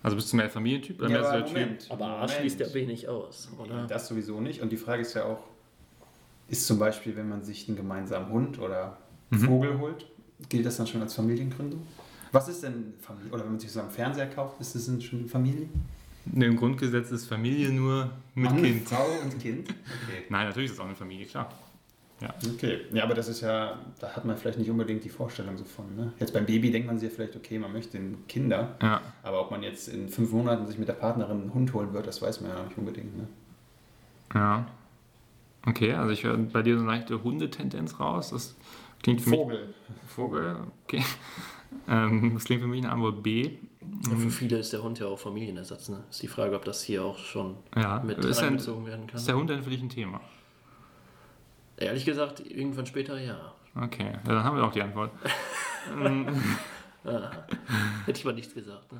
Also 0.03 0.15
bist 0.15 0.31
du 0.31 0.37
mehr 0.37 0.49
Familientyp 0.49 0.99
oder 0.99 1.09
mehr 1.09 1.23
so 1.23 1.31
der 1.31 1.45
Typ? 1.45 1.91
Aber 1.91 2.05
A 2.05 2.11
Moment. 2.13 2.31
schließt 2.31 2.59
ja 2.59 2.67
B 2.67 2.85
nicht 2.85 3.07
aus, 3.07 3.49
oder? 3.57 3.87
Das 3.87 4.07
sowieso 4.07 4.39
nicht. 4.39 4.61
Und 4.61 4.71
die 4.71 4.77
Frage 4.77 5.01
ist 5.01 5.13
ja 5.15 5.25
auch, 5.25 5.39
ist 6.47 6.65
zum 6.65 6.79
Beispiel, 6.79 7.15
wenn 7.15 7.27
man 7.27 7.43
sich 7.43 7.67
einen 7.67 7.75
gemeinsamen 7.77 8.29
Hund 8.29 8.59
oder 8.59 8.97
Mhm. 9.29 9.39
Vogel 9.39 9.77
holt, 9.79 10.05
gilt 10.47 10.65
das 10.65 10.77
dann 10.77 10.87
schon 10.87 11.01
als 11.01 11.13
Familiengründung? 11.13 11.85
Was 12.31 12.47
ist 12.47 12.63
denn 12.63 12.93
Familie? 13.01 13.31
Oder 13.33 13.43
wenn 13.43 13.51
man 13.51 13.59
sich 13.59 13.71
so 13.71 13.81
einen 13.81 13.89
Fernseher 13.91 14.27
kauft, 14.27 14.61
ist 14.61 14.73
das 14.75 14.85
denn 14.85 15.01
schon 15.01 15.27
Familie? 15.27 15.67
Ne, 16.25 16.45
Im 16.45 16.55
Grundgesetz 16.55 17.11
ist 17.11 17.25
Familie 17.25 17.69
nur 17.71 18.09
mit 18.35 18.51
Mann, 18.51 18.61
Kind. 18.61 18.87
Frau 18.87 19.05
und 19.23 19.37
Kind? 19.39 19.69
Okay. 19.69 20.23
Nein, 20.29 20.47
natürlich 20.47 20.69
ist 20.69 20.75
es 20.75 20.79
auch 20.79 20.85
eine 20.85 20.95
Familie, 20.95 21.25
klar. 21.25 21.49
Okay, 22.55 22.79
ja, 22.93 23.03
aber 23.03 23.13
das 23.13 23.27
ist 23.27 23.41
ja, 23.41 23.77
da 23.99 24.15
hat 24.15 24.25
man 24.25 24.37
vielleicht 24.37 24.57
nicht 24.57 24.71
unbedingt 24.71 25.03
die 25.03 25.09
Vorstellung 25.09 25.55
so 25.55 25.65
von. 25.65 25.95
Ne? 25.95 26.13
Jetzt 26.19 26.33
beim 26.33 26.45
Baby 26.47 26.71
denkt 26.71 26.87
man 26.87 26.97
sich 26.97 27.09
ja 27.09 27.15
vielleicht, 27.15 27.35
okay, 27.35 27.59
man 27.59 27.71
möchte 27.71 27.99
Kinder, 28.27 28.75
Ja, 28.81 29.01
aber 29.21 29.41
ob 29.41 29.51
man 29.51 29.61
jetzt 29.61 29.87
in 29.87 30.09
fünf 30.09 30.31
Monaten 30.31 30.65
sich 30.65 30.79
mit 30.79 30.87
der 30.87 30.93
Partnerin 30.93 31.41
einen 31.41 31.53
Hund 31.53 31.73
holen 31.73 31.93
wird, 31.93 32.07
das 32.07 32.21
weiß 32.21 32.41
man 32.41 32.51
ja 32.51 32.63
nicht 32.63 32.77
unbedingt. 32.77 33.15
Ne? 33.17 33.27
ja. 34.33 34.65
Okay, 35.65 35.93
also 35.93 36.11
ich 36.11 36.23
höre 36.23 36.37
bei 36.37 36.61
dir 36.61 36.75
so 36.77 36.83
eine 36.83 36.91
leichte 36.91 37.21
Hundetendenz 37.23 37.99
raus. 37.99 38.29
Das 38.29 38.55
klingt 39.03 39.19
für 39.21 39.29
mich. 39.31 39.39
Vogel. 39.39 39.73
Vogel, 40.07 40.55
okay. 40.85 41.03
Ähm, 41.89 42.31
das 42.33 42.45
klingt 42.45 42.61
für 42.61 42.67
mich 42.67 42.81
eine 42.81 42.93
Antwort 42.93 43.21
B. 43.23 43.51
Ja, 44.09 44.15
für 44.15 44.29
viele 44.29 44.57
ist 44.57 44.71
der 44.71 44.81
Hund 44.83 44.99
ja 44.99 45.07
auch 45.07 45.19
Familienersatz. 45.19 45.89
Ne? 45.89 46.01
Ist 46.09 46.23
die 46.23 46.29
Frage, 46.29 46.55
ob 46.55 46.63
das 46.63 46.81
hier 46.81 47.03
auch 47.03 47.17
schon 47.17 47.55
Ja, 47.75 48.01
mit 48.05 48.19
ist, 48.19 48.39
einbezogen 48.39 48.85
werden 48.85 49.05
kann. 49.05 49.17
ist 49.17 49.27
der 49.27 49.35
Hund 49.35 49.49
denn 49.49 49.61
für 49.61 49.69
dich 49.69 49.81
ein 49.81 49.89
Thema? 49.89 50.21
Ehrlich 51.77 52.05
gesagt, 52.05 52.39
irgendwann 52.39 52.85
später 52.85 53.19
ja. 53.19 53.53
Okay, 53.75 54.05
ja, 54.11 54.19
dann 54.25 54.43
haben 54.43 54.57
wir 54.57 54.63
auch 54.65 54.71
die 54.71 54.81
Antwort. 54.81 55.11
Ah, 57.05 57.31
hätte 58.05 58.19
ich 58.19 58.25
mal 58.25 58.33
nichts 58.33 58.53
gesagt. 58.53 58.91
Ne? 58.91 58.99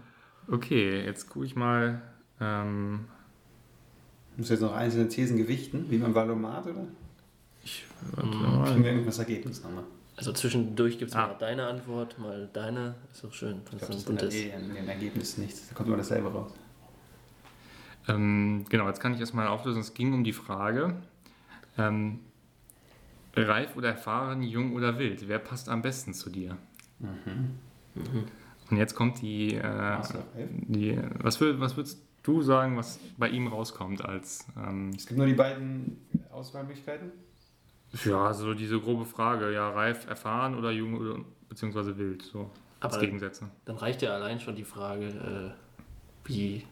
okay, 0.50 1.04
jetzt 1.04 1.28
gucke 1.30 1.46
ich 1.46 1.56
mal. 1.58 2.02
Ähm, 2.40 3.06
Muss 4.38 4.48
jetzt 4.50 4.62
noch 4.62 4.74
einzelne 4.74 5.10
Thesen 5.10 5.36
gewichten, 5.36 5.88
wie 5.90 5.98
beim 5.98 6.16
Valomat, 6.16 6.66
oder? 6.68 6.86
ich, 7.66 7.84
warte 8.12 8.30
Mhm. 8.30 8.42
mal. 8.60 8.64
Kriegen 8.70 8.84
wir 8.86 8.92
irgendwas 8.92 9.20
Ergebnis 9.20 9.62
nochmal? 9.62 9.84
Also 10.16 10.32
zwischendurch 10.32 10.98
gibt 10.98 11.12
es 11.12 11.18
Ah. 11.18 11.28
mal 11.28 11.36
deine 11.38 11.68
Antwort, 11.68 12.18
mal 12.18 12.50
deine. 12.54 12.96
Ist 13.12 13.26
doch 13.26 13.34
schön. 13.34 13.58
Ich 13.58 13.66
glaube, 13.72 13.80
Das 13.80 13.90
das 13.90 14.04
sind- 14.06 14.22
ist 14.22 14.28
das, 14.28 14.34
eh 14.36 14.50
in 14.52 14.74
den 14.74 14.88
Ergebnissen 14.88 15.42
nichts. 15.42 15.68
Da 15.68 15.76
kommt 15.76 15.88
immer 15.90 15.98
dasselbe 15.98 16.32
raus. 16.32 16.54
Ähm, 18.08 18.64
genau, 18.70 18.88
jetzt 18.88 19.02
kann 19.02 19.14
ich 19.14 19.20
erstmal 19.20 19.48
auflösen. 19.48 19.82
Es 19.82 19.94
ging 19.94 20.14
um 20.14 20.24
die 20.24 20.32
Frage: 20.34 20.96
ähm, 21.78 22.22
Reif 23.44 23.76
oder 23.76 23.90
erfahren, 23.90 24.42
jung 24.44 24.74
oder 24.74 24.98
wild? 25.00 25.28
Wer 25.28 25.40
passt 25.40 25.70
am 25.70 25.82
besten 25.82 26.14
zu 26.14 26.30
dir? 26.30 26.58
Mhm. 27.00 27.58
Und 28.70 28.78
jetzt 28.78 28.96
kommt 28.96 29.22
die. 29.22 29.56
Äh, 29.56 29.98
die 30.68 31.00
was, 31.20 31.40
würd, 31.40 31.60
was 31.60 31.76
würdest 31.78 32.04
du 32.24 32.42
sagen, 32.42 32.78
was 32.78 33.00
bei 33.18 33.30
ihm 33.30 33.48
rauskommt 33.48 34.04
als. 34.04 34.46
Ähm, 34.58 34.92
Es 34.96 35.06
gibt 35.06 35.18
nur 35.18 35.28
die 35.28 35.34
beiden 35.34 35.98
Auswahlmöglichkeiten. 36.32 37.12
ja, 38.04 38.34
so 38.34 38.54
diese 38.54 38.80
grobe 38.80 39.06
Frage: 39.06 39.54
Ja, 39.54 39.70
reif, 39.70 40.08
erfahren 40.08 40.56
oder 40.56 40.72
jung 40.72 40.96
oder 40.98 41.20
beziehungsweise 41.50 41.98
wild? 41.98 42.22
So 42.24 42.52
als 42.80 42.94
Aber 42.96 43.04
Gegensätze. 43.04 43.50
dann 43.66 43.78
reicht 43.78 44.02
ja 44.02 44.14
allein 44.14 44.40
schon 44.40 44.56
die 44.56 44.66
Frage, 44.66 45.08
äh, 45.08 46.28
wie. 46.28 46.64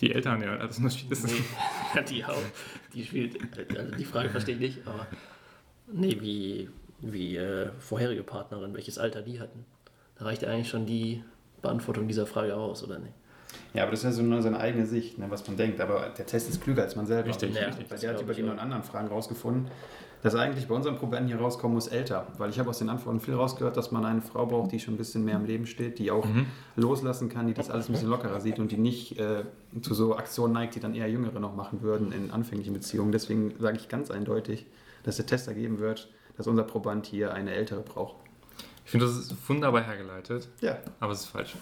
Die 0.00 0.14
Eltern, 0.14 0.40
ja, 0.42 0.56
das 0.58 0.78
ist. 0.78 1.10
Nee, 1.24 1.32
ja, 1.94 2.02
die 2.02 2.24
auch. 2.24 2.36
Die 2.94 3.04
spielt. 3.04 3.36
Also 3.76 3.96
die 3.96 4.04
Frage 4.04 4.28
verstehe 4.28 4.54
ich 4.54 4.60
nicht, 4.60 4.86
aber. 4.86 5.06
Nee, 5.92 6.18
wie, 6.20 6.68
wie 7.00 7.36
äh, 7.36 7.68
vorherige 7.78 8.22
Partnerin, 8.22 8.74
welches 8.74 8.98
Alter 8.98 9.22
die 9.22 9.40
hatten. 9.40 9.64
Da 10.18 10.24
reicht 10.24 10.42
ja 10.42 10.48
eigentlich 10.48 10.68
schon 10.68 10.86
die 10.86 11.22
Beantwortung 11.62 12.08
dieser 12.08 12.26
Frage 12.26 12.54
aus, 12.56 12.82
oder 12.84 12.98
nicht? 12.98 13.14
Ja, 13.72 13.82
aber 13.84 13.92
das 13.92 14.00
ist 14.00 14.04
ja 14.04 14.12
so 14.12 14.22
nur 14.22 14.42
seine 14.42 14.58
eigene 14.60 14.84
Sicht, 14.86 15.18
ne, 15.18 15.26
was 15.30 15.46
man 15.46 15.56
denkt. 15.56 15.80
Aber 15.80 16.12
der 16.16 16.26
Test 16.26 16.50
ist 16.50 16.62
klüger 16.62 16.82
als 16.82 16.96
man 16.96 17.06
selber. 17.06 17.28
Richtig, 17.28 17.54
Ja, 17.54 17.66
richtig. 17.66 17.84
Weil 17.84 17.88
das 17.96 18.00
der 18.00 18.14
hat 18.14 18.20
über 18.20 18.34
die 18.34 18.40
in 18.42 18.48
anderen 18.58 18.82
Fragen 18.82 19.08
rausgefunden, 19.08 19.68
dass 20.22 20.34
eigentlich 20.34 20.66
bei 20.68 20.74
unseren 20.74 20.96
Probanden 20.96 21.28
hier 21.28 21.38
rauskommen 21.38 21.74
muss 21.74 21.86
älter. 21.86 22.26
Weil 22.36 22.50
ich 22.50 22.58
habe 22.58 22.68
aus 22.68 22.78
den 22.78 22.88
Antworten 22.90 23.20
viel 23.20 23.34
rausgehört, 23.34 23.76
dass 23.76 23.90
man 23.90 24.04
eine 24.04 24.20
Frau 24.20 24.44
braucht, 24.46 24.72
die 24.72 24.80
schon 24.80 24.94
ein 24.94 24.96
bisschen 24.98 25.24
mehr 25.24 25.36
im 25.36 25.46
Leben 25.46 25.66
steht, 25.66 25.98
die 25.98 26.10
auch 26.10 26.24
Mhm. 26.26 26.46
loslassen 26.76 27.28
kann, 27.30 27.46
die 27.46 27.54
das 27.54 27.70
alles 27.70 27.88
ein 27.88 27.92
bisschen 27.92 28.10
lockerer 28.10 28.40
sieht 28.40 28.58
und 28.58 28.70
die 28.72 28.76
nicht 28.78 29.18
äh, 29.18 29.44
zu 29.80 29.94
so 29.94 30.16
Aktionen 30.16 30.52
neigt, 30.52 30.74
die 30.74 30.80
dann 30.80 30.94
eher 30.94 31.08
Jüngere 31.08 31.40
noch 31.40 31.54
machen 31.54 31.80
würden 31.82 32.12
in 32.12 32.30
anfänglichen 32.30 32.74
Beziehungen. 32.74 33.12
Deswegen 33.12 33.54
sage 33.58 33.78
ich 33.78 33.88
ganz 33.88 34.10
eindeutig, 34.10 34.66
dass 35.08 35.16
der 35.16 35.24
Test 35.24 35.48
ergeben 35.48 35.78
wird, 35.78 36.10
dass 36.36 36.46
unser 36.46 36.64
Proband 36.64 37.06
hier 37.06 37.32
eine 37.32 37.54
ältere 37.54 37.80
braucht. 37.80 38.16
Ich 38.84 38.90
finde, 38.90 39.06
das 39.06 39.16
ist 39.16 39.34
wunderbar 39.48 39.82
hergeleitet, 39.82 40.50
Ja, 40.60 40.76
aber 41.00 41.12
es 41.12 41.20
ist 41.20 41.26
falsch. 41.28 41.54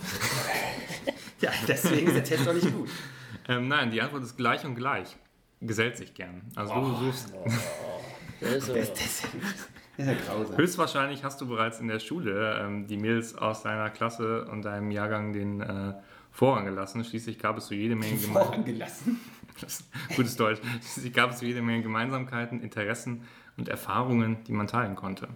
ja 1.40 1.50
deswegen 1.68 2.08
ist 2.08 2.16
der 2.16 2.24
Test 2.24 2.48
auch 2.48 2.52
nicht 2.52 2.74
gut. 2.74 2.88
Ähm, 3.48 3.68
nein, 3.68 3.92
die 3.92 4.02
Antwort 4.02 4.24
ist 4.24 4.36
gleich 4.36 4.64
und 4.64 4.74
gleich. 4.74 5.16
Gesellt 5.60 5.96
sich 5.96 6.14
gern. 6.14 6.42
Also 6.56 6.74
du 6.74 6.96
suchst. 6.96 7.32
Der 8.40 8.48
äh, 8.50 8.56
ist, 8.56 9.24
ja 9.98 10.14
grausam. 10.26 10.56
Höchstwahrscheinlich 10.56 11.22
hast 11.22 11.40
du 11.40 11.46
bereits 11.46 11.78
in 11.78 11.86
der 11.86 12.00
Schule 12.00 12.58
ähm, 12.60 12.88
die 12.88 12.96
Mädels 12.96 13.36
aus 13.36 13.62
deiner 13.62 13.90
Klasse 13.90 14.46
und 14.46 14.62
deinem 14.62 14.90
Jahrgang 14.90 15.32
den 15.32 15.60
äh, 15.60 15.94
Vorrang 16.32 16.64
gelassen. 16.64 17.04
Schließlich 17.04 17.38
gab 17.38 17.56
es 17.58 17.68
so 17.68 17.74
jede 17.74 17.94
Menge 17.94 18.16
Vorrang 18.16 18.64
gelassen. 18.64 19.20
Gutes 20.16 20.36
Deutsch. 20.36 20.60
Schließlich 20.80 21.12
gab 21.12 21.30
es 21.30 21.40
jede 21.40 21.62
Menge 21.62 21.82
Gemeinsamkeiten, 21.82 22.60
Interessen 22.60 23.22
und 23.56 23.68
Erfahrungen, 23.68 24.44
die 24.44 24.52
man 24.52 24.66
teilen 24.66 24.96
konnte. 24.96 25.28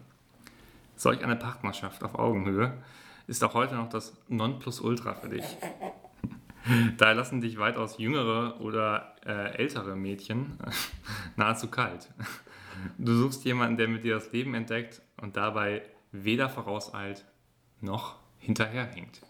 Solch 0.96 1.24
eine 1.24 1.36
Partnerschaft 1.36 2.02
auf 2.02 2.14
Augenhöhe 2.14 2.74
ist 3.26 3.42
auch 3.42 3.54
heute 3.54 3.74
noch 3.74 3.88
das 3.88 4.12
Nonplusultra 4.28 5.14
für 5.14 5.30
dich. 5.30 5.44
Daher 6.98 7.14
lassen 7.14 7.40
dich 7.40 7.58
weitaus 7.58 7.96
jüngere 7.96 8.60
oder 8.60 9.16
äh, 9.24 9.56
ältere 9.56 9.96
Mädchen 9.96 10.58
nahezu 11.36 11.68
kalt. 11.68 12.10
Du 12.98 13.14
suchst 13.14 13.44
jemanden, 13.44 13.76
der 13.78 13.88
mit 13.88 14.04
dir 14.04 14.14
das 14.14 14.30
Leben 14.32 14.54
entdeckt 14.54 15.00
und 15.16 15.36
dabei 15.36 15.82
weder 16.12 16.48
vorauseilt 16.48 17.24
noch 17.80 18.16
hinterherhinkt. 18.38 19.22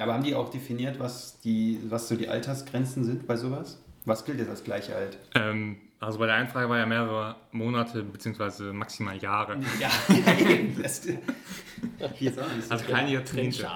Ja, 0.00 0.04
aber 0.04 0.14
haben 0.14 0.22
die 0.24 0.34
auch 0.34 0.48
definiert, 0.48 0.98
was, 0.98 1.38
die, 1.40 1.78
was 1.90 2.08
so 2.08 2.16
die 2.16 2.26
Altersgrenzen 2.26 3.04
sind 3.04 3.26
bei 3.26 3.36
sowas? 3.36 3.82
Was 4.06 4.24
gilt 4.24 4.38
jetzt 4.38 4.48
als 4.48 4.64
gleich 4.64 4.90
alt? 4.94 5.18
Ähm, 5.34 5.76
also 5.98 6.18
bei 6.18 6.24
der 6.24 6.36
Einfrage 6.36 6.70
war 6.70 6.78
ja 6.78 6.86
mehrere 6.86 7.36
Monate 7.52 8.02
bzw. 8.02 8.72
maximal 8.72 9.18
Jahre. 9.18 9.58
Ja. 9.78 9.90
Das, 10.82 11.06
hier 12.14 12.30
ist 12.30 12.38
auch 12.40 12.46
Also 12.70 12.84
keine 12.86 13.12
Jahrzehnte. 13.12 13.68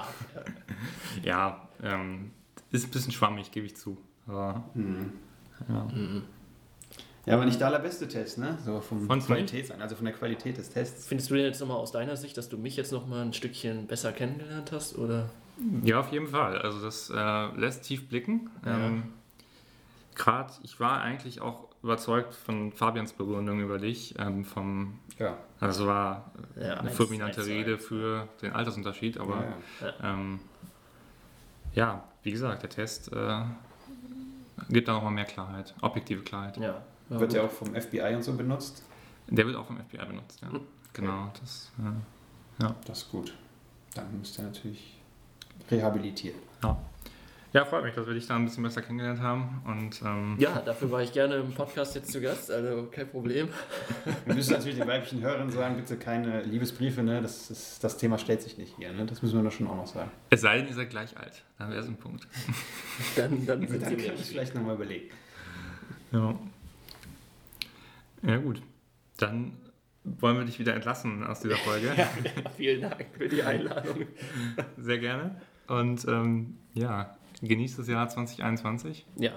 Ja, 1.23 1.69
ähm, 1.83 2.31
ist 2.71 2.87
ein 2.87 2.89
bisschen 2.89 3.11
schwammig, 3.11 3.51
gebe 3.51 3.67
ich 3.67 3.75
zu. 3.75 3.95
Aber, 4.25 4.63
Hm. 4.73 5.13
ja. 5.69 5.87
Ja, 7.27 7.33
aber 7.35 7.45
nicht 7.45 7.59
der 7.59 7.67
allerbeste 7.67 8.07
Test, 8.07 8.39
ne? 8.39 8.57
So 8.65 8.81
vom 8.81 9.07
du 9.07 9.13
nicht? 9.13 9.27
Qualitäts 9.27 9.69
also 9.69 9.95
von 9.95 10.05
der 10.05 10.15
Qualität 10.15 10.57
des 10.57 10.71
Tests. 10.71 11.05
Findest 11.07 11.29
du 11.29 11.35
denn 11.35 11.45
jetzt 11.45 11.59
nochmal 11.61 11.77
aus 11.77 11.91
deiner 11.91 12.17
Sicht, 12.17 12.35
dass 12.35 12.49
du 12.49 12.57
mich 12.57 12.77
jetzt 12.77 12.91
nochmal 12.91 13.21
ein 13.23 13.33
Stückchen 13.33 13.85
besser 13.85 14.11
kennengelernt 14.11 14.71
hast? 14.71 14.97
Oder? 14.97 15.29
Ja, 15.83 15.99
auf 15.99 16.11
jeden 16.11 16.27
Fall. 16.27 16.57
Also 16.59 16.81
das 16.81 17.09
äh, 17.09 17.45
lässt 17.57 17.83
tief 17.83 18.07
blicken. 18.07 18.49
Ja. 18.65 18.77
Ähm, 18.77 19.03
Gerade, 20.15 20.53
ich 20.63 20.79
war 20.79 21.01
eigentlich 21.01 21.41
auch 21.41 21.67
überzeugt 21.83 22.33
von 22.33 22.71
Fabians 22.71 23.13
Begründung 23.13 23.59
über 23.59 23.77
dich. 23.77 24.15
Ähm, 24.17 24.45
vom, 24.45 24.99
Ja. 25.19 25.37
also 25.59 25.87
war 25.87 26.31
Ja, 26.59 26.75
eine 26.79 26.89
fulminante 26.89 27.41
eins 27.41 27.49
Rede 27.49 27.77
für 27.77 28.27
den 28.41 28.53
Altersunterschied, 28.53 29.17
aber 29.17 29.43
ja. 29.81 29.93
Ähm, 30.01 30.39
ja, 31.73 32.03
wie 32.23 32.31
gesagt, 32.31 32.63
der 32.63 32.69
Test 32.69 33.11
äh, 33.11 33.41
gibt 34.69 34.87
da 34.87 34.93
nochmal 34.93 35.11
mehr 35.11 35.25
Klarheit, 35.25 35.75
objektive 35.81 36.21
Klarheit. 36.23 36.57
Ja. 36.57 36.81
ja 37.09 37.19
Wird 37.19 37.31
gut. 37.31 37.33
ja 37.33 37.43
auch 37.43 37.51
vom 37.51 37.75
FBI 37.75 38.15
und 38.15 38.23
so 38.23 38.33
benutzt. 38.33 38.83
Der 39.27 39.45
wird 39.45 39.55
auch 39.57 39.65
vom 39.67 39.77
FBI 39.77 40.05
benutzt, 40.05 40.41
ja. 40.41 40.51
Hm. 40.51 40.61
Genau, 40.93 41.29
das, 41.39 41.71
äh, 42.59 42.67
Das 42.87 42.99
ist 42.99 43.11
gut. 43.11 43.33
Dann 43.95 44.17
müsst 44.17 44.39
ihr 44.39 44.45
natürlich 44.45 44.94
rehabilitieren. 45.71 46.37
ja. 46.63 46.77
ja, 47.53 47.65
freut 47.65 47.83
mich, 47.83 47.95
dass 47.95 48.05
wir 48.05 48.13
dich 48.13 48.27
da 48.27 48.35
ein 48.35 48.45
bisschen 48.45 48.63
besser 48.63 48.81
kennengelernt 48.81 49.21
haben. 49.21 49.61
Und 49.65 50.01
ähm, 50.03 50.35
ja, 50.39 50.61
dafür 50.65 50.91
war 50.91 51.01
ich 51.01 51.11
gerne 51.13 51.35
im 51.35 51.53
Podcast 51.53 51.95
jetzt 51.95 52.11
zu 52.11 52.19
Gast, 52.21 52.51
also 52.51 52.87
kein 52.91 53.07
Problem. 53.09 53.47
Wir 54.25 54.35
müssen 54.35 54.53
natürlich 54.53 54.77
den 54.77 54.87
weiblichen 54.87 55.21
Hörern 55.21 55.49
sagen, 55.49 55.75
bitte 55.77 55.95
keine 55.97 56.41
Liebesbriefe, 56.43 57.01
ne? 57.01 57.21
Das, 57.21 57.49
ist, 57.49 57.83
das 57.83 57.97
Thema 57.97 58.17
stellt 58.17 58.41
sich 58.41 58.57
nicht 58.57 58.75
hier, 58.77 58.91
ne? 58.91 59.05
Das 59.05 59.21
müssen 59.21 59.37
wir 59.37 59.43
doch 59.43 59.55
schon 59.55 59.67
auch 59.67 59.77
noch 59.77 59.87
sagen. 59.87 60.11
es 60.29 60.41
sei 60.41 60.57
denn, 60.57 60.67
ihr 60.67 60.73
seid 60.73 60.89
gleich 60.89 61.17
alt, 61.17 61.43
dann 61.57 61.69
wäre 61.69 61.79
es 61.79 61.87
ein 61.87 61.97
Punkt. 61.97 62.27
Dann, 63.15 63.45
dann 63.45 63.67
sind 63.67 63.81
dann 63.83 63.97
kann 63.97 64.15
ich 64.15 64.25
vielleicht 64.25 64.55
nochmal 64.55 64.75
überlegen. 64.75 65.09
Ja. 66.11 66.35
Ja, 68.23 68.37
gut. 68.37 68.61
Dann 69.17 69.53
wollen 70.03 70.37
wir 70.37 70.45
dich 70.45 70.59
wieder 70.59 70.73
entlassen 70.73 71.25
aus 71.25 71.39
dieser 71.39 71.57
Folge. 71.57 71.91
Ja, 71.97 72.07
vielen 72.55 72.81
Dank 72.81 73.05
für 73.17 73.27
die 73.27 73.43
Einladung. 73.43 74.07
Sehr 74.77 74.99
gerne. 74.99 75.41
Und 75.67 76.05
ähm, 76.07 76.57
ja, 76.73 77.15
genießt 77.41 77.79
das 77.79 77.87
Jahr 77.87 78.07
2021. 78.07 79.05
Ja, 79.17 79.31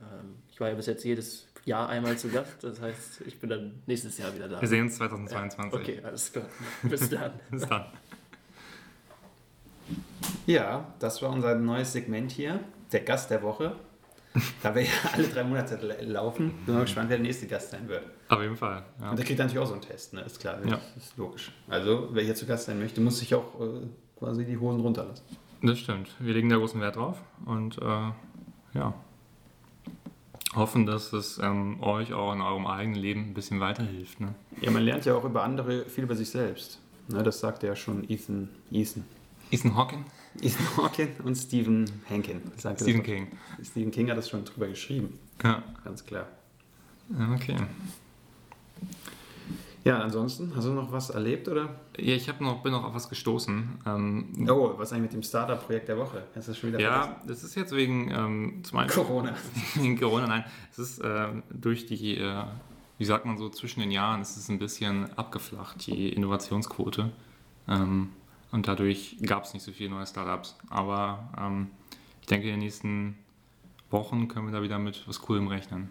ähm, 0.00 0.36
ich 0.50 0.60
war 0.60 0.68
ja 0.68 0.74
bis 0.74 0.86
jetzt 0.86 1.04
jedes 1.04 1.46
Jahr 1.64 1.88
einmal 1.88 2.16
zu 2.18 2.28
Gast, 2.28 2.62
das 2.62 2.80
heißt, 2.80 3.22
ich 3.26 3.38
bin 3.38 3.50
dann 3.50 3.82
nächstes 3.86 4.16
Jahr 4.18 4.34
wieder 4.34 4.48
da. 4.48 4.60
Wir 4.60 4.68
sehen 4.68 4.84
uns 4.84 4.96
2022. 4.96 5.78
Okay, 5.80 6.00
alles 6.02 6.32
klar. 6.32 6.46
Bis 6.82 7.08
dann. 7.10 7.32
Bis 7.50 7.66
dann. 7.66 7.84
Ja, 10.46 10.92
das 10.98 11.20
war 11.22 11.30
unser 11.30 11.54
neues 11.54 11.92
Segment 11.92 12.30
hier, 12.32 12.60
der 12.92 13.00
Gast 13.00 13.30
der 13.30 13.42
Woche. 13.42 13.76
Da 14.62 14.72
wir 14.74 14.82
ja 14.82 14.90
alle 15.12 15.26
drei 15.26 15.42
Monate 15.42 15.74
la- 15.84 16.00
laufen, 16.02 16.52
bin 16.64 16.74
mal 16.76 16.82
gespannt, 16.82 17.10
wer 17.10 17.16
der 17.16 17.26
nächste 17.26 17.48
Gast 17.48 17.70
sein 17.72 17.88
wird. 17.88 18.04
Auf 18.28 18.40
jeden 18.40 18.56
Fall. 18.56 18.84
Ja. 19.00 19.10
Und 19.10 19.18
der 19.18 19.26
kriegt 19.26 19.38
natürlich 19.40 19.58
auch 19.58 19.66
so 19.66 19.72
einen 19.72 19.82
Test, 19.82 20.12
ne? 20.12 20.20
Ist 20.20 20.38
klar, 20.38 20.58
Ja. 20.64 20.78
das 20.94 21.04
ist 21.04 21.16
logisch. 21.16 21.52
Also, 21.68 22.08
wer 22.12 22.22
hier 22.22 22.34
zu 22.36 22.46
Gast 22.46 22.66
sein 22.66 22.78
möchte, 22.78 23.00
muss 23.00 23.18
sich 23.18 23.34
auch 23.34 23.60
äh, 23.60 23.86
quasi 24.16 24.44
die 24.44 24.56
Hosen 24.56 24.80
runterlassen. 24.80 25.24
Das 25.62 25.78
stimmt. 25.78 26.08
Wir 26.18 26.34
legen 26.34 26.48
da 26.48 26.56
großen 26.56 26.80
Wert 26.80 26.96
drauf 26.96 27.18
und 27.44 27.78
äh, 27.78 28.10
ja. 28.74 28.94
Hoffen, 30.54 30.84
dass 30.86 31.12
es 31.12 31.38
ähm, 31.38 31.80
euch 31.80 32.12
auch 32.12 32.32
in 32.32 32.40
eurem 32.40 32.66
eigenen 32.66 33.00
Leben 33.00 33.20
ein 33.28 33.34
bisschen 33.34 33.60
weiterhilft. 33.60 34.20
Ne? 34.20 34.34
Ja, 34.60 34.70
man 34.72 34.82
lernt 34.82 35.04
ja 35.04 35.14
auch 35.14 35.24
über 35.24 35.44
andere 35.44 35.84
viel 35.84 36.04
über 36.04 36.16
sich 36.16 36.30
selbst. 36.30 36.80
Ne, 37.08 37.22
das 37.22 37.38
sagte 37.40 37.66
ja 37.66 37.76
schon 37.76 38.08
Ethan, 38.08 38.48
Ethan. 38.70 39.04
Ethan 39.52 39.76
Hawking? 39.76 40.04
Ethan 40.40 40.76
Hawking 40.76 41.08
und 41.24 41.36
Stephen 41.36 41.84
Hankin. 42.08 42.40
Stephen 42.58 43.02
King. 43.02 43.28
Stephen 43.62 43.90
King 43.92 44.10
hat 44.10 44.18
das 44.18 44.28
schon 44.28 44.44
drüber 44.44 44.66
geschrieben, 44.68 45.18
Ja. 45.42 45.62
ganz 45.84 46.04
klar. 46.04 46.26
Okay. 47.34 47.56
Ja, 49.84 49.98
ansonsten, 50.00 50.52
hast 50.54 50.66
du 50.66 50.72
noch 50.72 50.92
was 50.92 51.10
erlebt 51.10 51.48
oder? 51.48 51.76
Ja, 51.96 52.14
ich 52.14 52.28
hab 52.28 52.40
noch, 52.40 52.62
bin 52.62 52.72
noch 52.72 52.84
auf 52.84 52.94
was 52.94 53.08
gestoßen. 53.08 53.78
Ähm, 53.86 54.46
Oh, 54.50 54.74
was 54.76 54.92
eigentlich 54.92 55.02
mit 55.04 55.12
dem 55.14 55.22
Startup-Projekt 55.22 55.88
der 55.88 55.96
Woche? 55.96 56.24
Hast 56.34 56.48
du 56.48 56.52
das 56.52 56.58
schon 56.58 56.68
wieder 56.70 56.80
ja, 56.80 57.20
das 57.26 57.42
ist 57.42 57.54
jetzt 57.54 57.74
wegen 57.74 58.10
ähm, 58.10 58.60
zum 58.62 58.78
einen 58.78 58.90
Corona. 58.90 59.34
wegen 59.74 59.98
Corona, 59.98 60.26
nein. 60.26 60.44
Es 60.70 60.78
ist 60.78 60.98
äh, 61.00 61.28
durch 61.50 61.86
die, 61.86 62.18
äh, 62.18 62.44
wie 62.98 63.04
sagt 63.06 63.24
man 63.24 63.38
so, 63.38 63.48
zwischen 63.48 63.80
den 63.80 63.90
Jahren 63.90 64.20
ist 64.20 64.36
es 64.36 64.48
ein 64.50 64.58
bisschen 64.58 65.10
abgeflacht, 65.16 65.86
die 65.86 66.10
Innovationsquote. 66.10 67.10
Ähm, 67.66 68.10
und 68.52 68.68
dadurch 68.68 69.16
gab 69.22 69.44
es 69.44 69.54
nicht 69.54 69.62
so 69.62 69.72
viele 69.72 69.90
neue 69.90 70.06
Startups. 70.06 70.56
Aber 70.68 71.30
ähm, 71.38 71.68
ich 72.20 72.26
denke, 72.26 72.48
in 72.48 72.54
den 72.54 72.60
nächsten 72.60 73.16
Wochen 73.90 74.28
können 74.28 74.46
wir 74.46 74.52
da 74.52 74.62
wieder 74.62 74.78
mit 74.78 75.08
was 75.08 75.20
Coolem 75.22 75.48
rechnen. 75.48 75.88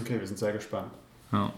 Okay, 0.00 0.18
wir 0.18 0.26
sind 0.26 0.38
sehr 0.38 0.52
gespannt. 0.52 0.90
Ja. 1.32 1.52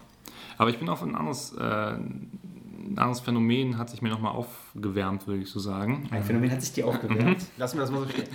Aber 0.57 0.69
ich 0.69 0.79
bin 0.79 0.89
auf 0.89 1.01
ein 1.03 1.15
anderes, 1.15 1.53
äh, 1.53 1.61
ein 1.63 2.97
anderes 2.97 3.19
Phänomen, 3.19 3.77
hat 3.77 3.89
sich 3.89 4.01
mir 4.01 4.09
nochmal 4.09 4.33
aufgewärmt, 4.33 5.27
würde 5.27 5.41
ich 5.41 5.49
so 5.49 5.59
sagen. 5.59 6.07
Ein 6.11 6.23
Phänomen 6.23 6.51
hat 6.51 6.61
sich 6.61 6.73
dir 6.73 6.87
aufgewärmt. 6.87 7.45
Lassen 7.57 7.77
wir 7.77 7.81
das 7.81 7.91
mal 7.91 8.01
so 8.01 8.09
stehen. 8.09 8.27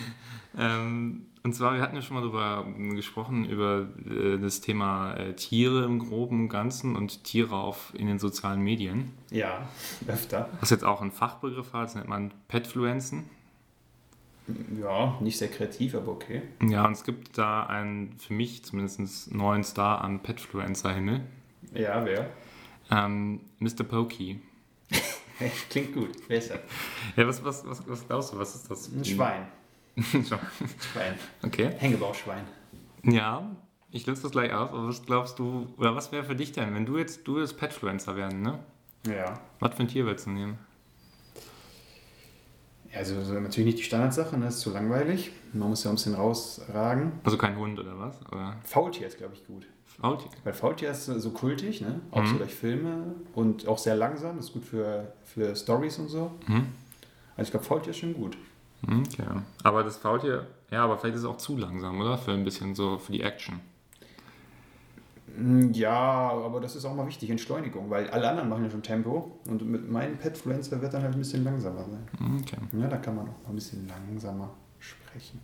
Ähm, 0.56 1.26
und 1.42 1.54
zwar, 1.54 1.74
wir 1.74 1.82
hatten 1.82 1.94
ja 1.94 2.00
schon 2.00 2.14
mal 2.14 2.22
darüber 2.22 2.64
ähm, 2.66 2.96
gesprochen, 2.96 3.44
über 3.44 3.86
äh, 4.08 4.38
das 4.38 4.62
Thema 4.62 5.12
äh, 5.14 5.34
Tiere 5.34 5.84
im 5.84 5.98
groben 5.98 6.44
und 6.44 6.48
Ganzen 6.48 6.96
und 6.96 7.22
Tiere 7.24 7.56
auf, 7.56 7.92
in 7.94 8.06
den 8.06 8.18
sozialen 8.18 8.62
Medien. 8.62 9.12
Ja, 9.30 9.68
öfter. 10.06 10.48
Was 10.60 10.70
jetzt 10.70 10.84
auch 10.84 11.02
ein 11.02 11.12
Fachbegriff 11.12 11.74
hat, 11.74 11.84
das 11.84 11.94
nennt 11.96 12.08
man 12.08 12.32
Petfluenzen. 12.48 13.24
Ja, 14.80 15.18
nicht 15.20 15.38
sehr 15.38 15.48
kreativ, 15.48 15.94
aber 15.94 16.12
okay. 16.12 16.42
Ja, 16.66 16.86
und 16.86 16.92
es 16.92 17.04
gibt 17.04 17.36
da 17.36 17.64
einen, 17.64 18.14
für 18.18 18.32
mich 18.32 18.64
zumindest, 18.64 19.34
neuen 19.34 19.64
Star 19.64 20.02
am 20.02 20.20
Petfluencer-Himmel. 20.20 21.20
Ja, 21.72 22.04
wer? 22.04 22.30
Ähm, 22.90 23.40
Mr. 23.58 23.84
Pokey. 23.84 24.40
Klingt 25.70 25.94
gut. 25.94 26.10
Wer 26.28 26.38
ist 26.38 26.50
das? 26.50 26.58
Ja, 27.16 27.26
was, 27.26 27.42
was, 27.44 27.66
was, 27.66 27.88
was 27.88 28.06
glaubst 28.06 28.32
du, 28.32 28.38
was 28.38 28.54
ist 28.54 28.70
das? 28.70 28.88
Ein 28.92 29.04
Schwein. 29.04 29.46
Schwein. 29.96 31.14
Okay. 31.42 31.70
Hängebauchschwein. 31.78 32.44
Ja, 33.04 33.50
ich 33.90 34.06
löse 34.06 34.22
das 34.22 34.32
gleich 34.32 34.52
auf, 34.52 34.70
aber 34.72 34.88
was 34.88 35.04
glaubst 35.04 35.38
du, 35.38 35.72
oder 35.76 35.94
was 35.94 36.10
wäre 36.12 36.24
für 36.24 36.36
dich 36.36 36.52
denn, 36.52 36.74
wenn 36.74 36.86
du 36.86 36.98
jetzt, 36.98 37.26
du 37.26 37.38
jetzt 37.38 37.56
Petfluencer 37.58 38.16
werden, 38.16 38.42
ne? 38.42 38.58
Ja. 39.06 39.40
Was 39.60 39.74
für 39.74 39.82
ein 39.82 39.88
Tier 39.88 40.06
willst 40.06 40.26
du 40.26 40.30
nehmen? 40.30 40.58
Ja, 42.92 42.98
Also 42.98 43.20
so 43.22 43.34
natürlich 43.34 43.66
nicht 43.66 43.78
die 43.78 43.82
Standardsache, 43.84 44.36
ne? 44.38 44.46
Das 44.46 44.56
ist 44.56 44.60
zu 44.60 44.70
langweilig. 44.70 45.32
Man 45.52 45.68
muss 45.68 45.84
ja 45.84 45.90
ein 45.90 45.96
bisschen 45.96 46.14
rausragen. 46.14 47.12
Also 47.24 47.36
kein 47.38 47.56
Hund 47.56 47.78
oder 47.78 47.98
was? 47.98 48.20
Oder 48.32 48.56
Faultier 48.64 49.06
ist, 49.06 49.18
glaube 49.18 49.34
ich, 49.34 49.46
gut. 49.46 49.66
Faultier? 50.00 50.28
Weil 50.44 50.52
Faultier 50.54 50.90
ist 50.90 51.06
so 51.06 51.30
kultig, 51.30 51.80
ne? 51.80 52.00
Auch 52.10 52.22
Mhm. 52.22 52.26
so 52.26 52.38
durch 52.38 52.54
Filme 52.54 53.14
und 53.34 53.66
auch 53.68 53.78
sehr 53.78 53.96
langsam. 53.96 54.36
Das 54.36 54.46
ist 54.46 54.52
gut 54.52 54.64
für, 54.64 55.12
für 55.24 55.54
Stories 55.56 55.98
und 55.98 56.08
so. 56.08 56.30
Mhm. 56.46 56.66
Also 57.36 57.48
ich 57.48 57.50
glaube, 57.50 57.64
Faultier 57.66 57.90
ist 57.90 57.98
schon 57.98 58.14
gut. 58.14 58.36
Mhm, 58.82 59.02
Okay. 59.04 59.24
Aber 59.62 59.82
das 59.84 59.96
Faultier, 59.96 60.46
ja, 60.70 60.84
aber 60.84 60.98
vielleicht 60.98 61.14
ist 61.16 61.22
es 61.22 61.26
auch 61.28 61.36
zu 61.38 61.56
langsam, 61.56 62.00
oder? 62.00 62.18
Für 62.18 62.32
ein 62.32 62.44
bisschen 62.44 62.74
so, 62.74 62.98
für 62.98 63.12
die 63.12 63.22
Action. 63.22 63.60
Mm, 65.36 65.72
Ja, 65.72 65.90
aber 66.30 66.60
das 66.60 66.76
ist 66.76 66.84
auch 66.84 66.94
mal 66.94 67.06
wichtig, 67.06 67.30
Entschleunigung, 67.30 67.88
weil 67.90 68.08
alle 68.10 68.28
anderen 68.28 68.48
machen 68.48 68.64
ja 68.64 68.70
schon 68.70 68.82
Tempo 68.82 69.38
und 69.46 69.62
mit 69.68 69.90
meinem 69.90 70.16
Petfluencer 70.18 70.80
wird 70.82 70.92
dann 70.94 71.02
halt 71.02 71.14
ein 71.14 71.18
bisschen 71.18 71.42
langsamer 71.44 71.84
sein. 71.84 72.08
Mhm, 72.18 72.40
Okay. 72.40 72.56
Ja, 72.80 72.88
da 72.88 72.96
kann 72.98 73.16
man 73.16 73.24
auch 73.28 73.42
mal 73.42 73.48
ein 73.50 73.54
bisschen 73.54 73.88
langsamer 73.88 74.50
sprechen. 74.78 75.40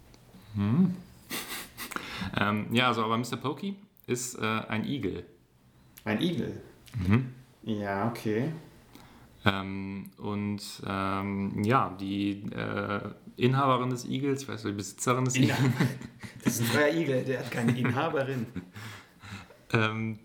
Mhm. 0.55 0.94
ähm, 2.38 2.66
ja, 2.72 2.88
also 2.88 3.05
aber 3.05 3.16
Mr. 3.16 3.36
Pokey 3.40 3.76
ist 4.11 4.36
äh, 4.36 4.44
ein 4.68 4.84
Igel. 4.84 5.24
Ein 6.04 6.20
Igel. 6.20 6.61
Mhm. 6.94 7.32
Ja, 7.62 8.08
okay. 8.08 8.52
Ähm, 9.44 10.11
und 10.18 10.61
ähm, 10.86 11.62
ja, 11.64 11.96
die 11.98 12.42
äh, 12.54 13.00
Inhaberin 13.36 13.90
des 13.90 14.04
Igels, 14.04 14.42
ich 14.42 14.48
weiß 14.48 14.64
nicht, 14.64 14.72
die 14.74 14.76
Besitzerin 14.76 15.24
des 15.24 15.36
Igels, 15.36 15.58
Das 16.44 16.54
ist 16.54 16.61
ein 16.61 16.66
freier 16.66 16.94
Igel, 16.94 17.24
der 17.24 17.40
hat 17.40 17.50
keine 17.50 17.78
Inhaberin. 17.78 18.46
ähm, 19.72 20.18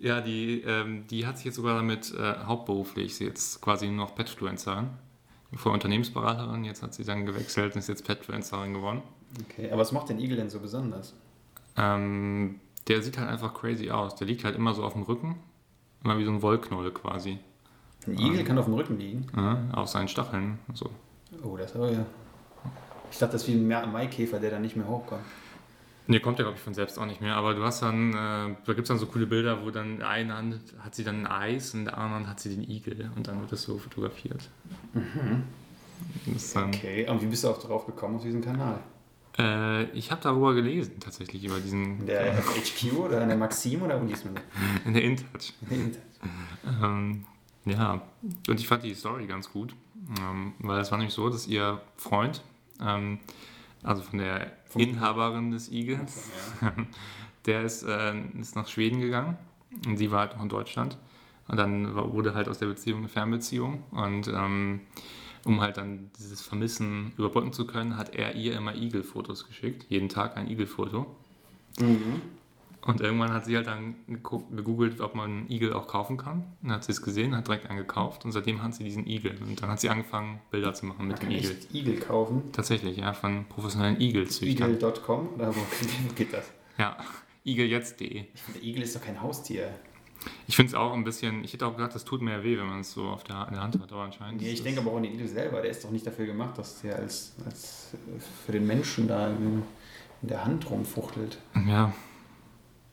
ja, 0.00 0.20
die, 0.20 0.62
ähm, 0.62 1.06
die 1.08 1.26
hat 1.26 1.36
sich 1.36 1.46
jetzt 1.46 1.56
sogar 1.56 1.76
damit 1.76 2.14
äh, 2.14 2.34
hauptberuflich, 2.46 3.14
sie 3.14 3.24
jetzt 3.24 3.60
quasi 3.60 3.86
nur 3.86 4.06
noch 4.06 4.14
Petfluencerin. 4.14 4.88
Vorher 5.54 5.74
Unternehmensberaterin, 5.74 6.64
jetzt 6.64 6.82
hat 6.82 6.94
sie 6.94 7.04
dann 7.04 7.26
gewechselt 7.26 7.74
und 7.74 7.80
ist 7.80 7.88
jetzt 7.88 8.06
Petfluencerin 8.06 8.72
geworden. 8.72 9.02
Okay, 9.42 9.70
aber 9.70 9.82
was 9.82 9.92
macht 9.92 10.08
den 10.08 10.18
Igel 10.18 10.36
denn 10.38 10.48
so 10.48 10.60
besonders? 10.60 11.14
Ähm, 11.76 12.60
der 12.88 13.02
sieht 13.02 13.18
halt 13.18 13.28
einfach 13.28 13.54
crazy 13.54 13.90
aus. 13.90 14.14
Der 14.16 14.26
liegt 14.26 14.44
halt 14.44 14.56
immer 14.56 14.74
so 14.74 14.82
auf 14.84 14.92
dem 14.94 15.02
Rücken, 15.02 15.36
immer 16.04 16.18
wie 16.18 16.24
so 16.24 16.30
ein 16.30 16.42
Wollknoll 16.42 16.90
quasi. 16.92 17.38
Ein 18.06 18.18
Igel 18.18 18.42
kann 18.44 18.58
auf 18.58 18.64
dem 18.64 18.74
Rücken 18.74 18.98
liegen. 18.98 19.26
Ja, 19.36 19.58
auf 19.72 19.88
seinen 19.88 20.08
Stacheln. 20.08 20.58
So. 20.74 20.90
Oh, 21.44 21.56
das 21.56 21.74
aber 21.76 21.90
ja. 21.92 22.04
Ich 23.10 23.18
dachte, 23.18 23.32
das 23.34 23.42
ist 23.42 23.48
wie 23.48 23.52
ein 23.54 23.68
Ma- 23.68 23.86
Maikäfer, 23.86 24.40
der 24.40 24.50
dann 24.50 24.62
nicht 24.62 24.74
mehr 24.76 24.88
hochkommt. 24.88 25.22
Nee, 26.08 26.18
kommt 26.18 26.38
ja, 26.38 26.44
glaube 26.44 26.56
ich, 26.56 26.62
von 26.62 26.74
selbst 26.74 26.98
auch 26.98 27.06
nicht 27.06 27.20
mehr. 27.20 27.36
Aber 27.36 27.54
du 27.54 27.62
hast 27.62 27.80
dann, 27.82 28.10
äh, 28.10 28.14
da 28.14 28.56
gibt 28.72 28.80
es 28.80 28.88
dann 28.88 28.98
so 28.98 29.06
coole 29.06 29.26
Bilder, 29.26 29.64
wo 29.64 29.70
dann 29.70 30.02
einen 30.02 30.32
Hand 30.32 30.60
hat 30.80 30.96
sie 30.96 31.04
dann 31.04 31.24
ein 31.24 31.26
Eis 31.26 31.74
und 31.74 31.84
der 31.84 31.96
anderen 31.96 32.14
Hand 32.22 32.26
hat 32.28 32.40
sie 32.40 32.54
den 32.56 32.68
Igel. 32.68 33.10
Und 33.14 33.28
dann 33.28 33.40
wird 33.40 33.52
das 33.52 33.62
so 33.62 33.78
fotografiert. 33.78 34.50
Das 36.26 36.34
ist 36.36 36.56
dann, 36.56 36.68
Okay, 36.70 37.08
und 37.08 37.22
wie 37.22 37.26
bist 37.26 37.44
du 37.44 37.48
auch 37.50 37.58
drauf 37.62 37.86
gekommen 37.86 38.16
auf 38.16 38.22
diesen 38.22 38.40
Kanal? 38.42 38.80
Äh, 39.38 39.84
ich 39.90 40.10
habe 40.10 40.20
darüber 40.22 40.54
gelesen, 40.54 41.00
tatsächlich, 41.00 41.44
über 41.44 41.58
diesen, 41.60 42.00
In 42.00 42.06
der 42.06 42.34
FHQ 42.34 42.92
oder 42.98 43.22
in 43.22 43.28
der 43.28 43.36
Maxim 43.38 43.82
oder 43.82 44.00
wo 44.00 44.06
liest 44.06 44.24
man 44.24 44.34
das? 44.34 44.44
in 44.84 44.94
der 44.94 45.02
InTouch. 45.02 45.52
Ähm, 46.82 47.24
ja, 47.64 48.02
und 48.48 48.60
ich 48.60 48.66
fand 48.66 48.82
die 48.84 48.94
Story 48.94 49.26
ganz 49.26 49.50
gut, 49.52 49.74
ähm, 50.20 50.52
weil 50.58 50.80
es 50.80 50.90
war 50.90 50.98
nämlich 50.98 51.14
so, 51.14 51.28
dass 51.28 51.46
ihr 51.46 51.80
Freund, 51.96 52.42
ähm, 52.80 53.18
also 53.82 54.02
von 54.02 54.18
der 54.18 54.52
Vom- 54.66 54.82
Inhaberin 54.82 55.50
des 55.50 55.70
Igels, 55.70 56.30
der 57.46 57.62
ist, 57.62 57.82
äh, 57.84 58.14
ist 58.40 58.56
nach 58.56 58.68
Schweden 58.68 59.00
gegangen 59.00 59.36
und 59.86 59.96
sie 59.96 60.10
war 60.10 60.20
halt 60.20 60.34
noch 60.36 60.42
in 60.42 60.48
Deutschland. 60.48 60.96
Und 61.48 61.56
dann 61.58 61.94
wurde 61.94 62.34
halt 62.34 62.48
aus 62.48 62.58
der 62.58 62.66
Beziehung 62.66 63.00
eine 63.00 63.08
Fernbeziehung 63.08 63.82
und 63.90 64.28
ähm, 64.28 64.80
um 65.44 65.60
halt 65.60 65.76
dann 65.76 66.10
dieses 66.18 66.40
Vermissen 66.40 67.12
überbrücken 67.16 67.52
zu 67.52 67.66
können, 67.66 67.96
hat 67.96 68.14
er 68.14 68.34
ihr 68.34 68.54
immer 68.56 68.74
Igelfotos 68.74 69.46
geschickt, 69.46 69.86
jeden 69.88 70.08
Tag 70.08 70.36
ein 70.36 70.48
Igelfoto. 70.48 71.06
Mhm. 71.80 72.22
Und 72.84 73.00
irgendwann 73.00 73.32
hat 73.32 73.44
sie 73.44 73.54
halt 73.56 73.68
dann 73.68 73.94
gegoogelt, 74.08 75.00
ob 75.00 75.14
man 75.14 75.30
einen 75.30 75.50
Igel 75.50 75.72
auch 75.72 75.86
kaufen 75.86 76.16
kann. 76.16 76.38
Und 76.62 76.68
dann 76.68 76.72
hat 76.72 76.84
sie 76.84 76.90
es 76.90 77.00
gesehen, 77.00 77.36
hat 77.36 77.46
direkt 77.46 77.70
einen 77.70 77.78
gekauft 77.78 78.24
und 78.24 78.32
seitdem 78.32 78.60
hat 78.60 78.74
sie 78.74 78.82
diesen 78.82 79.06
Igel. 79.06 79.38
Und 79.40 79.62
dann 79.62 79.70
hat 79.70 79.80
sie 79.80 79.88
angefangen, 79.88 80.40
Bilder 80.50 80.74
zu 80.74 80.86
machen 80.86 81.06
Man 81.06 81.08
mit 81.08 81.22
dem 81.22 81.30
Igel. 81.30 81.52
echt 81.52 81.72
Igel 81.72 82.00
kaufen. 82.00 82.42
Tatsächlich, 82.50 82.96
ja, 82.96 83.12
von 83.12 83.44
professionellen 83.48 84.00
Igelzüchtern. 84.00 84.74
Igel.com 84.74 85.28
oder 85.36 85.54
wo 85.54 85.60
geht 86.16 86.32
das? 86.32 86.50
Ja, 86.76 86.96
igeljetzt.de. 87.44 88.24
Ich 88.34 88.42
finde, 88.42 88.58
der 88.58 88.68
Igel 88.68 88.82
ist 88.82 88.96
doch 88.96 89.02
kein 89.02 89.22
Haustier. 89.22 89.72
Ich 90.46 90.56
finde 90.56 90.70
es 90.70 90.74
auch 90.74 90.92
ein 90.92 91.04
bisschen, 91.04 91.44
ich 91.44 91.52
hätte 91.52 91.66
auch 91.66 91.76
gedacht, 91.76 91.94
das 91.94 92.04
tut 92.04 92.22
mehr 92.22 92.44
weh, 92.44 92.58
wenn 92.58 92.66
man 92.66 92.80
es 92.80 92.92
so 92.92 93.04
auf 93.04 93.24
der, 93.24 93.46
in 93.48 93.54
der 93.54 93.62
Hand 93.62 93.80
hat, 93.80 93.92
aber 93.92 94.02
anscheinend. 94.02 94.40
Nee, 94.40 94.50
ich 94.50 94.62
denke 94.62 94.80
aber 94.80 94.92
auch 94.92 94.96
an 94.96 95.02
den 95.02 95.14
Igel 95.14 95.28
selber. 95.28 95.62
Der 95.62 95.70
ist 95.70 95.84
doch 95.84 95.90
nicht 95.90 96.06
dafür 96.06 96.26
gemacht, 96.26 96.58
dass 96.58 96.82
der 96.82 96.96
als, 96.96 97.34
als 97.44 97.96
für 98.44 98.52
den 98.52 98.66
Menschen 98.66 99.08
da 99.08 99.28
in, 99.28 99.62
in 100.22 100.28
der 100.28 100.44
Hand 100.44 100.68
rumfuchtelt. 100.70 101.38
Ja. 101.66 101.92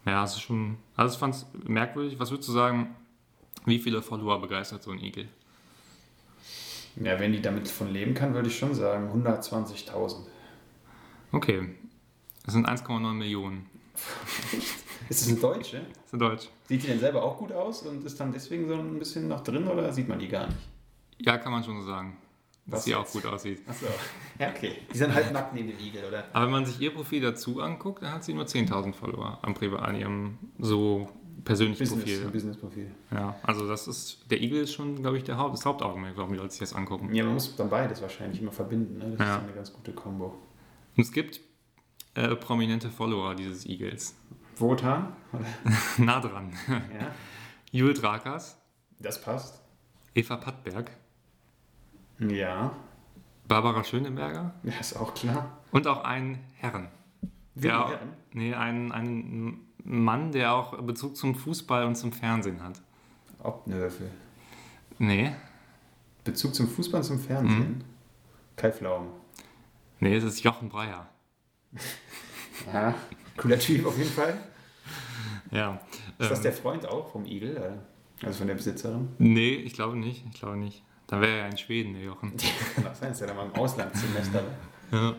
Ja, 0.06 0.24
es 0.24 0.32
ist 0.32 0.42
schon. 0.42 0.78
Also, 0.96 1.14
ich 1.14 1.20
fand 1.20 1.36
es 1.36 1.46
merkwürdig. 1.68 2.20
Was 2.20 2.32
würdest 2.32 2.50
du 2.50 2.54
sagen, 2.54 2.96
wie 3.66 3.80
viele 3.80 4.02
Follower 4.02 4.40
begeistert 4.42 4.82
so 4.82 4.92
ein 4.92 5.00
Igel? 5.00 5.28
Ja, 6.96 7.20
wenn 7.20 7.32
die 7.32 7.42
damit 7.42 7.68
von 7.68 7.92
leben 7.94 8.14
kann, 8.14 8.34
würde 8.34 8.48
ich 8.48 8.58
schon 8.58 8.74
sagen 8.74 9.10
120.000. 9.26 10.16
Okay. 11.32 11.70
Das 12.44 12.54
sind 12.54 12.68
1,9 12.68 13.14
Millionen. 13.14 13.70
Ist 15.10 15.22
das 15.22 15.30
ein 15.30 15.42
Deutsche? 15.42 15.82
Das 15.94 16.06
ist 16.06 16.14
in 16.14 16.20
Deutsch. 16.20 16.50
Sieht 16.68 16.84
die 16.84 16.88
denn 16.88 17.00
selber 17.00 17.24
auch 17.24 17.38
gut 17.38 17.52
aus 17.52 17.82
und 17.84 18.04
ist 18.06 18.20
dann 18.20 18.32
deswegen 18.32 18.68
so 18.68 18.76
ein 18.76 19.00
bisschen 19.00 19.28
noch 19.28 19.42
drin 19.42 19.68
oder 19.68 19.92
sieht 19.92 20.08
man 20.08 20.20
die 20.20 20.28
gar 20.28 20.48
nicht? 20.48 20.60
Ja, 21.20 21.38
kann 21.38 21.52
man 21.52 21.64
schon 21.64 21.82
so 21.82 21.88
sagen. 21.88 22.18
Dass 22.66 22.80
Was 22.80 22.86
sie 22.86 22.94
auch 22.96 23.02
jetzt? 23.02 23.14
gut 23.14 23.26
aussieht. 23.26 23.62
Achso. 23.68 23.88
Ja, 24.38 24.50
okay. 24.50 24.74
Die 24.94 24.98
sind 24.98 25.12
halt 25.14 25.34
nackt 25.34 25.56
neben 25.56 25.70
dem 25.70 25.80
Igel, 25.80 26.04
oder? 26.08 26.26
Aber 26.34 26.46
wenn 26.46 26.52
man 26.52 26.66
sich 26.68 26.80
ihr 26.80 26.94
Profil 26.94 27.22
dazu 27.22 27.62
anguckt, 27.62 28.04
dann 28.04 28.14
hat 28.14 28.24
sie 28.24 28.34
nur 28.34 28.46
10.000 28.46 28.94
Follower 28.94 29.40
am 29.42 29.56
Privat, 29.56 29.82
an 29.82 29.96
ihrem 29.96 30.38
so 30.60 31.10
persönlichen 31.44 31.80
Business, 31.80 32.04
Profil. 32.04 32.30
Business-Profil. 32.32 32.92
Ja, 33.12 33.36
also 33.42 33.68
das 33.68 33.88
ist, 33.88 34.20
der 34.30 34.40
Igel 34.42 34.62
ist 34.62 34.74
schon, 34.74 35.02
glaube 35.02 35.18
ich, 35.18 35.24
der 35.24 35.38
Haupt, 35.38 35.56
das 35.56 35.66
Hauptaugenmerk, 35.66 36.16
warum 36.18 36.32
die 36.34 36.38
Leute 36.38 36.52
sich 36.52 36.60
das 36.60 36.76
angucken. 36.76 37.12
Ja, 37.16 37.24
man 37.24 37.34
muss 37.34 37.56
dann 37.56 37.70
beides 37.72 38.02
wahrscheinlich 38.04 38.40
immer 38.40 38.52
verbinden. 38.52 39.00
Ne? 39.00 39.16
Das 39.18 39.28
Ja. 39.28 39.38
ist 39.38 39.44
eine 39.44 39.54
ganz 39.54 39.74
gute 39.74 39.92
Kombo. 39.94 40.26
Und 40.96 41.02
es 41.04 41.12
gibt 41.12 41.40
äh, 42.14 42.36
prominente 42.36 42.90
Follower 42.92 43.34
dieses 43.34 43.66
Igels. 43.66 44.16
Wotan? 44.60 45.14
nah 45.98 46.20
dran. 46.20 46.52
ja, 46.68 47.12
Jule 47.72 47.94
Drakas, 47.94 48.58
das 49.00 49.22
passt. 49.22 49.62
Eva 50.16 50.38
Pattberg, 50.38 50.92
Ja, 52.20 52.72
Barbara 53.48 53.84
Schöneberger 53.84 54.54
ja, 54.64 54.74
ist 54.80 54.96
auch 54.96 55.14
klar. 55.14 55.58
und 55.72 55.88
auch 55.88 56.04
einen 56.04 56.40
Herren. 56.56 56.90
Der, 57.56 57.88
Herren? 57.90 58.14
nee, 58.34 58.54
einen, 58.54 58.92
einen 58.92 59.68
Mann, 59.84 60.32
der 60.32 60.54
auch 60.54 60.78
Bezug 60.82 61.16
zum 61.16 61.36
Fußball 61.36 61.86
und 61.86 61.96
zum 61.96 62.12
Fernsehen 62.12 62.62
hat. 62.64 62.82
Obnövel. 63.42 64.10
Nee, 64.98 65.32
Bezug 66.24 66.54
zum 66.56 66.68
Fußball 66.68 67.00
und 67.02 67.06
zum 67.06 67.20
Fernsehen. 67.20 67.78
Mhm. 67.78 67.84
Kai 68.56 68.72
Pflaum. 68.72 69.08
nee, 70.00 70.16
es 70.16 70.24
ist 70.24 70.44
Jochen 70.44 70.70
Breyer. 70.70 71.08
Ja, 72.74 72.94
cooler 73.40 73.60
Typ 73.60 73.86
auf 73.86 73.98
jeden 73.98 74.10
Fall. 74.10 74.38
Ja. 75.52 75.80
Ist 76.20 76.30
das 76.32 76.40
ähm, 76.40 76.44
der 76.44 76.54
Freund 76.54 76.88
auch 76.88 77.12
vom 77.12 77.26
Igel? 77.26 77.80
Also 78.24 78.40
von 78.40 78.48
der 78.48 78.56
Besitzerin? 78.56 79.10
Nee, 79.18 79.56
ich 79.56 79.74
glaube 79.74 79.98
nicht. 79.98 80.26
Ich 80.32 80.40
glaube 80.40 80.58
nicht. 80.58 80.84
Dann 81.08 81.22
wäre 81.22 81.32
er 81.32 81.38
ja 81.40 81.46
in 81.48 81.58
Schweden, 81.58 81.94
der 81.94 82.04
Jochen. 82.04 82.34
Kann 82.76 82.88
auch 82.88 82.94
sein, 82.94 83.10
dass 83.10 83.22
er 83.22 83.28
da 83.28 83.34
mal 83.34 83.46
im 83.46 83.56
Auslandssemester. 83.56 84.44
Ja. 84.92 85.16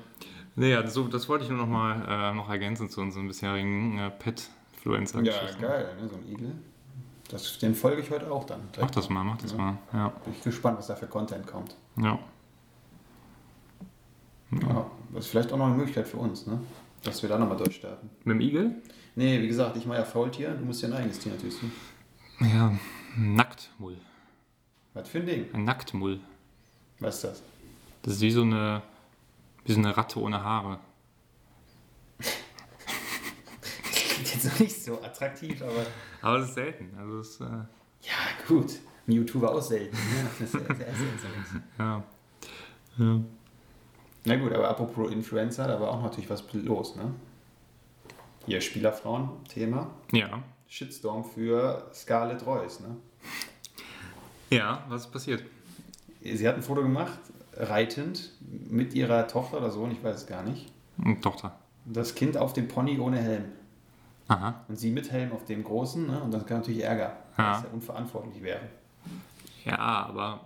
Nee, 0.56 0.70
ja, 0.72 0.86
so, 0.86 1.08
das 1.08 1.28
wollte 1.28 1.44
ich 1.44 1.50
nur 1.50 1.58
noch 1.58 1.66
mal 1.68 2.04
äh, 2.08 2.34
noch 2.34 2.48
ergänzen 2.50 2.90
zu 2.90 3.00
unseren 3.00 3.26
bisherigen 3.28 3.98
äh, 3.98 4.10
Pet-Fluencer. 4.10 5.22
Ja, 5.22 5.32
geil, 5.60 5.88
ne? 6.00 6.08
so 6.08 6.16
ein 6.16 6.28
Igel. 6.28 6.52
Das, 7.28 7.58
den 7.58 7.74
folge 7.74 8.02
ich 8.02 8.10
heute 8.10 8.30
auch 8.30 8.44
dann. 8.44 8.60
Mach 8.80 8.90
das 8.90 9.08
mal, 9.08 9.24
mach 9.24 9.38
das 9.38 9.52
Ja. 9.52 9.56
mal. 9.58 9.78
Ja. 9.92 10.08
Bin 10.24 10.34
ich 10.34 10.42
gespannt, 10.42 10.78
was 10.78 10.88
da 10.88 10.96
für 10.96 11.06
Content 11.06 11.46
kommt. 11.46 11.76
ja. 11.96 12.18
Ja, 14.52 14.90
das 15.14 15.26
ist 15.26 15.30
vielleicht 15.30 15.52
auch 15.52 15.56
noch 15.58 15.66
eine 15.66 15.76
Möglichkeit 15.76 16.08
für 16.08 16.16
uns, 16.16 16.46
ne? 16.46 16.60
Dass 17.02 17.22
wir 17.22 17.28
da 17.28 17.38
nochmal 17.38 17.56
durchstarten. 17.56 18.10
Mit 18.24 18.34
dem 18.34 18.40
Igel? 18.40 18.82
Nee, 19.14 19.40
wie 19.40 19.48
gesagt, 19.48 19.76
ich 19.76 19.86
mache 19.86 19.98
ja 19.98 20.04
Faultier, 20.04 20.50
du 20.50 20.64
musst 20.64 20.82
ja 20.82 20.88
ein 20.88 20.94
eigenes 20.94 21.18
Tier 21.18 21.32
natürlich. 21.32 21.56
Ja, 22.40 22.78
ein 23.16 23.34
Nacktmull. 23.34 23.96
Was 24.94 25.08
für 25.08 25.18
ein 25.18 25.26
Ding? 25.26 25.46
Ein 25.52 25.64
Nacktmull. 25.64 26.20
Was 26.98 27.16
ist 27.16 27.24
das? 27.24 27.42
Das 28.02 28.14
ist 28.14 28.20
wie 28.20 28.30
so 28.30 28.42
eine, 28.42 28.82
wie 29.64 29.72
so 29.72 29.78
eine 29.78 29.96
Ratte 29.96 30.20
ohne 30.20 30.42
Haare. 30.42 30.78
Klingt 33.92 34.34
jetzt 34.34 34.44
noch 34.44 34.58
nicht 34.60 34.82
so 34.82 35.02
attraktiv, 35.02 35.62
aber. 35.62 35.86
Aber 36.22 36.38
es 36.38 36.48
ist 36.48 36.54
selten. 36.54 36.90
Also 36.98 37.18
es 37.20 37.28
ist, 37.28 37.40
äh, 37.40 37.44
Ja, 37.44 38.46
gut. 38.46 38.72
Ein 39.06 39.12
YouTuber 39.12 39.54
auch 39.54 39.62
selten. 39.62 39.96
Ne? 39.96 40.30
Das 40.38 40.40
ist 40.40 40.52
sehr, 40.52 40.76
sehr 40.76 40.94
seltsam. 40.94 41.62
ja. 41.78 42.04
ja. 42.98 43.20
Na 44.24 44.36
gut, 44.36 44.52
aber 44.52 44.68
apropos 44.68 45.10
Influencer, 45.10 45.66
da 45.66 45.80
war 45.80 45.90
auch 45.90 46.02
natürlich 46.02 46.28
was 46.30 46.44
los, 46.52 46.96
ne? 46.96 47.12
Hier, 48.46 48.60
Spielerfrauen-Thema. 48.60 49.90
Ja. 50.12 50.42
Shitstorm 50.68 51.24
für 51.24 51.88
Scarlett 51.92 52.44
Royce, 52.46 52.80
ne? 52.80 52.96
Ja, 54.50 54.84
was 54.88 55.02
ist 55.06 55.12
passiert? 55.12 55.42
Sie 56.22 56.46
hat 56.46 56.56
ein 56.56 56.62
Foto 56.62 56.82
gemacht, 56.82 57.18
reitend, 57.54 58.30
mit 58.68 58.94
ihrer 58.94 59.26
Tochter 59.28 59.58
oder 59.58 59.70
Sohn, 59.70 59.90
ich 59.90 60.02
weiß 60.02 60.16
es 60.16 60.26
gar 60.26 60.42
nicht. 60.42 60.70
Eine 61.02 61.20
Tochter. 61.20 61.54
Das 61.86 62.14
Kind 62.14 62.36
auf 62.36 62.52
dem 62.52 62.68
Pony 62.68 62.98
ohne 62.98 63.18
Helm. 63.18 63.44
Aha. 64.28 64.64
Und 64.68 64.76
sie 64.76 64.90
mit 64.90 65.10
Helm 65.10 65.32
auf 65.32 65.44
dem 65.46 65.64
großen, 65.64 66.06
ne? 66.06 66.22
Und 66.22 66.32
das 66.32 66.46
kann 66.46 66.58
natürlich 66.58 66.84
Ärger, 66.84 67.16
Ja. 67.38 67.52
weil 67.52 67.56
es 67.58 67.62
ja 67.64 67.68
unverantwortlich 67.72 68.42
wäre. 68.42 68.60
Ja, 69.64 69.78
aber 69.78 70.40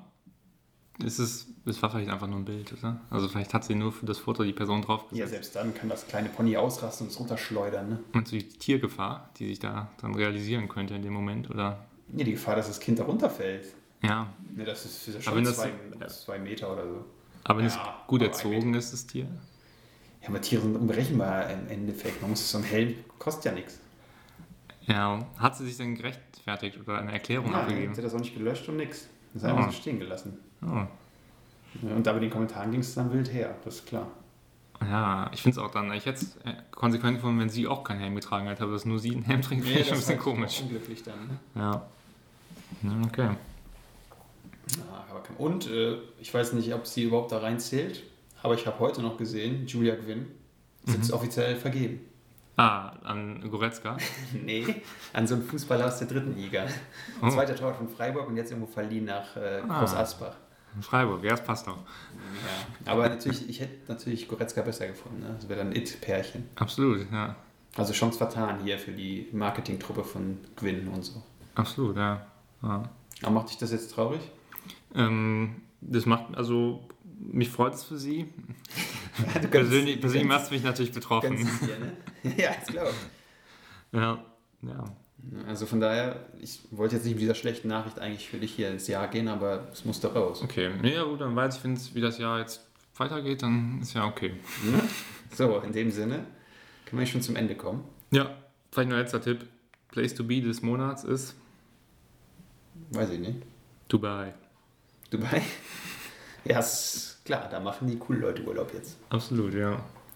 ist, 1.02 1.48
es 1.66 1.82
war 1.82 1.90
vielleicht 1.90 2.10
einfach 2.10 2.26
nur 2.28 2.38
ein 2.38 2.44
Bild, 2.44 2.72
oder? 2.72 3.00
Also 3.10 3.28
vielleicht 3.28 3.52
hat 3.52 3.64
sie 3.64 3.74
nur 3.74 3.90
für 3.92 4.06
das 4.06 4.18
Foto 4.18 4.44
die 4.44 4.52
Person 4.52 4.80
Ja, 4.80 4.86
draufgesetzt. 4.86 5.30
selbst 5.30 5.56
dann 5.56 5.74
kann 5.74 5.88
das 5.88 6.06
kleine 6.06 6.28
Pony 6.28 6.56
ausrasten 6.56 7.06
und 7.06 7.12
es 7.12 7.18
runterschleudern, 7.18 7.88
ne? 7.88 7.98
Und 8.12 8.28
so 8.28 8.36
die 8.36 8.48
Tiergefahr, 8.48 9.30
die 9.38 9.46
sich 9.48 9.58
da 9.58 9.88
dann 10.00 10.14
realisieren 10.14 10.68
könnte 10.68 10.94
in 10.94 11.02
dem 11.02 11.12
Moment, 11.12 11.50
oder? 11.50 11.84
Ja, 12.16 12.24
die 12.24 12.32
Gefahr, 12.32 12.54
dass 12.56 12.68
das 12.68 12.78
Kind 12.78 12.98
da 13.00 13.04
runterfällt. 13.04 13.74
Ja. 14.02 14.28
Ne, 14.54 14.64
das 14.64 14.84
ist, 14.84 15.08
ist 15.08 15.14
ja 15.14 15.20
schon 15.22 15.36
wenn 15.36 15.44
das- 15.44 15.56
zwei, 15.56 15.72
zwei 16.08 16.38
Meter 16.38 16.72
oder 16.72 16.84
so. 16.86 17.04
Aber 17.44 17.58
wenn 17.58 17.66
Ja, 17.66 17.72
es 18.02 18.06
gut 18.06 18.22
erzogen 18.22 18.74
ist, 18.74 18.92
das 18.92 19.06
Tier. 19.06 19.24
Ja, 20.22 20.28
aber 20.28 20.40
Tiere 20.40 20.62
sind 20.62 20.76
unberechenbar 20.76 21.50
im 21.50 21.68
Endeffekt. 21.68 22.20
Man 22.22 22.30
muss 22.30 22.48
so 22.50 22.58
ein 22.58 22.64
Helm, 22.64 22.94
kostet 23.18 23.46
ja 23.46 23.52
nichts. 23.52 23.80
Ja, 24.86 25.26
hat 25.38 25.56
sie 25.56 25.64
sich 25.64 25.76
denn 25.78 25.94
gerechtfertigt 25.96 26.78
oder 26.78 26.98
eine 26.98 27.12
Erklärung 27.12 27.50
Nein, 27.50 27.62
abgegeben? 27.62 27.94
sie 27.94 28.00
hat 28.00 28.06
das 28.06 28.14
auch 28.14 28.20
nicht 28.20 28.34
gelöscht 28.34 28.68
und 28.68 28.76
nix. 28.76 29.08
Das 29.32 29.42
ist 29.42 29.48
einfach 29.48 29.66
Ah. 29.66 29.70
so 29.70 29.76
stehen 29.76 29.98
gelassen. 29.98 30.38
Oh. 30.66 31.86
Ja, 31.86 31.94
Und 31.96 32.06
da 32.06 32.12
bei 32.12 32.20
den 32.20 32.30
Kommentaren 32.30 32.70
ging 32.70 32.80
es 32.80 32.94
dann 32.94 33.12
wild 33.12 33.32
her, 33.32 33.54
das 33.64 33.76
ist 33.76 33.86
klar. 33.86 34.06
Ja, 34.80 35.30
ich 35.32 35.42
finde 35.42 35.58
es 35.60 35.64
auch 35.64 35.70
dann, 35.70 35.92
ich 35.92 36.04
hätte 36.06 36.24
es 36.24 36.36
äh, 36.44 36.54
konsequent 36.72 37.18
gefunden, 37.18 37.40
wenn 37.40 37.48
sie 37.48 37.66
auch 37.66 37.84
keinen 37.84 38.00
Helm 38.00 38.14
getragen 38.14 38.46
hätte, 38.46 38.62
aber 38.64 38.72
dass 38.72 38.84
nur 38.84 38.98
sie 38.98 39.12
einen 39.14 39.22
Helm 39.24 39.40
trägt, 39.42 39.64
finde 39.64 39.80
ich 39.80 39.86
schon 39.86 39.94
ein 39.96 40.00
bisschen 40.00 40.18
komisch. 40.18 40.60
Unglücklich 40.62 41.02
dann. 41.02 41.18
Ne? 41.54 41.62
Ja. 41.62 41.82
Okay. 43.06 43.26
Kann- 43.28 43.36
Und 45.38 45.70
äh, 45.70 45.96
ich 46.20 46.32
weiß 46.34 46.52
nicht, 46.54 46.74
ob 46.74 46.86
sie 46.86 47.04
überhaupt 47.04 47.32
da 47.32 47.38
reinzählt, 47.38 48.02
aber 48.42 48.54
ich 48.54 48.66
habe 48.66 48.78
heute 48.80 49.00
noch 49.00 49.16
gesehen, 49.16 49.66
Julia 49.66 49.94
Gwynn 49.94 50.26
ist 50.86 50.96
jetzt 50.96 51.12
offiziell 51.12 51.56
vergeben. 51.56 52.00
Ah, 52.56 52.90
an 53.04 53.48
Goretzka. 53.50 53.96
Nee, 54.44 54.82
an 55.12 55.26
so 55.26 55.34
einen 55.34 55.44
Fußballer 55.44 55.86
aus 55.86 55.98
der 55.98 56.06
dritten 56.08 56.36
Liga. 56.36 56.66
Oh. 57.22 57.28
Zweiter 57.28 57.56
Tor 57.56 57.74
von 57.74 57.88
Freiburg 57.88 58.28
und 58.28 58.36
jetzt 58.36 58.50
irgendwo 58.52 58.70
verliehen 58.70 59.06
nach 59.06 59.36
äh, 59.36 59.60
Ah. 59.68 59.80
Groß 59.80 59.94
Asbach. 59.94 60.36
Freiburg, 60.80 61.22
ja, 61.24 61.30
das 61.30 61.44
passt 61.44 61.68
auch. 61.68 61.76
Ja. 61.76 62.92
Aber 62.92 63.08
natürlich, 63.08 63.48
ich 63.48 63.60
hätte 63.60 63.92
natürlich 63.92 64.28
Goretzka 64.28 64.62
besser 64.62 64.86
gefunden. 64.86 65.20
Ne? 65.20 65.34
Das 65.36 65.48
wäre 65.48 65.60
dann 65.60 65.70
ein 65.70 65.76
It-Pärchen. 65.76 66.48
Absolut, 66.56 67.10
ja. 67.12 67.36
Also 67.76 67.92
Chance 67.92 68.18
vertan 68.18 68.62
hier 68.62 68.78
für 68.78 68.92
die 68.92 69.28
Marketingtruppe 69.32 70.04
von 70.04 70.38
Gwyn 70.56 70.88
und 70.88 71.04
so. 71.04 71.22
Absolut, 71.54 71.96
ja. 71.96 72.26
ja. 72.62 72.90
Aber 73.22 73.30
macht 73.30 73.50
dich 73.50 73.58
das 73.58 73.72
jetzt 73.72 73.92
traurig? 73.92 74.20
Ähm, 74.94 75.62
das 75.80 76.06
macht, 76.06 76.36
also, 76.36 76.86
mich 77.18 77.48
freut 77.50 77.74
es 77.74 77.84
für 77.84 77.98
sie. 77.98 78.28
Du 79.40 79.46
Persönlich, 79.46 80.00
persönlich 80.00 80.26
macht 80.26 80.46
es 80.46 80.50
mich 80.50 80.64
natürlich 80.64 80.90
betroffen. 80.90 81.34
es 81.34 81.60
dir, 81.60 81.78
ne? 81.78 81.92
ja, 82.36 82.50
ich 82.60 82.66
glaube. 82.66 82.90
Ja, 83.92 84.24
ja. 84.62 84.84
Also 85.48 85.66
von 85.66 85.80
daher, 85.80 86.26
ich 86.40 86.60
wollte 86.70 86.96
jetzt 86.96 87.04
nicht 87.04 87.14
mit 87.14 87.22
dieser 87.22 87.34
schlechten 87.34 87.68
Nachricht 87.68 87.98
eigentlich 87.98 88.28
für 88.28 88.36
dich 88.38 88.52
hier 88.54 88.70
ins 88.70 88.86
Jahr 88.88 89.08
gehen, 89.08 89.28
aber 89.28 89.68
es 89.72 89.84
musste 89.84 90.12
raus. 90.12 90.42
Okay, 90.42 90.70
ja 90.82 91.02
gut, 91.04 91.20
dann 91.20 91.34
weiß 91.34 91.56
ich, 91.56 91.64
wenn's- 91.64 91.94
wie 91.94 92.00
das 92.00 92.18
Jahr 92.18 92.38
jetzt 92.40 92.60
weitergeht, 92.96 93.42
dann 93.42 93.80
ist 93.82 93.94
ja 93.94 94.04
okay. 94.06 94.34
So, 95.34 95.58
in 95.60 95.72
dem 95.72 95.90
Sinne 95.90 96.26
können 96.86 97.00
wir 97.00 97.06
schon 97.06 97.22
zum 97.22 97.36
Ende 97.36 97.54
kommen. 97.56 97.84
Ja, 98.10 98.30
vielleicht 98.70 98.90
noch 98.90 98.96
letzter 98.96 99.20
Tipp. 99.20 99.46
Place 99.88 100.14
to 100.14 100.24
be 100.24 100.40
des 100.40 100.60
Monats 100.62 101.04
ist 101.04 101.34
Weiß 102.90 103.10
ich 103.10 103.20
nicht. 103.20 103.38
Dubai. 103.88 104.34
Dubai? 105.10 105.42
Ja, 106.46 106.58
ist 106.58 107.22
klar, 107.24 107.48
da 107.50 107.58
machen 107.58 107.88
die 107.88 107.96
coolen 107.96 108.20
Leute 108.20 108.42
Urlaub 108.44 108.74
jetzt. 108.74 108.98
Absolut, 109.08 109.54
ja. 109.54 109.70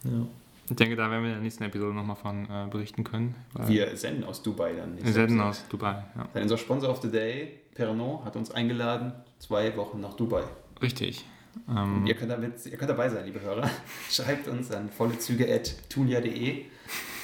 ja. 0.04 0.26
Ich 0.70 0.76
denke, 0.76 0.96
da 0.96 1.10
werden 1.10 1.22
wir 1.22 1.28
in 1.30 1.34
der 1.36 1.42
nächsten 1.42 1.64
Episode 1.64 1.94
nochmal 1.94 2.16
von 2.16 2.44
äh, 2.44 2.66
berichten 2.70 3.04
können. 3.04 3.34
Wir 3.66 3.96
senden 3.96 4.24
aus 4.24 4.42
Dubai 4.42 4.74
dann. 4.74 5.02
wir 5.02 5.12
senden 5.12 5.40
aus 5.40 5.66
Dubai, 5.68 6.04
ja. 6.14 6.28
Weil 6.32 6.42
unser 6.42 6.58
Sponsor 6.58 6.90
of 6.90 7.00
the 7.00 7.10
Day, 7.10 7.60
Pernod, 7.74 8.24
hat 8.24 8.36
uns 8.36 8.50
eingeladen, 8.50 9.12
zwei 9.38 9.74
Wochen 9.76 10.00
nach 10.00 10.14
Dubai. 10.14 10.42
Richtig. 10.82 11.24
Ähm, 11.68 12.06
Ihr, 12.06 12.14
könnt 12.14 12.30
damit, 12.30 12.64
ihr 12.66 12.76
könnt 12.76 12.90
dabei 12.90 13.08
sein, 13.08 13.24
liebe 13.24 13.40
Hörer. 13.40 13.68
Schreibt 14.10 14.46
uns 14.48 14.70
an 14.70 14.90
vollezüge.tulia.de. 14.90 16.64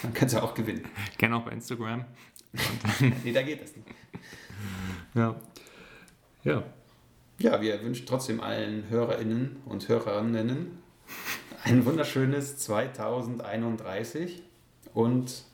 Dann 0.03 0.13
könnt 0.15 0.33
ihr 0.33 0.43
auch 0.43 0.55
gewinnen. 0.55 0.85
Gerne 1.19 1.37
auch 1.37 1.43
bei 1.45 1.53
Instagram. 1.53 2.05
Nee, 3.25 3.33
da 3.33 3.43
geht 3.43 3.61
das 3.63 3.75
nicht. 3.75 3.89
Ja. 5.15 5.35
Ja. 6.45 6.63
Ja, 7.41 7.61
wir 7.61 7.83
wünschen 7.83 8.07
trotzdem 8.07 8.41
allen 8.41 8.89
HörerInnen 8.89 9.57
und 9.67 9.89
Hörerinnen 9.89 10.79
ein 11.65 11.87
wunderschönes 11.87 12.59
2031 12.59 14.43
und 14.93 15.45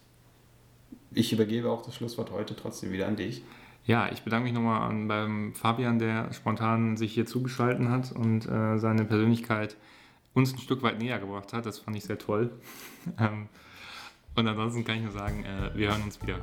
ich 1.13 1.33
übergebe 1.33 1.71
auch 1.71 1.83
das 1.83 1.95
Schlusswort 1.95 2.33
heute 2.33 2.57
trotzdem 2.57 2.93
wieder 2.93 3.07
an 3.07 3.17
dich. 3.17 3.43
Ja, 3.85 4.11
ich 4.13 4.23
bedanke 4.23 4.45
mich 4.45 4.53
nochmal 4.53 4.93
beim 5.07 5.55
Fabian, 5.55 5.99
der 5.99 6.33
spontan 6.33 6.97
sich 6.97 7.15
hier 7.15 7.27
zugeschaltet 7.27 7.89
hat 7.89 8.13
und 8.13 8.47
äh, 8.47 8.79
seine 8.79 9.05
Persönlichkeit 9.05 9.77
uns 10.35 10.53
ein 10.53 10.59
Stück 10.59 10.83
weit 10.83 10.99
näher 10.99 11.19
gebracht 11.19 11.53
hat. 11.53 11.65
Das 11.65 11.79
fand 11.79 11.97
ich 11.97 12.05
sehr 12.05 12.19
toll. 12.19 12.51
ähm, 13.19 13.49
und 14.37 14.47
ansonsten 14.47 14.85
kann 14.85 14.97
ich 14.97 15.03
nur 15.03 15.13
sagen, 15.13 15.45
äh, 15.45 15.77
wir 15.77 15.91
hören 15.91 16.03
uns 16.03 16.21
wieder. 16.23 16.41